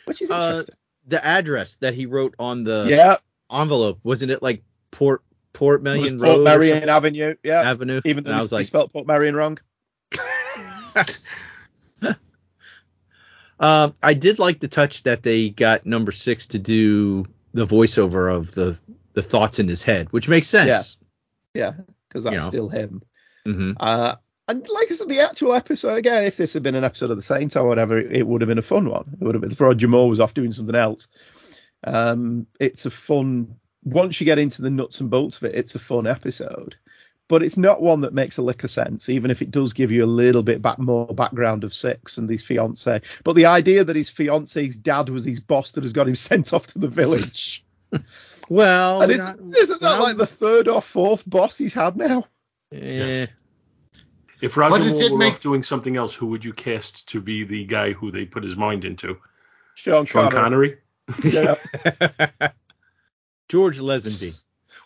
Which 0.07 0.23
is 0.23 0.31
Uh, 0.31 0.49
interesting. 0.49 0.75
the 1.07 1.25
address 1.25 1.77
that 1.77 1.93
he 1.93 2.07
wrote 2.07 2.35
on 2.39 2.65
the 2.65 2.87
yeah, 2.89 3.19
envelope 3.53 4.01
wasn't 4.05 4.31
it 4.31 4.43
like 4.43 4.63
Port 4.91 5.23
Portmeirion 5.55 5.83
Million 5.83 6.19
Portmeirion? 6.19 6.87
Avenue. 6.87 7.35
Yeah, 7.43 7.63
Avenue? 7.63 8.01
even 8.05 8.25
though 8.25 8.33
I 8.33 8.43
was 8.43 8.53
like, 8.53 8.67
spelled 8.67 8.93
Portmeirion 8.93 9.35
wrong. 9.35 9.59
Um, 13.61 13.95
I 14.03 14.15
did 14.15 14.39
like 14.39 14.61
the 14.61 14.69
touch 14.69 15.03
that 15.03 15.23
they 15.23 15.51
got 15.51 15.85
number 15.85 16.13
six 16.13 16.47
to 16.49 16.59
do 16.59 17.27
the 17.55 17.67
voiceover 17.67 18.33
of 18.33 18.55
the 18.55 18.79
the 19.15 19.23
thoughts 19.23 19.59
in 19.59 19.67
his 19.67 19.83
head, 19.83 20.13
which 20.13 20.29
makes 20.29 20.47
sense. 20.47 20.97
Yeah, 21.55 21.73
because 22.09 22.25
that's 22.25 22.35
You 22.35 22.39
know. 22.39 22.49
still 22.49 22.69
him. 22.69 23.03
hmm 23.45 23.73
Uh, 23.79 24.17
and 24.47 24.67
like 24.69 24.91
I 24.91 24.95
said, 24.95 25.09
the 25.09 25.21
actual 25.21 25.55
episode 25.55 25.97
again, 25.97 26.25
if 26.25 26.37
this 26.37 26.53
had 26.53 26.63
been 26.63 26.77
an 26.77 26.85
episode 26.85 27.11
of 27.11 27.17
the 27.17 27.23
Saints 27.23 27.57
or 27.57 27.67
whatever, 27.67 27.99
it, 27.99 28.27
would 28.27 28.41
have 28.43 28.49
been 28.49 28.59
a 28.59 28.63
fun 28.63 28.89
one. 28.89 29.17
It 29.21 29.25
would 29.25 29.35
have 29.35 29.43
been. 29.43 29.55
Roger 29.59 29.89
Moore 29.89 30.09
was 30.09 30.21
off 30.21 30.35
doing 30.35 30.53
something 30.53 30.77
else. 30.77 31.09
Um, 31.83 32.47
it's 32.61 32.87
a 32.87 32.91
fun. 32.91 33.57
Once 33.91 34.21
you 34.21 34.25
get 34.25 34.39
into 34.39 34.63
the 34.63 34.71
nuts 34.71 35.01
and 35.01 35.11
bolts 35.11 35.37
of 35.39 35.45
it, 35.45 35.55
it's 35.55 35.75
a 35.75 35.79
fun 35.79 36.07
episode. 36.07 36.77
But 37.29 37.43
it's 37.43 37.59
not 37.59 37.83
one 37.83 38.01
that 38.03 38.15
makes 38.15 38.39
a 38.39 38.43
lick 38.43 38.65
of 38.65 38.71
sense, 38.71 39.09
even 39.11 39.31
if 39.31 39.43
it 39.43 39.51
does 39.51 39.75
give 39.75 39.91
you 39.91 40.03
a 40.03 40.07
little 40.07 40.43
bit 40.43 40.63
back 40.63 40.79
more 40.79 41.07
background 41.07 41.63
of 41.63 41.75
Six 41.75 42.17
and 42.17 42.29
his 42.29 42.43
fiance. 42.43 43.03
But 43.23 43.35
the 43.37 43.45
idea 43.47 43.85
that 43.85 43.97
his 43.97 44.09
fiance's 44.09 44.77
dad 44.77 45.11
was 45.11 45.25
his 45.27 45.39
boss 45.41 45.73
that 45.73 45.85
has 45.85 45.93
got 45.93 46.09
him 46.09 46.15
sent 46.29 46.53
off 46.55 46.67
to 46.69 46.79
the 46.79 46.89
village. 46.89 47.65
Well, 48.51 49.03
and 49.03 49.13
isn't, 49.13 49.55
isn't 49.55 49.83
that 49.83 49.99
well- 49.99 50.03
like 50.05 50.17
the 50.17 50.27
third 50.27 50.69
or 50.69 50.81
fourth 50.81 51.23
boss 51.29 51.59
he's 51.59 51.75
had 51.75 51.99
now? 51.99 52.25
If 52.71 53.29
Roger 54.57 54.79
But 54.79 54.87
it 54.87 54.91
Moore 54.91 54.97
did 55.03 55.13
were 55.13 55.19
make- 55.19 55.35
off 55.35 55.41
doing 55.41 55.63
something 55.63 55.99
else, 55.99 56.15
who 56.15 56.29
would 56.29 56.45
you 56.47 56.55
cast 56.55 57.09
to 57.11 57.21
be 57.21 57.45
the 57.45 57.67
guy 57.67 57.93
who 57.93 58.11
they 58.11 58.25
put 58.25 58.43
his 58.45 58.57
mind 58.57 58.87
into? 58.87 59.19
Sean, 59.75 60.07
Sean 60.07 60.31
Connery. 60.31 60.79
Connery 61.11 61.33
Yeah. 62.41 62.49
George 63.49 63.79
Lazenby. 63.81 64.35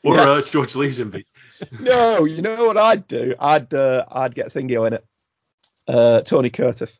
or 0.04 0.16
Yes. 0.16 0.26
uh, 0.26 0.50
George 0.50 0.72
Lazenby? 0.74 1.24
No, 1.80 2.24
you 2.24 2.42
know 2.42 2.64
what 2.64 2.76
I'd 2.76 3.06
do? 3.06 3.36
I'd 3.38 3.72
uh, 3.72 4.04
I'd 4.10 4.34
get 4.34 4.52
Thingo 4.52 4.84
in 4.86 4.94
it. 4.94 5.04
Uh, 5.86 6.20
Tony 6.22 6.50
Curtis. 6.50 6.98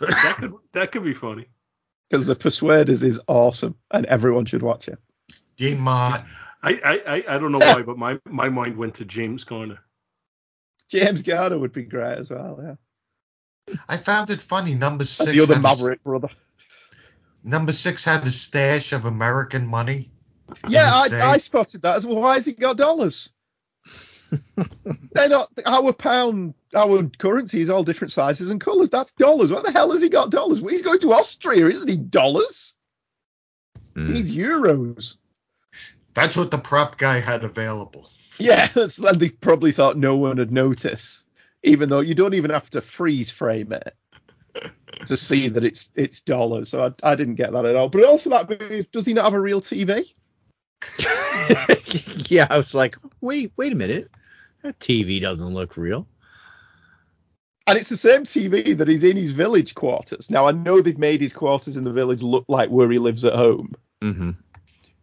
that 0.00 0.34
could 0.38 0.52
that 0.72 0.92
could 0.92 1.04
be 1.04 1.14
funny. 1.14 1.46
Because 2.08 2.26
The 2.26 2.34
Persuaders 2.34 3.02
is 3.04 3.20
awesome 3.28 3.76
and 3.92 4.04
everyone 4.06 4.44
should 4.44 4.62
watch 4.62 4.88
it. 4.88 4.98
Dean 5.56 5.78
Mott. 5.78 6.24
I, 6.62 6.72
I, 6.84 7.02
I, 7.06 7.24
I 7.36 7.38
don't 7.38 7.52
know 7.52 7.58
why, 7.58 7.82
but 7.82 7.96
my, 7.96 8.18
my 8.26 8.48
mind 8.48 8.76
went 8.76 8.96
to 8.96 9.04
James 9.04 9.44
Garner. 9.44 9.78
James 10.90 11.22
Garner 11.22 11.56
would 11.58 11.72
be 11.72 11.84
great 11.84 12.18
as 12.18 12.28
well, 12.28 12.58
yeah. 12.60 12.74
I 13.88 13.96
found 13.96 14.30
it 14.30 14.40
funny. 14.42 14.74
Number 14.74 15.02
And 15.02 15.08
six. 15.08 15.30
the 15.30 15.40
other 15.42 15.54
had 15.54 15.64
a 15.64 15.68
s- 15.68 15.78
Maverick 15.80 16.02
brother. 16.04 16.28
number 17.44 17.72
six 17.72 18.04
had 18.04 18.24
a 18.26 18.30
stash 18.30 18.92
of 18.92 19.04
American 19.04 19.66
money. 19.66 20.10
Yeah, 20.68 20.90
I, 20.92 21.08
I 21.32 21.36
spotted 21.38 21.82
that 21.82 21.96
as 21.96 22.06
well. 22.06 22.20
Why 22.20 22.34
has 22.34 22.46
he 22.46 22.52
got 22.52 22.76
dollars? 22.76 23.30
They're 25.12 25.28
not 25.28 25.50
our 25.66 25.92
pound, 25.92 26.54
our 26.74 27.02
currency 27.18 27.60
is 27.60 27.70
all 27.70 27.82
different 27.84 28.12
sizes 28.12 28.50
and 28.50 28.60
colours. 28.60 28.90
That's 28.90 29.12
dollars. 29.12 29.50
What 29.52 29.64
the 29.64 29.72
hell 29.72 29.90
has 29.92 30.02
he 30.02 30.08
got 30.08 30.30
dollars? 30.30 30.60
Well, 30.60 30.72
he's 30.72 30.82
going 30.82 31.00
to 31.00 31.12
Austria, 31.12 31.66
isn't 31.68 31.88
he? 31.88 31.96
Dollars? 31.96 32.74
He 33.94 34.00
Mm. 34.00 34.10
needs 34.10 34.32
euros. 34.34 35.16
That's 36.14 36.36
what 36.36 36.50
the 36.52 36.58
prop 36.58 36.96
guy 36.96 37.18
had 37.18 37.42
available. 37.44 38.08
Yeah, 38.38 38.68
and 38.74 39.20
they 39.20 39.28
probably 39.30 39.72
thought 39.72 39.96
no 39.98 40.16
one 40.16 40.36
would 40.38 40.52
notice, 40.52 41.24
even 41.62 41.88
though 41.88 42.00
you 42.00 42.14
don't 42.14 42.34
even 42.34 42.50
have 42.50 42.68
to 42.70 42.80
freeze 42.80 43.30
frame 43.30 43.72
it 43.72 43.94
to 45.06 45.16
see 45.16 45.48
that 45.48 45.64
it's 45.64 45.90
it's 45.94 46.20
dollars. 46.20 46.68
So 46.70 46.82
I, 47.02 47.12
I 47.12 47.14
didn't 47.14 47.34
get 47.36 47.52
that 47.52 47.64
at 47.64 47.76
all. 47.76 47.88
But 47.88 48.04
also 48.04 48.30
that 48.30 48.48
movie, 48.48 48.86
does 48.92 49.06
he 49.06 49.14
not 49.14 49.24
have 49.24 49.34
a 49.34 49.40
real 49.40 49.60
TV? 49.60 50.04
yeah, 52.30 52.46
I 52.50 52.56
was 52.56 52.74
like, 52.74 52.96
wait, 53.20 53.52
wait 53.56 53.72
a 53.72 53.76
minute. 53.76 54.08
That 54.62 54.78
TV 54.78 55.20
doesn't 55.20 55.54
look 55.54 55.76
real. 55.76 56.06
And 57.66 57.78
it's 57.78 57.88
the 57.88 57.96
same 57.96 58.24
TV 58.24 58.76
that 58.76 58.88
is 58.88 59.04
in 59.04 59.16
his 59.16 59.30
village 59.30 59.74
quarters. 59.74 60.28
Now 60.30 60.46
I 60.46 60.52
know 60.52 60.80
they've 60.80 60.98
made 60.98 61.20
his 61.20 61.32
quarters 61.32 61.76
in 61.76 61.84
the 61.84 61.92
village 61.92 62.22
look 62.22 62.44
like 62.48 62.68
where 62.70 62.90
he 62.90 62.98
lives 62.98 63.24
at 63.24 63.34
home, 63.34 63.74
Mm-hmm. 64.02 64.30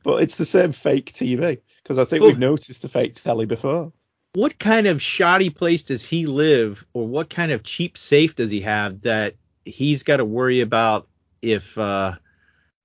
but 0.03 0.23
it's 0.23 0.35
the 0.35 0.45
same 0.45 0.71
fake 0.73 1.13
TV 1.13 1.59
because 1.83 1.97
I 1.97 2.03
think 2.05 2.23
Oh. 2.23 2.27
we've 2.27 2.39
noticed 2.39 2.81
the 2.81 2.89
fake 2.89 3.13
telly 3.13 3.45
before. 3.45 3.93
What 4.33 4.59
kind 4.59 4.87
of 4.87 5.01
shoddy 5.01 5.49
place 5.49 5.83
does 5.83 6.03
he 6.03 6.25
live, 6.25 6.85
or 6.93 7.07
what 7.07 7.29
kind 7.29 7.51
of 7.51 7.63
cheap 7.63 7.97
safe 7.97 8.35
does 8.35 8.51
he 8.51 8.61
have 8.61 9.01
that 9.01 9.35
he's 9.65 10.03
got 10.03 10.17
to 10.17 10.25
worry 10.25 10.61
about 10.61 11.07
if 11.41 11.77
uh, 11.77 12.13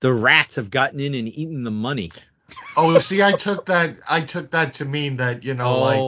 the 0.00 0.12
rats 0.12 0.56
have 0.56 0.70
gotten 0.70 1.00
in 1.00 1.14
and 1.14 1.28
eaten 1.28 1.62
the 1.62 1.70
money? 1.70 2.10
Oh, 2.76 2.98
see, 2.98 3.22
I 3.22 3.32
took 3.32 3.66
that. 3.66 3.96
I 4.10 4.20
took 4.22 4.50
that 4.52 4.74
to 4.74 4.84
mean 4.84 5.18
that 5.18 5.44
you 5.44 5.54
know, 5.54 5.78
like 5.78 6.00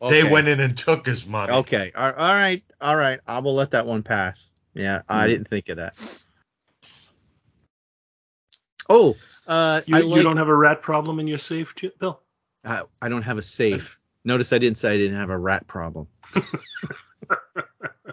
oh, 0.00 0.08
they 0.08 0.24
went 0.24 0.48
in 0.48 0.60
and 0.60 0.76
took 0.76 1.04
his 1.06 1.26
money. 1.26 1.52
Okay, 1.52 1.92
all 1.94 2.12
all 2.12 2.34
right, 2.34 2.62
all 2.80 2.96
right. 2.96 3.20
I 3.26 3.40
will 3.40 3.54
let 3.54 3.72
that 3.72 3.86
one 3.86 4.02
pass. 4.02 4.48
Yeah, 4.74 5.02
I 5.08 5.24
Hmm. 5.26 5.32
didn't 5.32 5.48
think 5.48 5.68
of 5.68 5.76
that. 5.76 5.94
Oh, 8.88 9.16
uh, 9.46 9.82
You, 9.86 9.96
I, 9.96 10.00
you 10.00 10.22
don't 10.22 10.38
have 10.38 10.48
a 10.48 10.56
rat 10.56 10.80
problem 10.80 11.20
in 11.20 11.26
your 11.26 11.38
safe, 11.38 11.74
Bill? 11.98 12.20
I, 12.64 12.82
I 13.02 13.08
don't 13.08 13.22
have 13.22 13.36
a 13.36 13.42
safe. 13.42 13.97
Notice 14.28 14.52
I 14.52 14.58
didn't 14.58 14.76
say 14.76 14.92
I 14.92 14.98
didn't 14.98 15.16
have 15.16 15.30
a 15.30 15.38
rat 15.38 15.66
problem. 15.66 16.06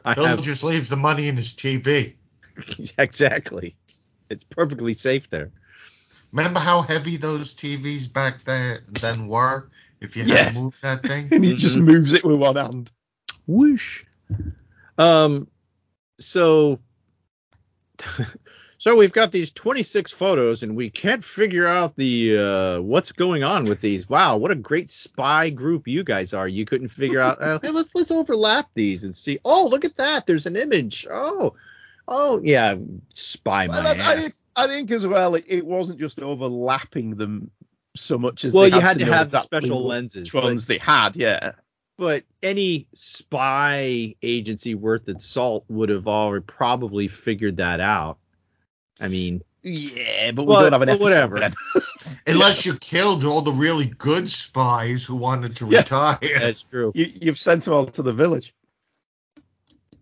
I 0.06 0.14
Bill 0.14 0.26
have 0.28 0.42
just 0.42 0.64
leaves 0.64 0.88
the 0.88 0.96
money 0.96 1.28
in 1.28 1.36
his 1.36 1.54
TV. 1.56 2.14
exactly. 2.98 3.76
It's 4.30 4.46
perfectly 4.46 4.94
safe 4.94 5.30
there. 5.30 5.52
Remember 6.32 6.62
how 6.62 6.84
heavy 6.84 7.18
those 7.18 7.54
TVs 7.54 8.14
back 8.14 8.46
then 8.46 8.78
then 8.94 9.28
were? 9.28 9.70
If 10.00 10.16
you 10.16 10.24
had 10.24 10.32
Yeah. 10.32 10.48
to 10.48 10.54
move 10.54 10.74
that 10.84 11.04
thing. 11.06 11.28
and 11.34 11.44
he 11.44 11.58
just 11.58 11.76
moves 11.76 12.14
it 12.14 12.24
with 12.24 12.38
one 12.38 12.56
hand. 12.56 12.90
Whoosh. 13.46 14.06
Um, 14.98 15.50
so, 16.18 16.80
so 18.86 18.96
we've 18.96 19.12
got 19.12 19.32
these 19.32 19.50
26 19.50 20.12
photos, 20.12 20.62
and 20.62 20.76
we 20.76 20.92
can't 20.92 21.24
figure 21.24 21.66
out 21.66 21.96
the 21.96 22.38
uh, 22.38 22.82
what's 22.82 23.12
going 23.12 23.44
on 23.44 23.64
with 23.64 23.82
these. 23.82 24.08
Wow, 24.08 24.38
what 24.38 24.52
a 24.52 24.56
great 24.56 24.92
spy 24.92 25.50
group 25.50 25.88
you 25.88 26.04
guys 26.04 26.36
are! 26.36 26.48
You 26.48 26.66
couldn't 26.66 26.90
figure 26.90 27.20
out. 27.20 27.42
Uh, 27.42 27.58
hey, 27.60 27.72
let's 27.72 27.96
let's 27.96 28.12
overlap 28.12 28.70
these 28.76 29.04
and 29.04 29.18
see. 29.18 29.40
Oh, 29.44 29.70
look 29.72 29.86
at 29.86 29.98
that! 29.98 30.28
There's 30.28 30.46
an 30.46 30.56
image. 30.56 31.08
Oh, 31.10 31.56
oh 32.08 32.40
yeah, 32.44 32.76
spy 33.12 33.66
my 33.66 33.80
I, 33.80 33.94
I, 33.94 34.16
ass. 34.18 34.44
I 34.56 34.68
think 34.68 34.92
as 34.92 35.08
well, 35.08 35.34
it, 35.34 35.46
it 35.48 35.66
wasn't 35.66 36.00
just 36.00 36.20
overlapping 36.20 37.16
them 37.16 37.50
so 37.96 38.20
much 38.20 38.46
as 38.46 38.54
Well, 38.54 38.70
they 38.70 38.76
you 38.76 38.84
had 38.84 39.00
to 39.00 39.06
have 39.08 39.32
the 39.32 39.42
special 39.42 39.84
lenses, 39.84 40.32
ones 40.32 40.68
they 40.68 40.78
had. 40.78 41.16
Yeah. 41.16 41.54
but 41.98 42.24
any 42.44 42.86
spy 42.94 44.14
agency 44.22 44.76
worth 44.76 45.10
its 45.10 45.26
salt 45.26 45.66
would 45.70 45.90
have 45.90 46.08
already 46.08 46.44
probably 46.46 47.08
figured 47.08 47.58
that 47.58 47.80
out. 47.80 48.20
I 49.00 49.08
mean, 49.08 49.42
Yeah, 49.64 50.32
but 50.32 50.44
we 50.44 50.54
Well, 50.54 50.62
don't 50.64 50.74
have 50.74 50.82
an 50.84 50.90
episode 50.90 51.04
whatever. 51.06 51.40
then. 51.40 51.54
Unless 52.28 52.66
you 52.66 52.76
killed 52.76 53.26
all 53.26 53.42
the 53.42 53.52
really 53.52 53.86
good 53.86 54.30
spies 54.30 55.06
who 55.06 55.16
wanted 55.16 55.56
to 55.58 55.66
Yeah. 55.68 55.80
retire. 55.80 56.20
that's 56.22 56.62
true. 56.64 56.92
you, 56.96 57.12
you've 57.22 57.40
sent 57.40 57.64
them 57.66 57.74
all 57.74 57.86
to 57.86 58.02
the 58.04 58.14
village. 58.14 58.54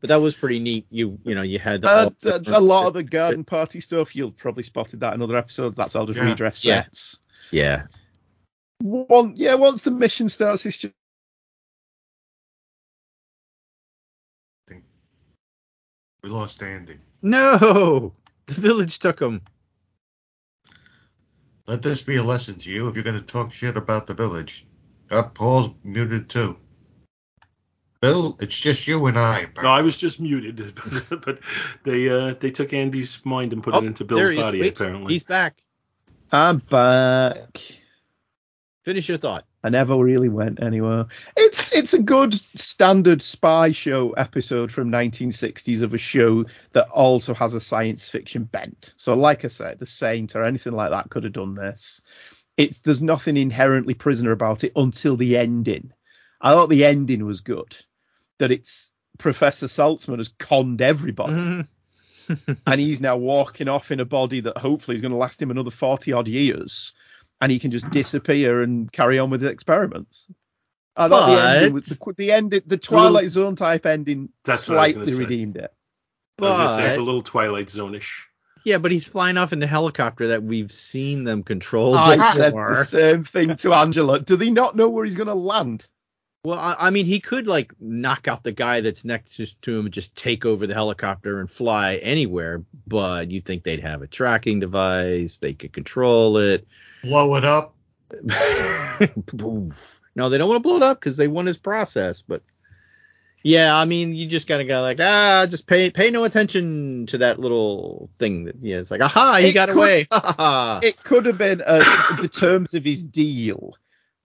But 0.02 0.10
that 0.10 0.18
was 0.20 0.36
pretty 0.36 0.60
neat. 0.60 0.86
You 0.90 1.18
you 1.24 1.34
know 1.34 1.44
you 1.44 1.60
had 1.60 1.86
Uh, 1.86 2.12
all 2.24 2.30
a, 2.30 2.42
a 2.58 2.60
lot 2.60 2.88
of 2.88 2.94
the 2.94 3.04
garden 3.04 3.46
party 3.46 3.80
stuff, 3.80 4.16
you'll 4.18 4.32
probably 4.32 4.64
spotted 4.64 5.00
that 5.00 5.14
in 5.14 5.22
other 5.22 5.38
episodes. 5.38 5.78
That's 5.78 5.96
all 5.96 6.06
just 6.06 6.20
Yeah. 6.20 6.26
redress 6.32 6.64
Yeah. 6.66 6.84
sets. 6.84 7.20
yeah. 7.52 7.86
One, 8.80 9.36
yeah, 9.38 9.56
once 9.56 9.82
the 9.84 9.92
mission 9.92 10.28
starts, 10.28 10.66
it's 10.66 10.78
just 10.78 10.94
We 16.22 16.30
lost 16.30 16.62
Andy. 16.64 16.98
No, 17.22 18.14
the 18.56 18.62
village 18.62 19.00
took 19.00 19.20
him. 19.20 19.42
Let 21.68 21.82
this 21.82 22.02
be 22.02 22.18
a 22.18 22.24
lesson 22.24 22.56
to 22.56 22.70
you 22.72 22.88
if 22.88 22.96
you're 22.96 23.04
going 23.06 23.20
to 23.20 23.26
talk 23.26 23.52
shit 23.52 23.78
about 23.78 24.08
the 24.08 24.14
village. 24.14 24.66
Uh, 25.10 25.24
Paul's 25.24 25.70
muted 25.84 26.30
too. 26.30 26.58
Bill, 28.02 28.36
it's 28.42 28.60
just 28.60 28.86
you 28.86 29.06
and 29.06 29.18
I. 29.18 29.48
No, 29.62 29.70
I 29.70 29.82
was 29.82 29.96
just 29.96 30.20
muted, 30.20 30.78
but 31.10 31.40
they 31.84 32.10
uh, 32.10 32.34
they 32.38 32.52
took 32.52 32.74
Andy's 32.74 33.26
mind 33.26 33.54
and 33.54 33.64
put 33.64 33.74
Oh, 33.76 33.78
it 33.78 33.86
into 33.86 34.04
Bill's 34.04 34.36
body. 34.36 34.60
Wait, 34.60 34.74
apparently, 34.74 35.14
he's 35.14 35.24
back. 35.24 35.64
I'm 36.30 36.58
back. 36.58 37.62
Finish 38.84 39.08
your 39.08 39.18
thought. 39.18 39.46
I 39.64 39.70
never 39.70 39.96
really 39.96 40.28
went 40.28 40.62
anywhere. 40.62 41.06
It's 41.38 41.74
it's 41.74 41.94
a 41.94 42.04
good 42.04 42.34
standard 42.34 43.22
spy 43.22 43.72
show 43.72 44.12
episode 44.12 44.74
from 44.74 44.92
1960s 44.92 45.82
of 45.82 45.94
a 45.94 45.98
show 45.98 46.46
that 46.74 46.90
also 46.90 47.34
has 47.34 47.54
a 47.54 47.62
science 47.62 48.10
fiction 48.10 48.44
bent. 48.44 48.94
So 48.98 49.14
like 49.14 49.46
I 49.46 49.48
said, 49.48 49.80
The 49.80 49.86
Saint 49.86 50.36
or 50.36 50.44
anything 50.44 50.74
like 50.74 50.90
that 50.90 51.10
could 51.10 51.24
have 51.24 51.32
done 51.32 51.56
this. 51.56 52.02
It's 52.58 52.80
there's 52.80 53.02
nothing 53.02 53.38
inherently 53.38 53.94
prisoner 53.94 54.32
about 54.32 54.66
it 54.66 54.74
until 54.76 55.16
the 55.16 55.38
ending. 55.38 55.94
I 56.42 56.52
thought 56.52 56.70
the 56.70 56.84
ending 56.84 57.26
was 57.26 57.40
good. 57.40 57.78
That 58.40 58.52
it's 58.52 58.92
Professor 59.18 59.68
Seltzman 59.68 60.18
has 60.18 60.34
conned 60.40 60.82
everybody. 60.82 61.36
Mm-hmm. 61.36 62.54
and 62.68 62.82
he's 62.82 63.00
now 63.00 63.16
walking 63.16 63.70
off 63.70 63.92
in 63.92 64.02
a 64.02 64.06
body 64.06 64.42
that 64.42 64.58
hopefully 64.58 64.96
is 64.96 65.02
going 65.02 65.12
to 65.12 65.18
last 65.18 65.42
him 65.42 65.52
another 65.52 65.72
40 65.72 66.12
odd 66.12 66.28
years 66.28 66.94
and 67.44 67.52
he 67.52 67.60
can 67.60 67.72
just 67.72 67.90
disappear 67.92 68.62
and 68.62 68.92
carry 68.92 69.20
on 69.20 69.30
with 69.30 69.42
his 69.42 69.52
experiments 69.52 70.28
I 70.96 71.08
thought 71.08 71.28
the 71.28 71.42
ending 71.42 71.70
But- 71.70 71.74
was 71.76 71.86
the, 71.88 72.14
the 72.18 72.32
end 72.32 72.62
the 72.66 72.78
Twilight 72.78 73.30
Zone 73.30 73.56
type 73.56 73.86
ending 73.86 74.30
That's 74.46 74.68
what 74.68 74.78
I 74.78 74.88
was 74.88 74.94
slightly 74.94 75.06
gonna 75.06 75.12
say. 75.12 75.24
redeemed 75.24 75.58
it. 75.58 75.74
I 76.42 76.64
was 76.64 76.76
say 76.76 76.88
it's 76.88 76.98
a 76.98 77.02
little 77.02 77.22
Twilight 77.22 77.70
Zone-ish. 77.70 78.28
yeah, 78.64 78.78
but 78.78 78.92
he's 78.92 79.08
flying 79.08 79.38
off 79.38 79.54
in 79.54 79.60
the 79.60 79.68
helicopter 79.68 80.30
that 80.30 80.44
we've 80.44 80.72
seen 80.72 81.24
them 81.24 81.44
control 81.44 81.96
ah, 81.96 82.10
I 82.12 82.34
said 82.34 82.54
the 82.54 82.84
same 82.88 83.24
thing 83.24 83.56
to 83.58 83.74
Angela. 83.74 84.20
Do 84.20 84.36
they 84.36 84.50
not 84.50 84.76
know 84.76 84.90
where 84.90 85.06
he's 85.06 85.16
going 85.16 85.28
to 85.28 85.34
land? 85.36 85.86
Well, 86.44 86.60
I, 86.60 86.76
I 86.78 86.90
mean, 86.90 87.06
he 87.06 87.20
could 87.22 87.48
like 87.48 87.72
knock 87.80 88.28
out 88.28 88.44
the 88.44 88.52
guy 88.52 88.82
that's 88.82 89.06
next 89.06 89.40
to 89.62 89.80
him 89.80 89.86
and 89.86 89.94
just 89.94 90.16
take 90.16 90.46
over 90.46 90.68
the 90.68 90.74
helicopter 90.74 91.40
and 91.40 91.50
fly 91.50 91.96
anywhere. 91.98 92.64
But 92.86 93.32
you'd 93.32 93.46
think 93.46 93.64
they'd 93.64 93.80
have 93.80 94.02
a 94.02 94.08
tracking 94.08 94.60
device? 94.60 95.38
They 95.38 95.54
could 95.54 95.72
control 95.72 96.38
it. 96.38 96.68
Blow 97.04 97.36
it 97.36 97.44
up. 97.46 97.76
no, 100.16 100.30
they 100.30 100.38
don't 100.38 100.48
want 100.50 100.64
to 100.64 100.68
blow 100.68 100.78
it 100.78 100.84
up 100.84 101.00
because 101.00 101.18
they 101.18 101.28
want 101.28 101.48
his 101.48 101.58
process. 101.58 102.22
But 102.22 102.42
yeah, 103.44 103.76
I 103.76 103.86
mean, 103.86 104.14
you 104.16 104.28
just 104.28 104.48
gotta 104.48 104.64
go 104.64 104.82
like, 104.82 105.00
ah, 105.02 105.46
just 105.50 105.68
pay 105.68 105.90
pay 105.90 106.12
no 106.12 106.24
attention 106.24 107.06
to 107.08 107.18
that 107.20 107.40
little 107.40 108.10
thing. 108.20 108.46
That 108.46 108.56
yeah, 108.62 108.78
it's 108.78 108.92
like, 108.92 109.02
aha, 109.02 109.38
he 109.42 109.48
It 109.48 109.54
got 109.54 109.70
could- 109.70 109.78
away. 109.78 110.08
It 110.88 111.04
could 111.04 111.26
have 111.26 111.38
been 111.38 111.62
uh, 111.66 111.80
the 112.22 112.30
terms 112.30 112.74
of 112.74 112.84
his 112.84 113.04
deal 113.04 113.74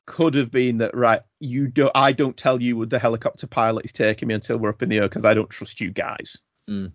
could 0.06 0.34
have 0.34 0.50
been 0.50 0.78
that 0.78 0.96
right 0.96 1.20
you 1.38 1.66
don't 1.66 1.92
I 1.94 2.12
don't 2.12 2.34
tell 2.34 2.62
you 2.62 2.78
what 2.78 2.88
the 2.88 2.98
helicopter 2.98 3.46
pilot 3.46 3.84
is 3.84 3.92
taking 3.92 4.28
me 4.28 4.34
until 4.34 4.56
we're 4.56 4.70
up 4.70 4.82
in 4.82 4.88
the 4.88 4.96
air 4.96 5.02
because 5.06 5.26
I 5.26 5.34
don't 5.34 5.50
trust 5.50 5.82
you 5.82 5.90
guys. 5.90 6.38
Mm. 6.66 6.92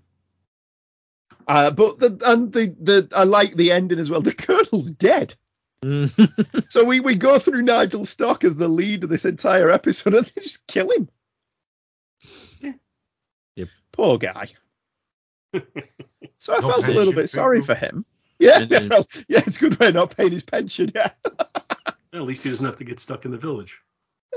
Uh, 1.48 1.70
but 1.72 2.00
the 2.00 2.20
and 2.26 2.52
the 2.52 2.76
the 2.80 3.08
I 3.16 3.26
like 3.26 3.54
the 3.56 3.72
ending 3.72 4.00
as 4.00 4.10
well. 4.10 4.22
The 4.22 4.34
colonel's 4.34 4.90
dead. 4.90 5.36
Mm. 5.84 6.66
so 6.72 6.84
we, 6.86 7.00
we 7.00 7.16
go 7.16 7.40
through 7.40 7.62
Nigel 7.62 8.06
Stock 8.06 8.44
as 8.44 8.56
the 8.56 8.68
lead 8.68 9.04
of 9.04 9.10
this 9.10 9.26
entire 9.26 9.70
episode 9.70 10.14
and 10.16 10.26
they 10.28 10.42
just 10.42 10.66
kill 10.68 10.90
him. 10.92 11.10
Yeah. 12.62 12.74
Yep. 13.56 13.68
Poor 13.92 14.18
guy. 14.18 14.48
So 16.38 16.54
I 16.54 16.60
No 16.60 16.70
felt 16.72 16.88
a 16.90 16.92
little 16.92 17.14
bit 17.14 17.30
sorry 17.30 17.62
people. 17.62 17.76
for 17.76 17.80
him. 17.86 18.06
Yeah, 18.40 18.62
And 18.62 18.70
then- 18.70 18.90
well, 18.90 19.08
yeah, 19.30 19.42
it's 19.46 19.58
good 19.58 19.80
way 19.80 19.88
of 19.90 19.94
not 19.94 20.18
paying 20.18 20.32
his 20.32 20.44
pension. 20.44 20.92
Yeah, 20.94 21.12
At 22.12 22.22
least 22.22 22.44
he 22.44 22.50
doesn't 22.50 22.66
have 22.66 22.76
to 22.78 22.84
get 22.84 23.00
stuck 23.00 23.24
in 23.24 23.32
the 23.32 23.38
village. 23.38 23.80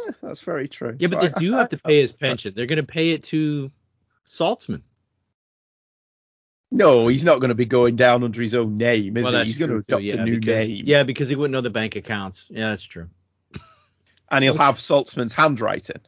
Yeah, 0.05 0.13
that's 0.23 0.43
very 0.43 0.69
true. 0.69 0.95
yeah, 1.01 1.09
So 1.09 1.13
but 1.17 1.21
they 1.23 1.33
I- 1.35 1.41
do 1.41 1.55
I- 1.55 1.59
have 1.59 1.69
to 1.71 1.79
pay 1.79 2.01
his 2.01 2.13
pension. 2.13 2.53
They're 2.55 2.67
gonna 2.67 2.85
pay 2.85 3.11
it 3.11 3.25
to 3.25 3.73
Seltzman. 4.29 4.83
No, 6.77 7.09
he's 7.09 7.25
not 7.25 7.41
going 7.41 7.49
to 7.49 7.55
be 7.55 7.65
going 7.67 7.97
down 7.97 8.23
under 8.23 8.41
his 8.43 8.55
own 8.55 8.77
name, 8.77 9.17
is 9.17 9.25
well, 9.25 9.39
he? 9.41 9.47
He's 9.47 9.59
going 9.59 9.71
to 9.71 9.77
true, 9.77 9.83
too, 9.83 9.95
adopt 9.97 10.03
yeah, 10.05 10.23
a 10.23 10.25
new 10.25 10.39
because, 10.41 10.69
name. 10.69 10.83
Yeah, 10.87 11.03
because 11.03 11.29
he 11.29 11.37
wouldn't 11.37 11.53
know 11.53 11.61
the 11.61 11.71
bank 11.71 11.97
accounts. 11.97 12.49
Yeah, 12.51 12.71
that's 12.71 12.85
true. 12.85 13.09
and 14.31 14.45
he'll 14.45 14.57
have 14.59 14.77
Seltzman's 14.79 15.33
handwriting, 15.35 16.01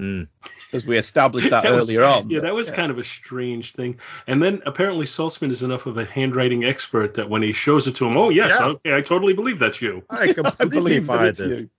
Mm. 0.00 0.28
as 0.72 0.86
we 0.86 0.96
established 0.96 1.50
that, 1.50 1.62
That 1.64 1.72
was- 1.72 1.90
earlier 1.90 2.04
on. 2.04 2.30
Yeah, 2.30 2.40
that 2.40 2.54
was 2.54 2.70
kind 2.70 2.92
of 2.92 2.98
a 2.98 3.04
strange 3.04 3.72
thing. 3.72 3.98
And 4.28 4.40
then 4.40 4.62
apparently 4.64 5.06
Saltzman 5.06 5.50
is 5.50 5.64
enough 5.64 5.86
of 5.86 5.98
a 5.98 6.04
handwriting 6.04 6.64
expert 6.64 7.14
that 7.14 7.28
when 7.28 7.42
he 7.42 7.52
shows 7.52 7.88
it 7.88 7.96
to 7.96 8.06
him, 8.06 8.16
oh 8.16 8.28
yes, 8.30 8.54
Yeah. 8.60 8.66
okay, 8.66 8.94
I 8.94 9.00
totally 9.00 9.32
believe 9.34 9.58
that's 9.58 9.82
you. 9.82 10.04
I 10.08 10.32
completely 10.32 10.54
I 10.60 10.64
believe 10.66 11.06
that 11.08 11.12
buy 11.18 11.26
it's 11.28 11.38
this. 11.40 11.60
you. 11.62 11.70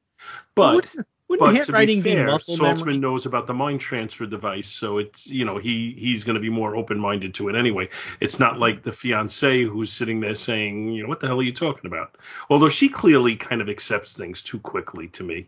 But 0.53 0.85
Wouldn't, 1.29 1.47
wouldn't 1.47 1.67
but 1.67 1.71
to 1.71 1.77
handwriting 1.77 2.01
be 2.01 2.09
be, 2.09 2.15
fair, 2.15 2.25
muscle 2.25 2.55
Seltzman 2.55 2.79
memory? 2.79 2.97
knows 2.97 3.27
about 3.27 3.45
the 3.45 3.53
mind 3.53 3.79
transfer 3.81 4.25
device, 4.25 4.67
so 4.67 4.97
it's 4.97 5.27
you 5.27 5.45
know 5.45 5.59
he 5.59 5.93
he's 5.95 6.23
going 6.23 6.33
to 6.33 6.41
be 6.41 6.49
more 6.49 6.75
open 6.75 6.99
minded 6.99 7.35
to 7.35 7.49
it 7.49 7.55
anyway. 7.55 7.87
It's 8.19 8.39
not 8.39 8.57
like 8.57 8.81
the 8.81 8.91
fiance 8.91 9.61
who's 9.61 9.91
sitting 9.91 10.21
there 10.21 10.33
saying, 10.33 10.91
you 10.91 11.03
know, 11.03 11.09
what 11.09 11.19
the 11.19 11.27
hell 11.27 11.39
are 11.39 11.43
you 11.43 11.53
talking 11.53 11.85
about? 11.85 12.17
Although 12.49 12.69
she 12.69 12.89
clearly 12.89 13.35
kind 13.35 13.61
of 13.61 13.69
accepts 13.69 14.13
things 14.13 14.41
too 14.41 14.59
quickly 14.59 15.07
to 15.09 15.23
me. 15.23 15.47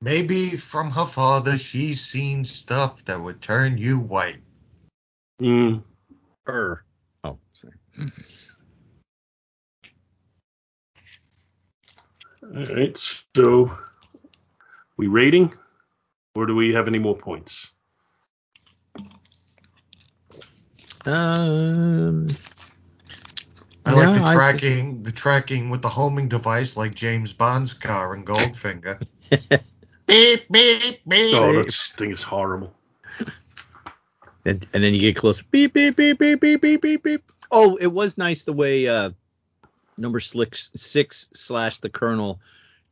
Maybe 0.00 0.50
from 0.50 0.90
her 0.90 1.06
father 1.06 1.58
she's 1.58 2.00
seen 2.00 2.44
stuff 2.44 3.04
that 3.06 3.20
would 3.20 3.40
turn 3.40 3.76
you 3.76 3.98
white. 3.98 4.40
Mm. 5.40 5.82
Her. 6.44 6.84
Oh, 7.24 7.38
sorry. 7.52 7.74
All 12.44 12.64
right, 12.66 12.96
so 13.34 13.76
we 14.96 15.06
rating, 15.06 15.52
or 16.34 16.46
do 16.46 16.54
we 16.54 16.72
have 16.74 16.88
any 16.88 16.98
more 16.98 17.16
points? 17.16 17.70
Um, 21.04 22.28
I 23.84 23.92
like 23.92 24.06
Yeah, 24.06 24.12
the 24.20 24.24
I- 24.24 24.34
tracking, 24.34 25.02
the 25.02 25.12
tracking 25.12 25.70
with 25.70 25.82
the 25.82 25.88
homing 25.88 26.28
device, 26.28 26.76
like 26.76 26.94
James 26.94 27.32
Bond's 27.32 27.74
car 27.74 28.14
in 28.16 28.24
Goldfinger. 28.24 29.06
beep 30.06 30.48
beep 30.50 31.00
beep. 31.06 31.34
Oh, 31.34 31.52
that 31.62 31.72
thing 31.96 32.10
is 32.10 32.22
horrible. 32.22 32.74
and, 34.44 34.66
and 34.72 34.82
then 34.82 34.94
you 34.94 35.00
get 35.00 35.16
close. 35.16 35.40
Beep 35.42 35.74
beep 35.74 35.96
beep 35.96 36.18
beep 36.18 36.40
beep 36.40 36.60
beep 36.60 36.80
beep 36.82 37.02
beep. 37.02 37.32
Oh, 37.52 37.76
it 37.76 37.86
was 37.86 38.18
nice 38.18 38.42
the 38.42 38.52
way 38.52 38.88
uh 38.88 39.10
number 39.96 40.18
six 40.20 40.70
six 40.74 41.28
slash 41.32 41.78
the 41.78 41.88
colonel 41.88 42.40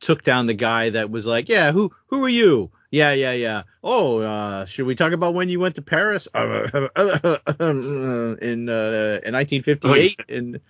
took 0.05 0.23
down 0.23 0.47
the 0.47 0.55
guy 0.55 0.91
that 0.91 1.11
was 1.11 1.27
like, 1.27 1.49
yeah, 1.49 1.73
who 1.73 1.93
who 2.07 2.25
are 2.25 2.29
you? 2.29 2.71
Yeah, 2.91 3.13
yeah, 3.13 3.33
yeah. 3.33 3.63
Oh, 3.83 4.21
uh, 4.21 4.67
should 4.67 4.87
we 4.87 4.95
talk 4.95 5.13
about 5.13 5.35
when 5.35 5.49
you 5.49 5.59
went 5.59 5.75
to 5.77 5.83
Paris 5.83 6.29
uh, 6.35 6.69
in 7.61 8.69
uh, 8.69 9.19
in 9.23 9.35
1958? 9.35 10.21
And 10.29 10.61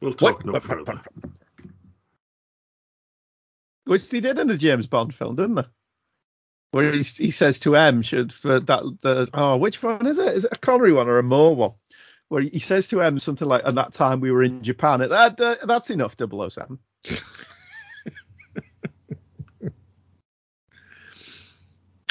We'll 0.00 0.14
talk 0.14 0.44
no 0.44 0.58
further. 0.60 1.00
Which 3.84 4.08
they 4.08 4.20
did 4.20 4.38
in 4.38 4.46
the 4.46 4.56
James 4.56 4.86
Bond 4.86 5.14
film, 5.14 5.36
didn't 5.36 5.56
they? 5.56 5.64
Where 6.72 6.92
he, 6.92 7.02
he 7.02 7.30
says 7.30 7.58
to 7.60 7.76
M, 7.76 8.02
should 8.02 8.32
for 8.32 8.60
that 8.60 8.82
the 9.00 9.28
oh 9.34 9.56
which 9.56 9.82
one 9.82 10.06
is 10.06 10.18
it? 10.18 10.34
Is 10.34 10.44
it 10.44 10.52
a 10.52 10.56
Connery 10.56 10.92
one 10.92 11.08
or 11.08 11.18
a 11.18 11.22
Moore 11.22 11.54
one? 11.54 11.72
Where 12.28 12.42
he 12.42 12.60
says 12.60 12.88
to 12.88 13.02
M 13.02 13.18
something 13.18 13.48
like, 13.48 13.62
"At 13.64 13.74
that 13.74 13.92
time 13.92 14.20
we 14.20 14.30
were 14.30 14.44
in 14.44 14.62
Japan." 14.62 15.00
That, 15.00 15.36
that 15.36 15.66
that's 15.66 15.90
enough. 15.90 16.16
007. 16.18 16.78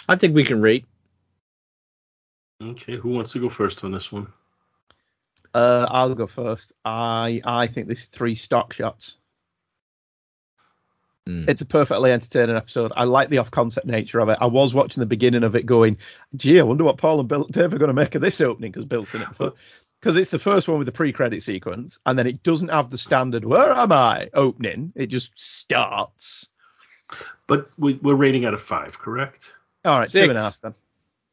I 0.09 0.15
think 0.15 0.33
we 0.33 0.43
can 0.43 0.59
rate. 0.59 0.85
Okay, 2.61 2.97
who 2.97 3.13
wants 3.13 3.31
to 3.33 3.39
go 3.39 3.47
first 3.47 3.83
on 3.83 3.91
this 3.91 4.11
one? 4.11 4.27
Uh, 5.53 5.85
I'll 5.87 6.15
go 6.15 6.25
first. 6.25 6.73
I 6.83 7.41
I 7.45 7.67
think 7.67 7.87
this 7.87 8.07
three 8.07 8.33
stock 8.33 8.73
shots. 8.73 9.19
It's 11.47 11.61
a 11.61 11.65
perfectly 11.65 12.11
entertaining 12.11 12.55
episode. 12.55 12.91
I 12.95 13.03
like 13.03 13.29
the 13.29 13.37
off-concept 13.37 13.85
nature 13.85 14.19
of 14.19 14.29
it. 14.29 14.39
I 14.41 14.47
was 14.47 14.73
watching 14.73 14.99
the 14.99 15.05
beginning 15.05 15.43
of 15.43 15.55
it, 15.55 15.67
going, 15.67 15.97
"Gee, 16.35 16.59
I 16.59 16.63
wonder 16.63 16.83
what 16.83 16.97
Paul 16.97 17.19
and 17.19 17.29
Bill 17.29 17.43
Dave 17.43 17.71
are 17.71 17.77
going 17.77 17.89
to 17.89 17.93
make 17.93 18.15
of 18.15 18.23
this 18.23 18.41
opening," 18.41 18.71
because 18.71 18.85
Bill's 18.85 19.13
in 19.13 19.21
it 19.21 19.29
before. 19.29 19.53
Because 20.01 20.15
it's 20.15 20.31
the 20.31 20.39
first 20.39 20.69
one 20.69 20.77
with 20.77 20.85
the 20.85 20.93
pre-credit 20.93 21.43
sequence, 21.43 21.99
and 22.05 22.17
then 22.17 22.25
it 22.25 22.41
doesn't 22.41 22.69
have 22.69 22.89
the 22.89 22.97
standard 22.97 23.43
"Where 23.43 23.73
am 23.73 23.91
I?" 23.91 24.29
opening. 24.33 24.93
It 24.95 25.07
just 25.07 25.33
starts. 25.35 26.47
But 27.47 27.69
we, 27.77 27.95
we're 27.95 28.15
rating 28.15 28.45
out 28.45 28.53
of 28.53 28.61
five, 28.61 28.97
correct? 28.97 29.55
All 29.89 29.99
right, 29.99 30.09
Six. 30.09 30.25
two 30.25 30.29
and 30.29 30.39
a 30.39 30.41
half 30.41 30.59
then. 30.61 30.73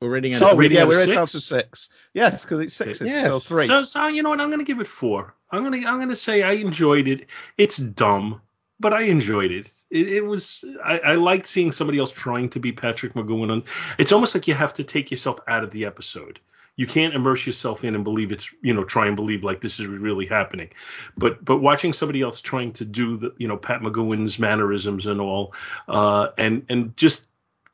We're 0.00 0.11
reading 0.11 0.34
out 0.34 0.38
So 0.40 0.50
of 0.52 0.59
rating 0.59 0.76
yeah, 0.76 0.82
out 0.82 0.88
we're 0.88 1.00
six? 1.04 1.12
at 1.12 1.18
out 1.18 1.34
of 1.34 1.42
six. 1.42 1.88
Yes, 2.12 2.42
because 2.42 2.61
it's 2.61 2.74
six. 2.74 3.00
Yes. 3.00 3.26
So 3.28 3.38
three. 3.38 3.66
So, 3.66 3.82
so 3.82 4.07
you 4.09 4.22
know 4.22 4.28
what? 4.30 4.40
I'm 4.40 4.48
going 4.48 4.59
to 4.59 4.64
give 4.64 4.80
it 4.80 4.86
four. 4.86 5.34
I'm 5.50 5.62
going 5.64 5.80
to 5.80 5.88
I'm 5.88 5.96
going 5.96 6.11
to 6.11 6.16
say 6.16 6.42
I 6.42 6.52
enjoyed 6.52 7.09
it. 7.09 7.26
It's 7.57 7.78
dumb, 7.78 8.40
but 8.78 8.92
I 8.92 9.02
enjoyed 9.02 9.52
it. 9.52 9.72
It, 9.90 10.09
it 10.12 10.26
was 10.26 10.64
I, 10.84 10.98
I 10.98 11.14
liked 11.14 11.46
seeing 11.46 11.72
somebody 11.72 11.98
else 11.98 12.11
trying 12.11 12.50
to 12.50 12.61
be 12.61 12.72
Patrick 12.72 13.14
McGoohan. 13.14 13.52
And 13.52 13.62
it's 13.98 14.12
almost 14.12 14.34
like 14.34 14.46
you 14.46 14.54
have 14.54 14.74
to 14.74 14.84
take 14.84 15.11
yourself 15.11 15.38
out 15.48 15.64
of 15.64 15.70
the 15.70 15.86
episode. 15.86 16.40
You 16.78 16.86
can't 16.86 17.14
immerse 17.14 17.46
yourself 17.46 17.84
in 17.84 17.94
and 17.94 18.04
believe 18.04 18.32
it's 18.32 18.50
you 18.61 18.74
know 18.74 18.84
try 18.84 19.07
and 19.07 19.16
believe 19.16 19.44
like 19.44 19.62
this 19.62 19.80
is 19.80 19.86
really 19.86 20.26
happening. 20.26 20.68
But 21.16 21.42
but 21.42 21.59
watching 21.62 21.94
somebody 21.94 22.20
else 22.20 22.42
trying 22.42 22.72
to 22.74 22.84
do 22.84 23.16
the 23.16 23.32
you 23.38 23.48
know 23.48 23.57
Pat 23.57 23.80
McGoohan's 23.80 24.38
mannerisms 24.38 25.07
and 25.07 25.22
all, 25.22 25.54
uh, 25.88 26.28
and 26.36 26.66
and 26.68 26.94
just 26.98 27.28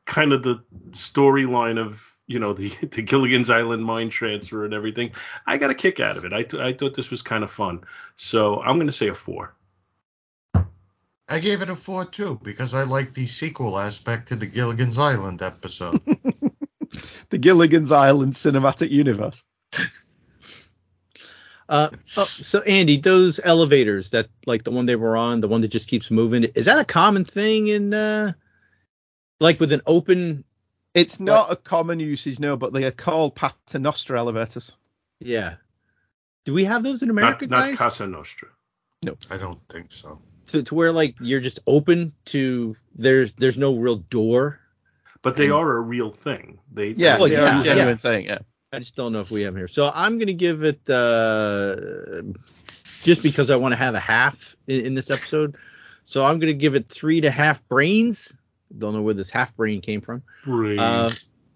kind 0.05 0.33
of 0.33 0.43
the 0.43 0.63
storyline 0.91 1.79
of 1.79 2.13
you 2.27 2.39
know 2.39 2.53
the 2.53 2.69
the 2.91 3.01
Gilligan's 3.01 3.49
Island 3.49 3.83
mind 3.83 4.11
transfer 4.11 4.65
and 4.65 4.73
everything. 4.73 5.11
I 5.45 5.57
got 5.57 5.69
a 5.69 5.75
kick 5.75 5.99
out 5.99 6.17
of 6.17 6.25
it. 6.25 6.33
I 6.33 6.43
th- 6.43 6.61
I 6.61 6.73
thought 6.73 6.95
this 6.95 7.11
was 7.11 7.21
kind 7.21 7.43
of 7.43 7.51
fun. 7.51 7.81
So 8.15 8.61
I'm 8.61 8.75
going 8.77 8.87
to 8.87 8.93
say 8.93 9.07
a 9.07 9.15
four. 9.15 9.55
I 11.29 11.39
gave 11.39 11.61
it 11.61 11.69
a 11.69 11.75
four 11.75 12.05
too 12.05 12.39
because 12.43 12.73
I 12.73 12.83
like 12.83 13.13
the 13.13 13.27
sequel 13.27 13.77
aspect 13.79 14.27
to 14.27 14.35
the 14.35 14.45
Gilligan's 14.45 14.97
Island 14.97 15.41
episode. 15.41 16.01
the 17.29 17.37
Gilligan's 17.37 17.91
Island 17.91 18.33
cinematic 18.33 18.91
universe. 18.91 19.43
Uh, 21.69 21.87
oh, 22.17 22.25
so 22.25 22.59
Andy, 22.59 22.97
those 22.97 23.39
elevators 23.41 24.09
that 24.09 24.27
like 24.45 24.63
the 24.63 24.69
one 24.69 24.85
they 24.85 24.97
were 24.97 25.15
on, 25.15 25.39
the 25.39 25.47
one 25.47 25.61
that 25.61 25.69
just 25.69 25.87
keeps 25.87 26.11
moving, 26.11 26.43
is 26.43 26.65
that 26.65 26.77
a 26.77 26.83
common 26.83 27.23
thing 27.23 27.69
in 27.69 27.93
uh 27.93 28.33
like 29.39 29.59
with 29.59 29.71
an 29.71 29.81
open 29.85 30.43
It's 30.93 31.19
not 31.19 31.51
a 31.51 31.55
common 31.55 31.99
usage, 31.99 32.39
no, 32.39 32.55
but 32.55 32.71
they 32.73 32.83
are 32.85 32.91
called 32.91 33.35
Paternoster 33.35 34.15
elevators. 34.15 34.71
yeah. 35.19 35.55
Do 36.45 36.53
we 36.53 36.65
have 36.65 36.83
those 36.83 37.01
in 37.03 37.09
America, 37.09 37.47
not 37.47 37.61
guys? 37.69 37.77
Cosa 37.77 38.05
Nostra. 38.05 38.49
No, 39.01 39.15
I 39.31 39.37
don't 39.37 39.59
think 39.69 39.91
so. 39.93 40.21
to, 40.47 40.61
to 40.63 40.75
where 40.75 40.91
like 40.91 41.15
you're 41.21 41.39
just 41.39 41.59
open 41.67 42.11
to 42.25 42.75
there's 42.95 43.31
there's 43.33 43.57
no 43.57 43.75
real 43.77 43.95
door. 43.97 44.59
But 45.21 45.37
they 45.37 45.49
are 45.49 45.77
a 45.77 45.79
real 45.79 46.11
thing. 46.11 46.59
They 46.73 46.89
Yeah, 46.89 47.17
Well, 47.17 47.29
they 47.29 47.35
yeah, 47.35 47.57
are 47.57 47.61
a 47.61 47.63
genuine 47.63 47.87
yeah. 47.89 47.95
thing. 47.95 48.25
Yeah. 48.25 48.39
I 48.73 48.79
just 48.79 48.95
don't 48.97 49.13
know 49.13 49.21
if 49.21 49.31
we 49.31 49.41
have 49.43 49.53
'em 49.53 49.57
here. 49.57 49.67
So 49.69 49.89
I'm 49.93 50.19
gonna 50.19 50.33
give 50.33 50.63
it 50.63 50.89
uh 50.89 51.75
just 53.03 53.23
because 53.23 53.49
I 53.49 53.55
want 53.55 53.71
to 53.71 53.77
have 53.77 53.95
a 53.95 53.99
half 54.01 54.55
in, 54.67 54.85
in 54.87 54.93
this 54.95 55.09
episode. 55.09 55.55
So 56.03 56.25
I'm 56.25 56.39
gonna 56.39 56.51
give 56.53 56.75
it 56.75 56.87
three 56.89 57.21
to 57.21 57.31
half 57.31 57.65
brains. 57.69 58.35
Don't 58.77 58.93
know 58.93 59.01
where 59.01 59.13
this 59.13 59.29
half 59.29 59.55
brain 59.55 59.81
came 59.81 60.01
from. 60.01 60.23
Brains. 60.43 60.79
Uh, 60.79 61.09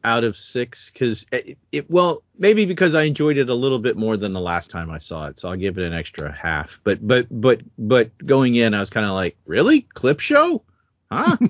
out 0.03 0.23
of 0.23 0.37
six 0.37 0.89
because 0.89 1.25
it, 1.33 1.57
it 1.73 1.89
well 1.91 2.23
maybe 2.37 2.65
because 2.65 2.95
I 2.95 3.03
enjoyed 3.03 3.37
it 3.37 3.49
a 3.49 3.53
little 3.53 3.79
bit 3.79 3.97
more 3.97 4.15
than 4.15 4.31
the 4.31 4.39
last 4.39 4.71
time 4.71 4.89
I 4.89 4.99
saw 4.99 5.27
it, 5.27 5.37
so 5.37 5.49
I'll 5.49 5.57
give 5.57 5.77
it 5.77 5.83
an 5.83 5.91
extra 5.91 6.31
half. 6.31 6.79
But 6.83 7.05
but 7.05 7.27
but 7.29 7.61
but 7.77 8.11
going 8.25 8.55
in, 8.55 8.73
I 8.73 8.79
was 8.79 8.89
kind 8.89 9.05
of 9.05 9.11
like, 9.11 9.35
really 9.45 9.81
clip 9.81 10.19
show, 10.19 10.63
huh? 11.11 11.37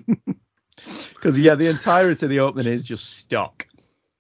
Because 1.09 1.38
yeah, 1.39 1.55
the 1.55 1.68
entirety 1.68 2.26
of 2.26 2.30
the 2.30 2.39
opening 2.39 2.72
is 2.72 2.84
just 2.84 3.18
stock. 3.18 3.68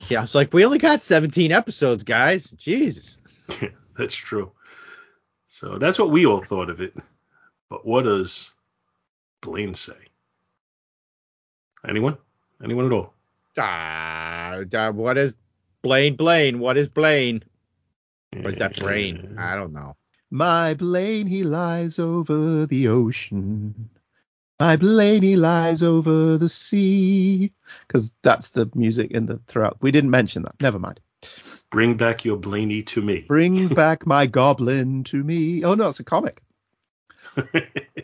yeah, 0.09 0.19
I 0.19 0.21
was 0.21 0.35
like, 0.35 0.53
we 0.53 0.65
only 0.65 0.79
got 0.79 1.01
17 1.01 1.51
episodes, 1.51 2.03
guys. 2.03 2.51
Jesus. 2.51 3.19
Yeah, 3.61 3.69
that's 3.97 4.15
true. 4.15 4.51
So 5.47 5.77
that's 5.77 5.99
what 5.99 6.11
we 6.11 6.25
all 6.25 6.43
thought 6.43 6.69
of 6.69 6.81
it. 6.81 6.95
But 7.69 7.85
what 7.85 8.03
does 8.03 8.51
Blaine 9.41 9.75
say? 9.75 9.93
Anyone? 11.87 12.17
Anyone 12.63 12.85
at 12.85 12.91
all? 12.91 13.13
Ah, 13.57 14.57
uh, 14.57 14.91
what 14.91 15.17
is 15.17 15.35
Blaine? 15.81 16.15
Blaine, 16.15 16.59
what 16.59 16.77
is 16.77 16.87
Blaine? 16.87 17.43
What 18.33 18.53
is 18.53 18.59
that 18.59 18.77
brain? 18.77 19.35
I 19.39 19.55
don't 19.55 19.73
know. 19.73 19.95
My 20.29 20.73
Blaine, 20.73 21.27
he 21.27 21.43
lies 21.43 21.97
over 21.97 22.65
the 22.65 22.89
ocean. 22.89 23.89
My 24.59 24.75
Blaine, 24.75 25.21
he 25.21 25.37
lies 25.37 25.81
over 25.81 26.37
the 26.37 26.49
sea. 26.49 27.53
Because 27.87 28.11
that's 28.21 28.49
the 28.49 28.69
music 28.75 29.11
in 29.11 29.25
the 29.27 29.39
throughout. 29.47 29.77
We 29.81 29.91
didn't 29.91 30.11
mention 30.11 30.43
that. 30.43 30.61
Never 30.61 30.79
mind. 30.79 30.99
Bring 31.71 31.95
back 31.95 32.25
your 32.25 32.37
Blaney 32.37 32.83
to 32.83 33.01
me. 33.01 33.21
Bring 33.27 33.67
back 33.73 34.05
my 34.05 34.25
goblin 34.25 35.03
to 35.05 35.23
me. 35.23 35.63
Oh 35.63 35.75
no, 35.75 35.87
it's 35.87 35.99
a 35.99 36.03
comic. 36.03 36.41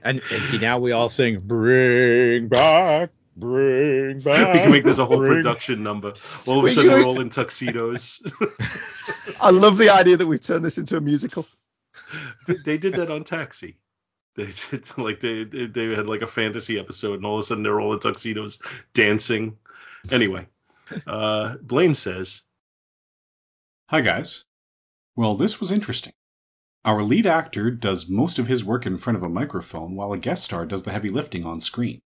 And, 0.04 0.22
and 0.32 0.44
see, 0.44 0.58
now 0.58 0.80
we 0.80 0.92
all 0.92 1.10
sing, 1.10 1.40
bring 1.40 2.50
back, 2.50 3.10
bring 3.36 4.16
we 4.18 4.22
can 4.24 4.72
make 4.72 4.84
this 4.84 5.00
a 5.00 5.06
whole 5.06 5.18
bring- 5.18 5.34
production 5.34 5.84
number. 5.84 6.14
All 6.48 6.60
of 6.60 6.66
a 6.66 6.70
sudden, 6.70 6.90
can- 6.92 7.00
we're 7.00 7.06
all 7.06 7.22
in 7.22 7.30
tuxedos. 7.30 8.22
I 9.42 9.52
love 9.52 9.78
the 9.78 9.90
idea 9.90 10.18
that 10.18 10.28
we've 10.28 10.42
turned 10.42 10.64
this 10.66 10.78
into 10.78 10.98
a 10.98 11.02
musical. 11.02 11.46
they 12.48 12.58
they 12.66 12.78
did 12.78 12.96
that 12.96 13.12
on 13.12 13.24
Taxi. 13.24 13.78
They 14.36 14.48
did 14.72 14.98
like 14.98 15.20
they 15.20 15.44
they 15.44 15.68
they 15.68 15.96
had 15.96 16.08
like 16.08 16.22
a 16.22 16.28
fantasy 16.28 16.80
episode, 16.80 17.16
and 17.16 17.26
all 17.26 17.36
of 17.36 17.40
a 17.42 17.44
sudden 17.44 17.64
they're 17.64 17.80
all 17.80 17.94
in 17.94 18.00
tuxedos 18.00 18.60
dancing. 18.94 19.58
Anyway, 20.12 20.48
uh, 21.08 21.56
Blaine 21.62 21.94
says, 21.94 22.42
Hi, 23.88 24.02
guys. 24.02 24.46
Well, 25.16 25.36
this 25.36 25.60
was 25.60 25.72
interesting. 25.72 26.14
Our 26.86 27.04
lead 27.04 27.28
actor 27.28 27.70
does 27.72 28.10
most 28.10 28.40
of 28.40 28.48
his 28.48 28.66
work 28.66 28.86
in 28.86 28.98
front 28.98 29.18
of 29.18 29.24
a 29.24 29.30
microphone 29.30 29.96
while 29.96 30.12
a 30.12 30.18
guest 30.18 30.44
star 30.44 30.66
does 30.66 30.84
the 30.84 30.92
heavy 30.92 31.10
lifting 31.10 31.46
on 31.46 31.60
screen. 31.60 32.02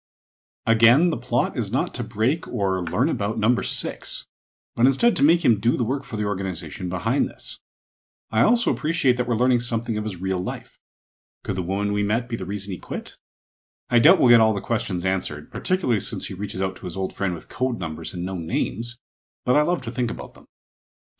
Again, 0.69 1.11
the 1.11 1.17
plot 1.17 1.57
is 1.57 1.71
not 1.71 1.95
to 1.95 2.03
break 2.03 2.49
or 2.49 2.83
learn 2.83 3.09
about 3.09 3.39
number 3.39 3.63
six, 3.63 4.27
but 4.75 4.85
instead 4.85 5.15
to 5.17 5.23
make 5.23 5.45
him 5.45 5.61
do 5.61 5.77
the 5.77 5.85
work 5.85 6.03
for 6.03 6.17
the 6.17 6.25
organization 6.25 6.89
behind 6.89 7.29
this. 7.29 7.61
I 8.33 8.43
also 8.43 8.73
appreciate 8.73 9.17
that 9.17 9.29
we're 9.29 9.37
learning 9.37 9.61
something 9.61 9.97
of 9.97 10.03
his 10.03 10.21
real 10.21 10.41
life. 10.41 10.77
Could 11.45 11.55
the 11.55 11.63
woman 11.63 11.93
we 11.93 12.03
met 12.03 12.29
be 12.29 12.35
the 12.35 12.45
reason 12.45 12.73
he 12.73 12.79
quit? 12.79 13.17
I 13.91 14.01
doubt 14.01 14.19
we'll 14.19 14.31
get 14.31 14.41
all 14.41 14.55
the 14.55 14.61
questions 14.61 15.05
answered, 15.05 15.53
particularly 15.53 16.01
since 16.01 16.27
he 16.27 16.35
reaches 16.35 16.61
out 16.61 16.75
to 16.77 16.87
his 16.87 16.97
old 16.97 17.13
friend 17.13 17.33
with 17.33 17.49
code 17.49 17.79
numbers 17.79 18.13
and 18.13 18.25
no 18.25 18.35
names, 18.35 18.99
but 19.45 19.55
I 19.55 19.63
love 19.63 19.83
to 19.83 19.93
think 19.93 20.11
about 20.11 20.35
them. 20.35 20.47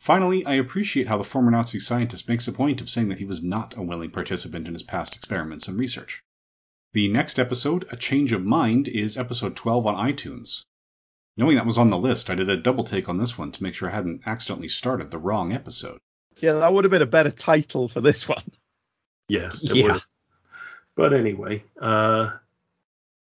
Finally, 0.01 0.45
I 0.45 0.55
appreciate 0.55 1.07
how 1.07 1.17
the 1.17 1.23
former 1.23 1.51
Nazi 1.51 1.79
scientist 1.79 2.27
makes 2.27 2.49
a 2.49 2.51
point 2.51 2.81
of 2.81 2.89
saying 2.89 3.07
that 3.07 3.19
he 3.19 3.25
was 3.25 3.41
not 3.41 3.77
a 3.77 3.81
willing 3.81 4.11
participant 4.11 4.67
in 4.67 4.73
his 4.73 4.83
past 4.83 5.15
experiments 5.15 5.69
and 5.69 5.79
research. 5.79 6.21
The 6.97 7.09
next 7.09 7.37
episode, 7.37 7.85
A 7.91 7.95
Change 7.95 8.31
of 8.31 8.43
Mind, 8.43 8.87
is 8.87 9.17
episode 9.17 9.55
12 9.55 9.85
on 9.85 10.11
iTunes. 10.11 10.63
Knowing 11.37 11.55
that 11.57 11.65
was 11.67 11.77
on 11.77 11.91
the 11.91 11.97
list, 11.99 12.31
I 12.31 12.33
did 12.33 12.49
a 12.49 12.57
double 12.57 12.83
take 12.83 13.07
on 13.07 13.19
this 13.19 13.37
one 13.37 13.51
to 13.51 13.61
make 13.61 13.75
sure 13.75 13.87
I 13.87 13.93
hadn't 13.93 14.23
accidentally 14.25 14.67
started 14.67 15.11
the 15.11 15.19
wrong 15.19 15.53
episode. 15.53 15.99
Yeah, 16.37 16.53
that 16.53 16.73
would 16.73 16.85
have 16.85 16.89
been 16.89 17.03
a 17.03 17.05
better 17.05 17.29
title 17.29 17.87
for 17.87 18.01
this 18.01 18.27
one. 18.27 18.41
"Yeah, 19.29 19.51
it 19.61 19.75
Yeah. 19.75 19.83
would've." 19.83 20.07
But 20.95 21.13
anyway, 21.13 21.63
uh, 21.79 22.31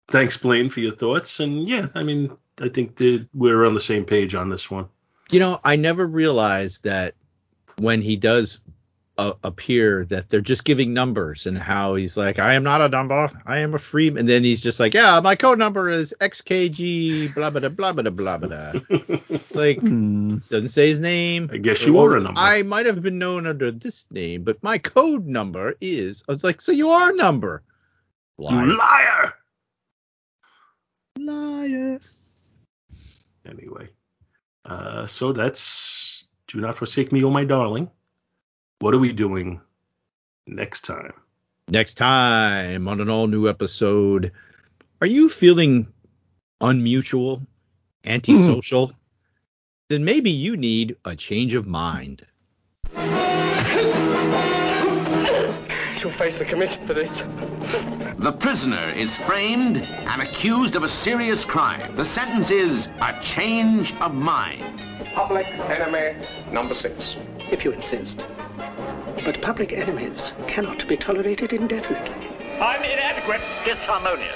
thanks, 0.09 0.35
Blaine, 0.35 0.69
for 0.69 0.81
your 0.81 0.97
thoughts. 0.97 1.39
And 1.39 1.65
yeah, 1.65 1.87
I 1.95 2.03
mean, 2.03 2.37
I 2.59 2.67
think 2.67 2.97
that 2.97 3.29
we're 3.33 3.63
on 3.63 3.75
the 3.75 3.79
same 3.79 4.03
page 4.03 4.35
on 4.35 4.49
this 4.49 4.69
one. 4.69 4.89
You 5.31 5.39
know, 5.39 5.61
I 5.63 5.77
never 5.77 6.05
realized 6.05 6.83
that 6.83 7.15
when 7.77 8.01
he 8.01 8.17
does 8.17 8.59
uh, 9.17 9.33
appear 9.43 10.05
that 10.05 10.29
they're 10.29 10.41
just 10.41 10.65
giving 10.65 10.93
numbers 10.93 11.45
and 11.45 11.57
how 11.57 11.95
he's 11.95 12.17
like, 12.17 12.39
I 12.39 12.55
am 12.55 12.63
not 12.63 12.81
a 12.81 12.89
number, 12.89 13.29
I 13.45 13.59
am 13.59 13.75
a 13.75 13.79
free. 13.79 14.07
And 14.07 14.27
then 14.27 14.43
he's 14.43 14.61
just 14.61 14.79
like, 14.79 14.93
yeah, 14.93 15.19
my 15.23 15.35
code 15.35 15.59
number 15.59 15.89
is 15.89 16.13
XKG, 16.19 17.35
blah, 17.35 17.51
blah, 17.51 17.69
blah, 17.69 17.93
blah, 17.93 18.11
blah, 18.11 18.37
blah, 18.37 18.71
blah. 18.71 19.27
like, 19.51 19.79
doesn't 19.79 20.69
say 20.69 20.89
his 20.89 20.99
name. 20.99 21.49
I 21.53 21.57
guess 21.57 21.85
you 21.85 21.99
are 21.99 22.17
a 22.17 22.21
number. 22.21 22.39
I 22.39 22.63
might 22.63 22.87
have 22.87 23.01
been 23.01 23.19
known 23.19 23.45
under 23.45 23.71
this 23.71 24.05
name, 24.09 24.43
but 24.43 24.61
my 24.63 24.79
code 24.79 25.27
number 25.27 25.75
is. 25.79 26.23
I 26.27 26.31
was 26.31 26.43
like, 26.43 26.59
so 26.59 26.71
you 26.71 26.89
are 26.89 27.11
a 27.11 27.15
number. 27.15 27.61
Liar. 28.39 28.65
You 28.65 28.77
liar. 28.77 29.33
Liar. 31.19 31.99
Anyway, 33.45 33.89
uh, 34.65 35.05
so 35.05 35.33
that's 35.33 36.25
Do 36.47 36.61
Not 36.61 36.77
Forsake 36.77 37.11
Me, 37.11 37.23
Oh 37.23 37.29
My 37.29 37.45
Darling. 37.45 37.91
What 38.83 38.93
are 38.93 38.99
we 38.99 39.13
doing 39.13 39.61
next 40.45 40.81
time? 40.81 41.13
Next 41.69 41.93
time 41.93 42.85
on 42.89 42.99
an 42.99 43.09
all 43.09 43.27
new 43.27 43.47
episode, 43.47 44.33
are 44.99 45.07
you 45.07 45.29
feeling 45.29 45.87
unmutual, 46.61 47.47
antisocial? 48.03 48.87
Mm-hmm. 48.87 48.97
then 49.87 50.03
maybe 50.03 50.31
you 50.31 50.57
need 50.57 50.97
a 51.05 51.15
change 51.15 51.53
of 51.53 51.65
mind. 51.65 52.25
You'll 56.01 56.11
face 56.11 56.37
the 56.37 56.45
commission 56.45 56.85
for 56.85 56.93
this. 56.93 57.23
The 58.17 58.33
prisoner 58.37 58.89
is 58.89 59.15
framed 59.15 59.77
and 59.77 60.21
accused 60.21 60.75
of 60.75 60.83
a 60.83 60.89
serious 60.89 61.45
crime. 61.45 61.95
The 61.95 62.03
sentence 62.03 62.51
is 62.51 62.89
a 62.99 63.17
change 63.21 63.95
of 64.01 64.13
mind. 64.13 64.81
Public 65.15 65.47
enemy 65.69 66.17
number 66.51 66.73
six. 66.73 67.15
If 67.49 67.63
you 67.63 67.71
insist. 67.71 68.25
But 69.23 69.41
public 69.41 69.71
enemies 69.71 70.33
cannot 70.47 70.85
be 70.87 70.97
tolerated 70.97 71.53
indefinitely. 71.53 72.27
I'm 72.59 72.83
inadequate. 72.83 73.41
Disharmonious. 73.63 74.35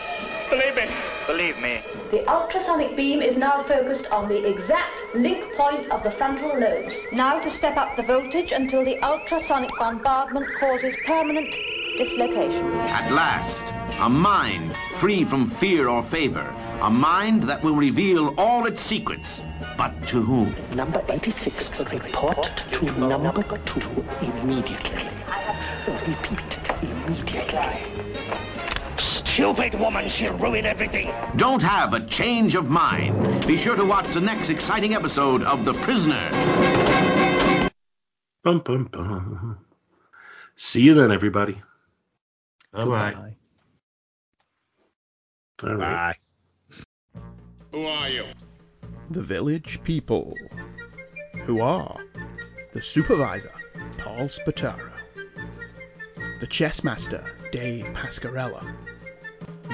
Believe 0.50 0.76
me. 0.76 0.88
Believe 1.26 1.60
me. 1.60 1.82
The 2.10 2.26
ultrasonic 2.30 2.96
beam 2.96 3.22
is 3.22 3.38
now 3.38 3.64
focused 3.64 4.08
on 4.08 4.30
the 4.30 4.48
exact 4.48 5.14
link 5.14 5.44
point 5.54 5.92
of 5.92 6.04
the 6.04 6.12
frontal 6.12 6.58
lobes. 6.58 6.96
Now 7.12 7.38
to 7.40 7.50
step 7.50 7.76
up 7.76 7.98
the 7.98 8.04
voltage 8.04 8.54
until 8.54 8.86
the 8.86 8.98
ultrasonic 9.04 9.76
bombardment 9.78 10.56
causes 10.56 10.96
permanent 10.96 11.58
dislocation. 11.98 12.72
At 12.88 13.12
last, 13.12 13.74
a 14.00 14.10
mind 14.10 14.74
free 15.00 15.26
from 15.26 15.50
fear 15.50 15.90
or 15.90 16.02
favor. 16.02 16.48
A 16.82 16.90
mind 16.90 17.44
that 17.44 17.64
will 17.64 17.76
reveal 17.76 18.36
all 18.38 18.68
its 18.68 18.82
secrets. 18.82 19.42
But 19.78 20.08
to 20.10 20.22
whom? 20.22 20.56
Number 20.76 21.04
86 21.10 21.78
will 21.78 21.86
report 21.86 22.52
to 22.74 22.86
number 23.00 23.44
2 23.66 23.82
immediately. 24.22 25.10
Repeat, 25.88 26.60
immediately. 26.84 27.80
Stupid 28.98 29.80
woman, 29.80 30.10
she'll 30.10 30.38
ruin 30.38 30.66
everything. 30.66 31.12
Don't 31.36 31.62
have 31.62 31.94
a 31.94 32.06
change 32.06 32.56
of 32.56 32.70
mind. 32.70 33.46
Be 33.48 33.58
sure 33.58 33.76
to 33.76 33.86
watch 33.86 34.08
the 34.08 34.22
next 34.22 34.50
exciting 34.50 34.94
episode 34.94 35.44
of 35.44 35.66
The 35.66 35.74
Prisoner. 35.74 36.30
Bum, 38.44 38.60
bum, 38.60 38.90
bum. 38.92 39.58
See 40.56 40.82
you 40.82 40.94
then, 40.94 41.12
everybody. 41.12 41.62
Bye 42.72 42.86
bye. 42.86 43.14
All 45.64 45.76
right. 45.76 45.80
Bye. 45.80 46.18
Who 47.72 47.86
are 47.86 48.10
you? 48.10 48.26
The 49.12 49.22
village 49.22 49.82
people. 49.84 50.34
Who 51.46 51.62
are 51.62 52.00
the 52.74 52.82
supervisor, 52.82 53.54
Paul 53.98 54.28
Spataro, 54.28 54.92
the 56.40 56.48
chess 56.48 56.84
master, 56.84 57.24
Dave 57.52 57.86
Pascarella, 57.94 58.76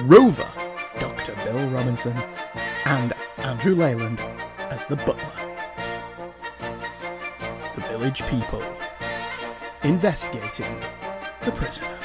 Rover, 0.02 0.48
Dr. 0.98 1.34
Bill 1.44 1.68
Robinson, 1.70 2.16
and 2.84 3.12
Andrew 3.38 3.74
Leyland 3.74 4.20
as 4.70 4.84
the 4.86 4.96
butler. 4.96 5.54
The 7.74 7.80
village 7.82 8.22
people 8.26 8.62
investigating 9.82 10.80
the 11.42 11.52
prisoner. 11.52 12.03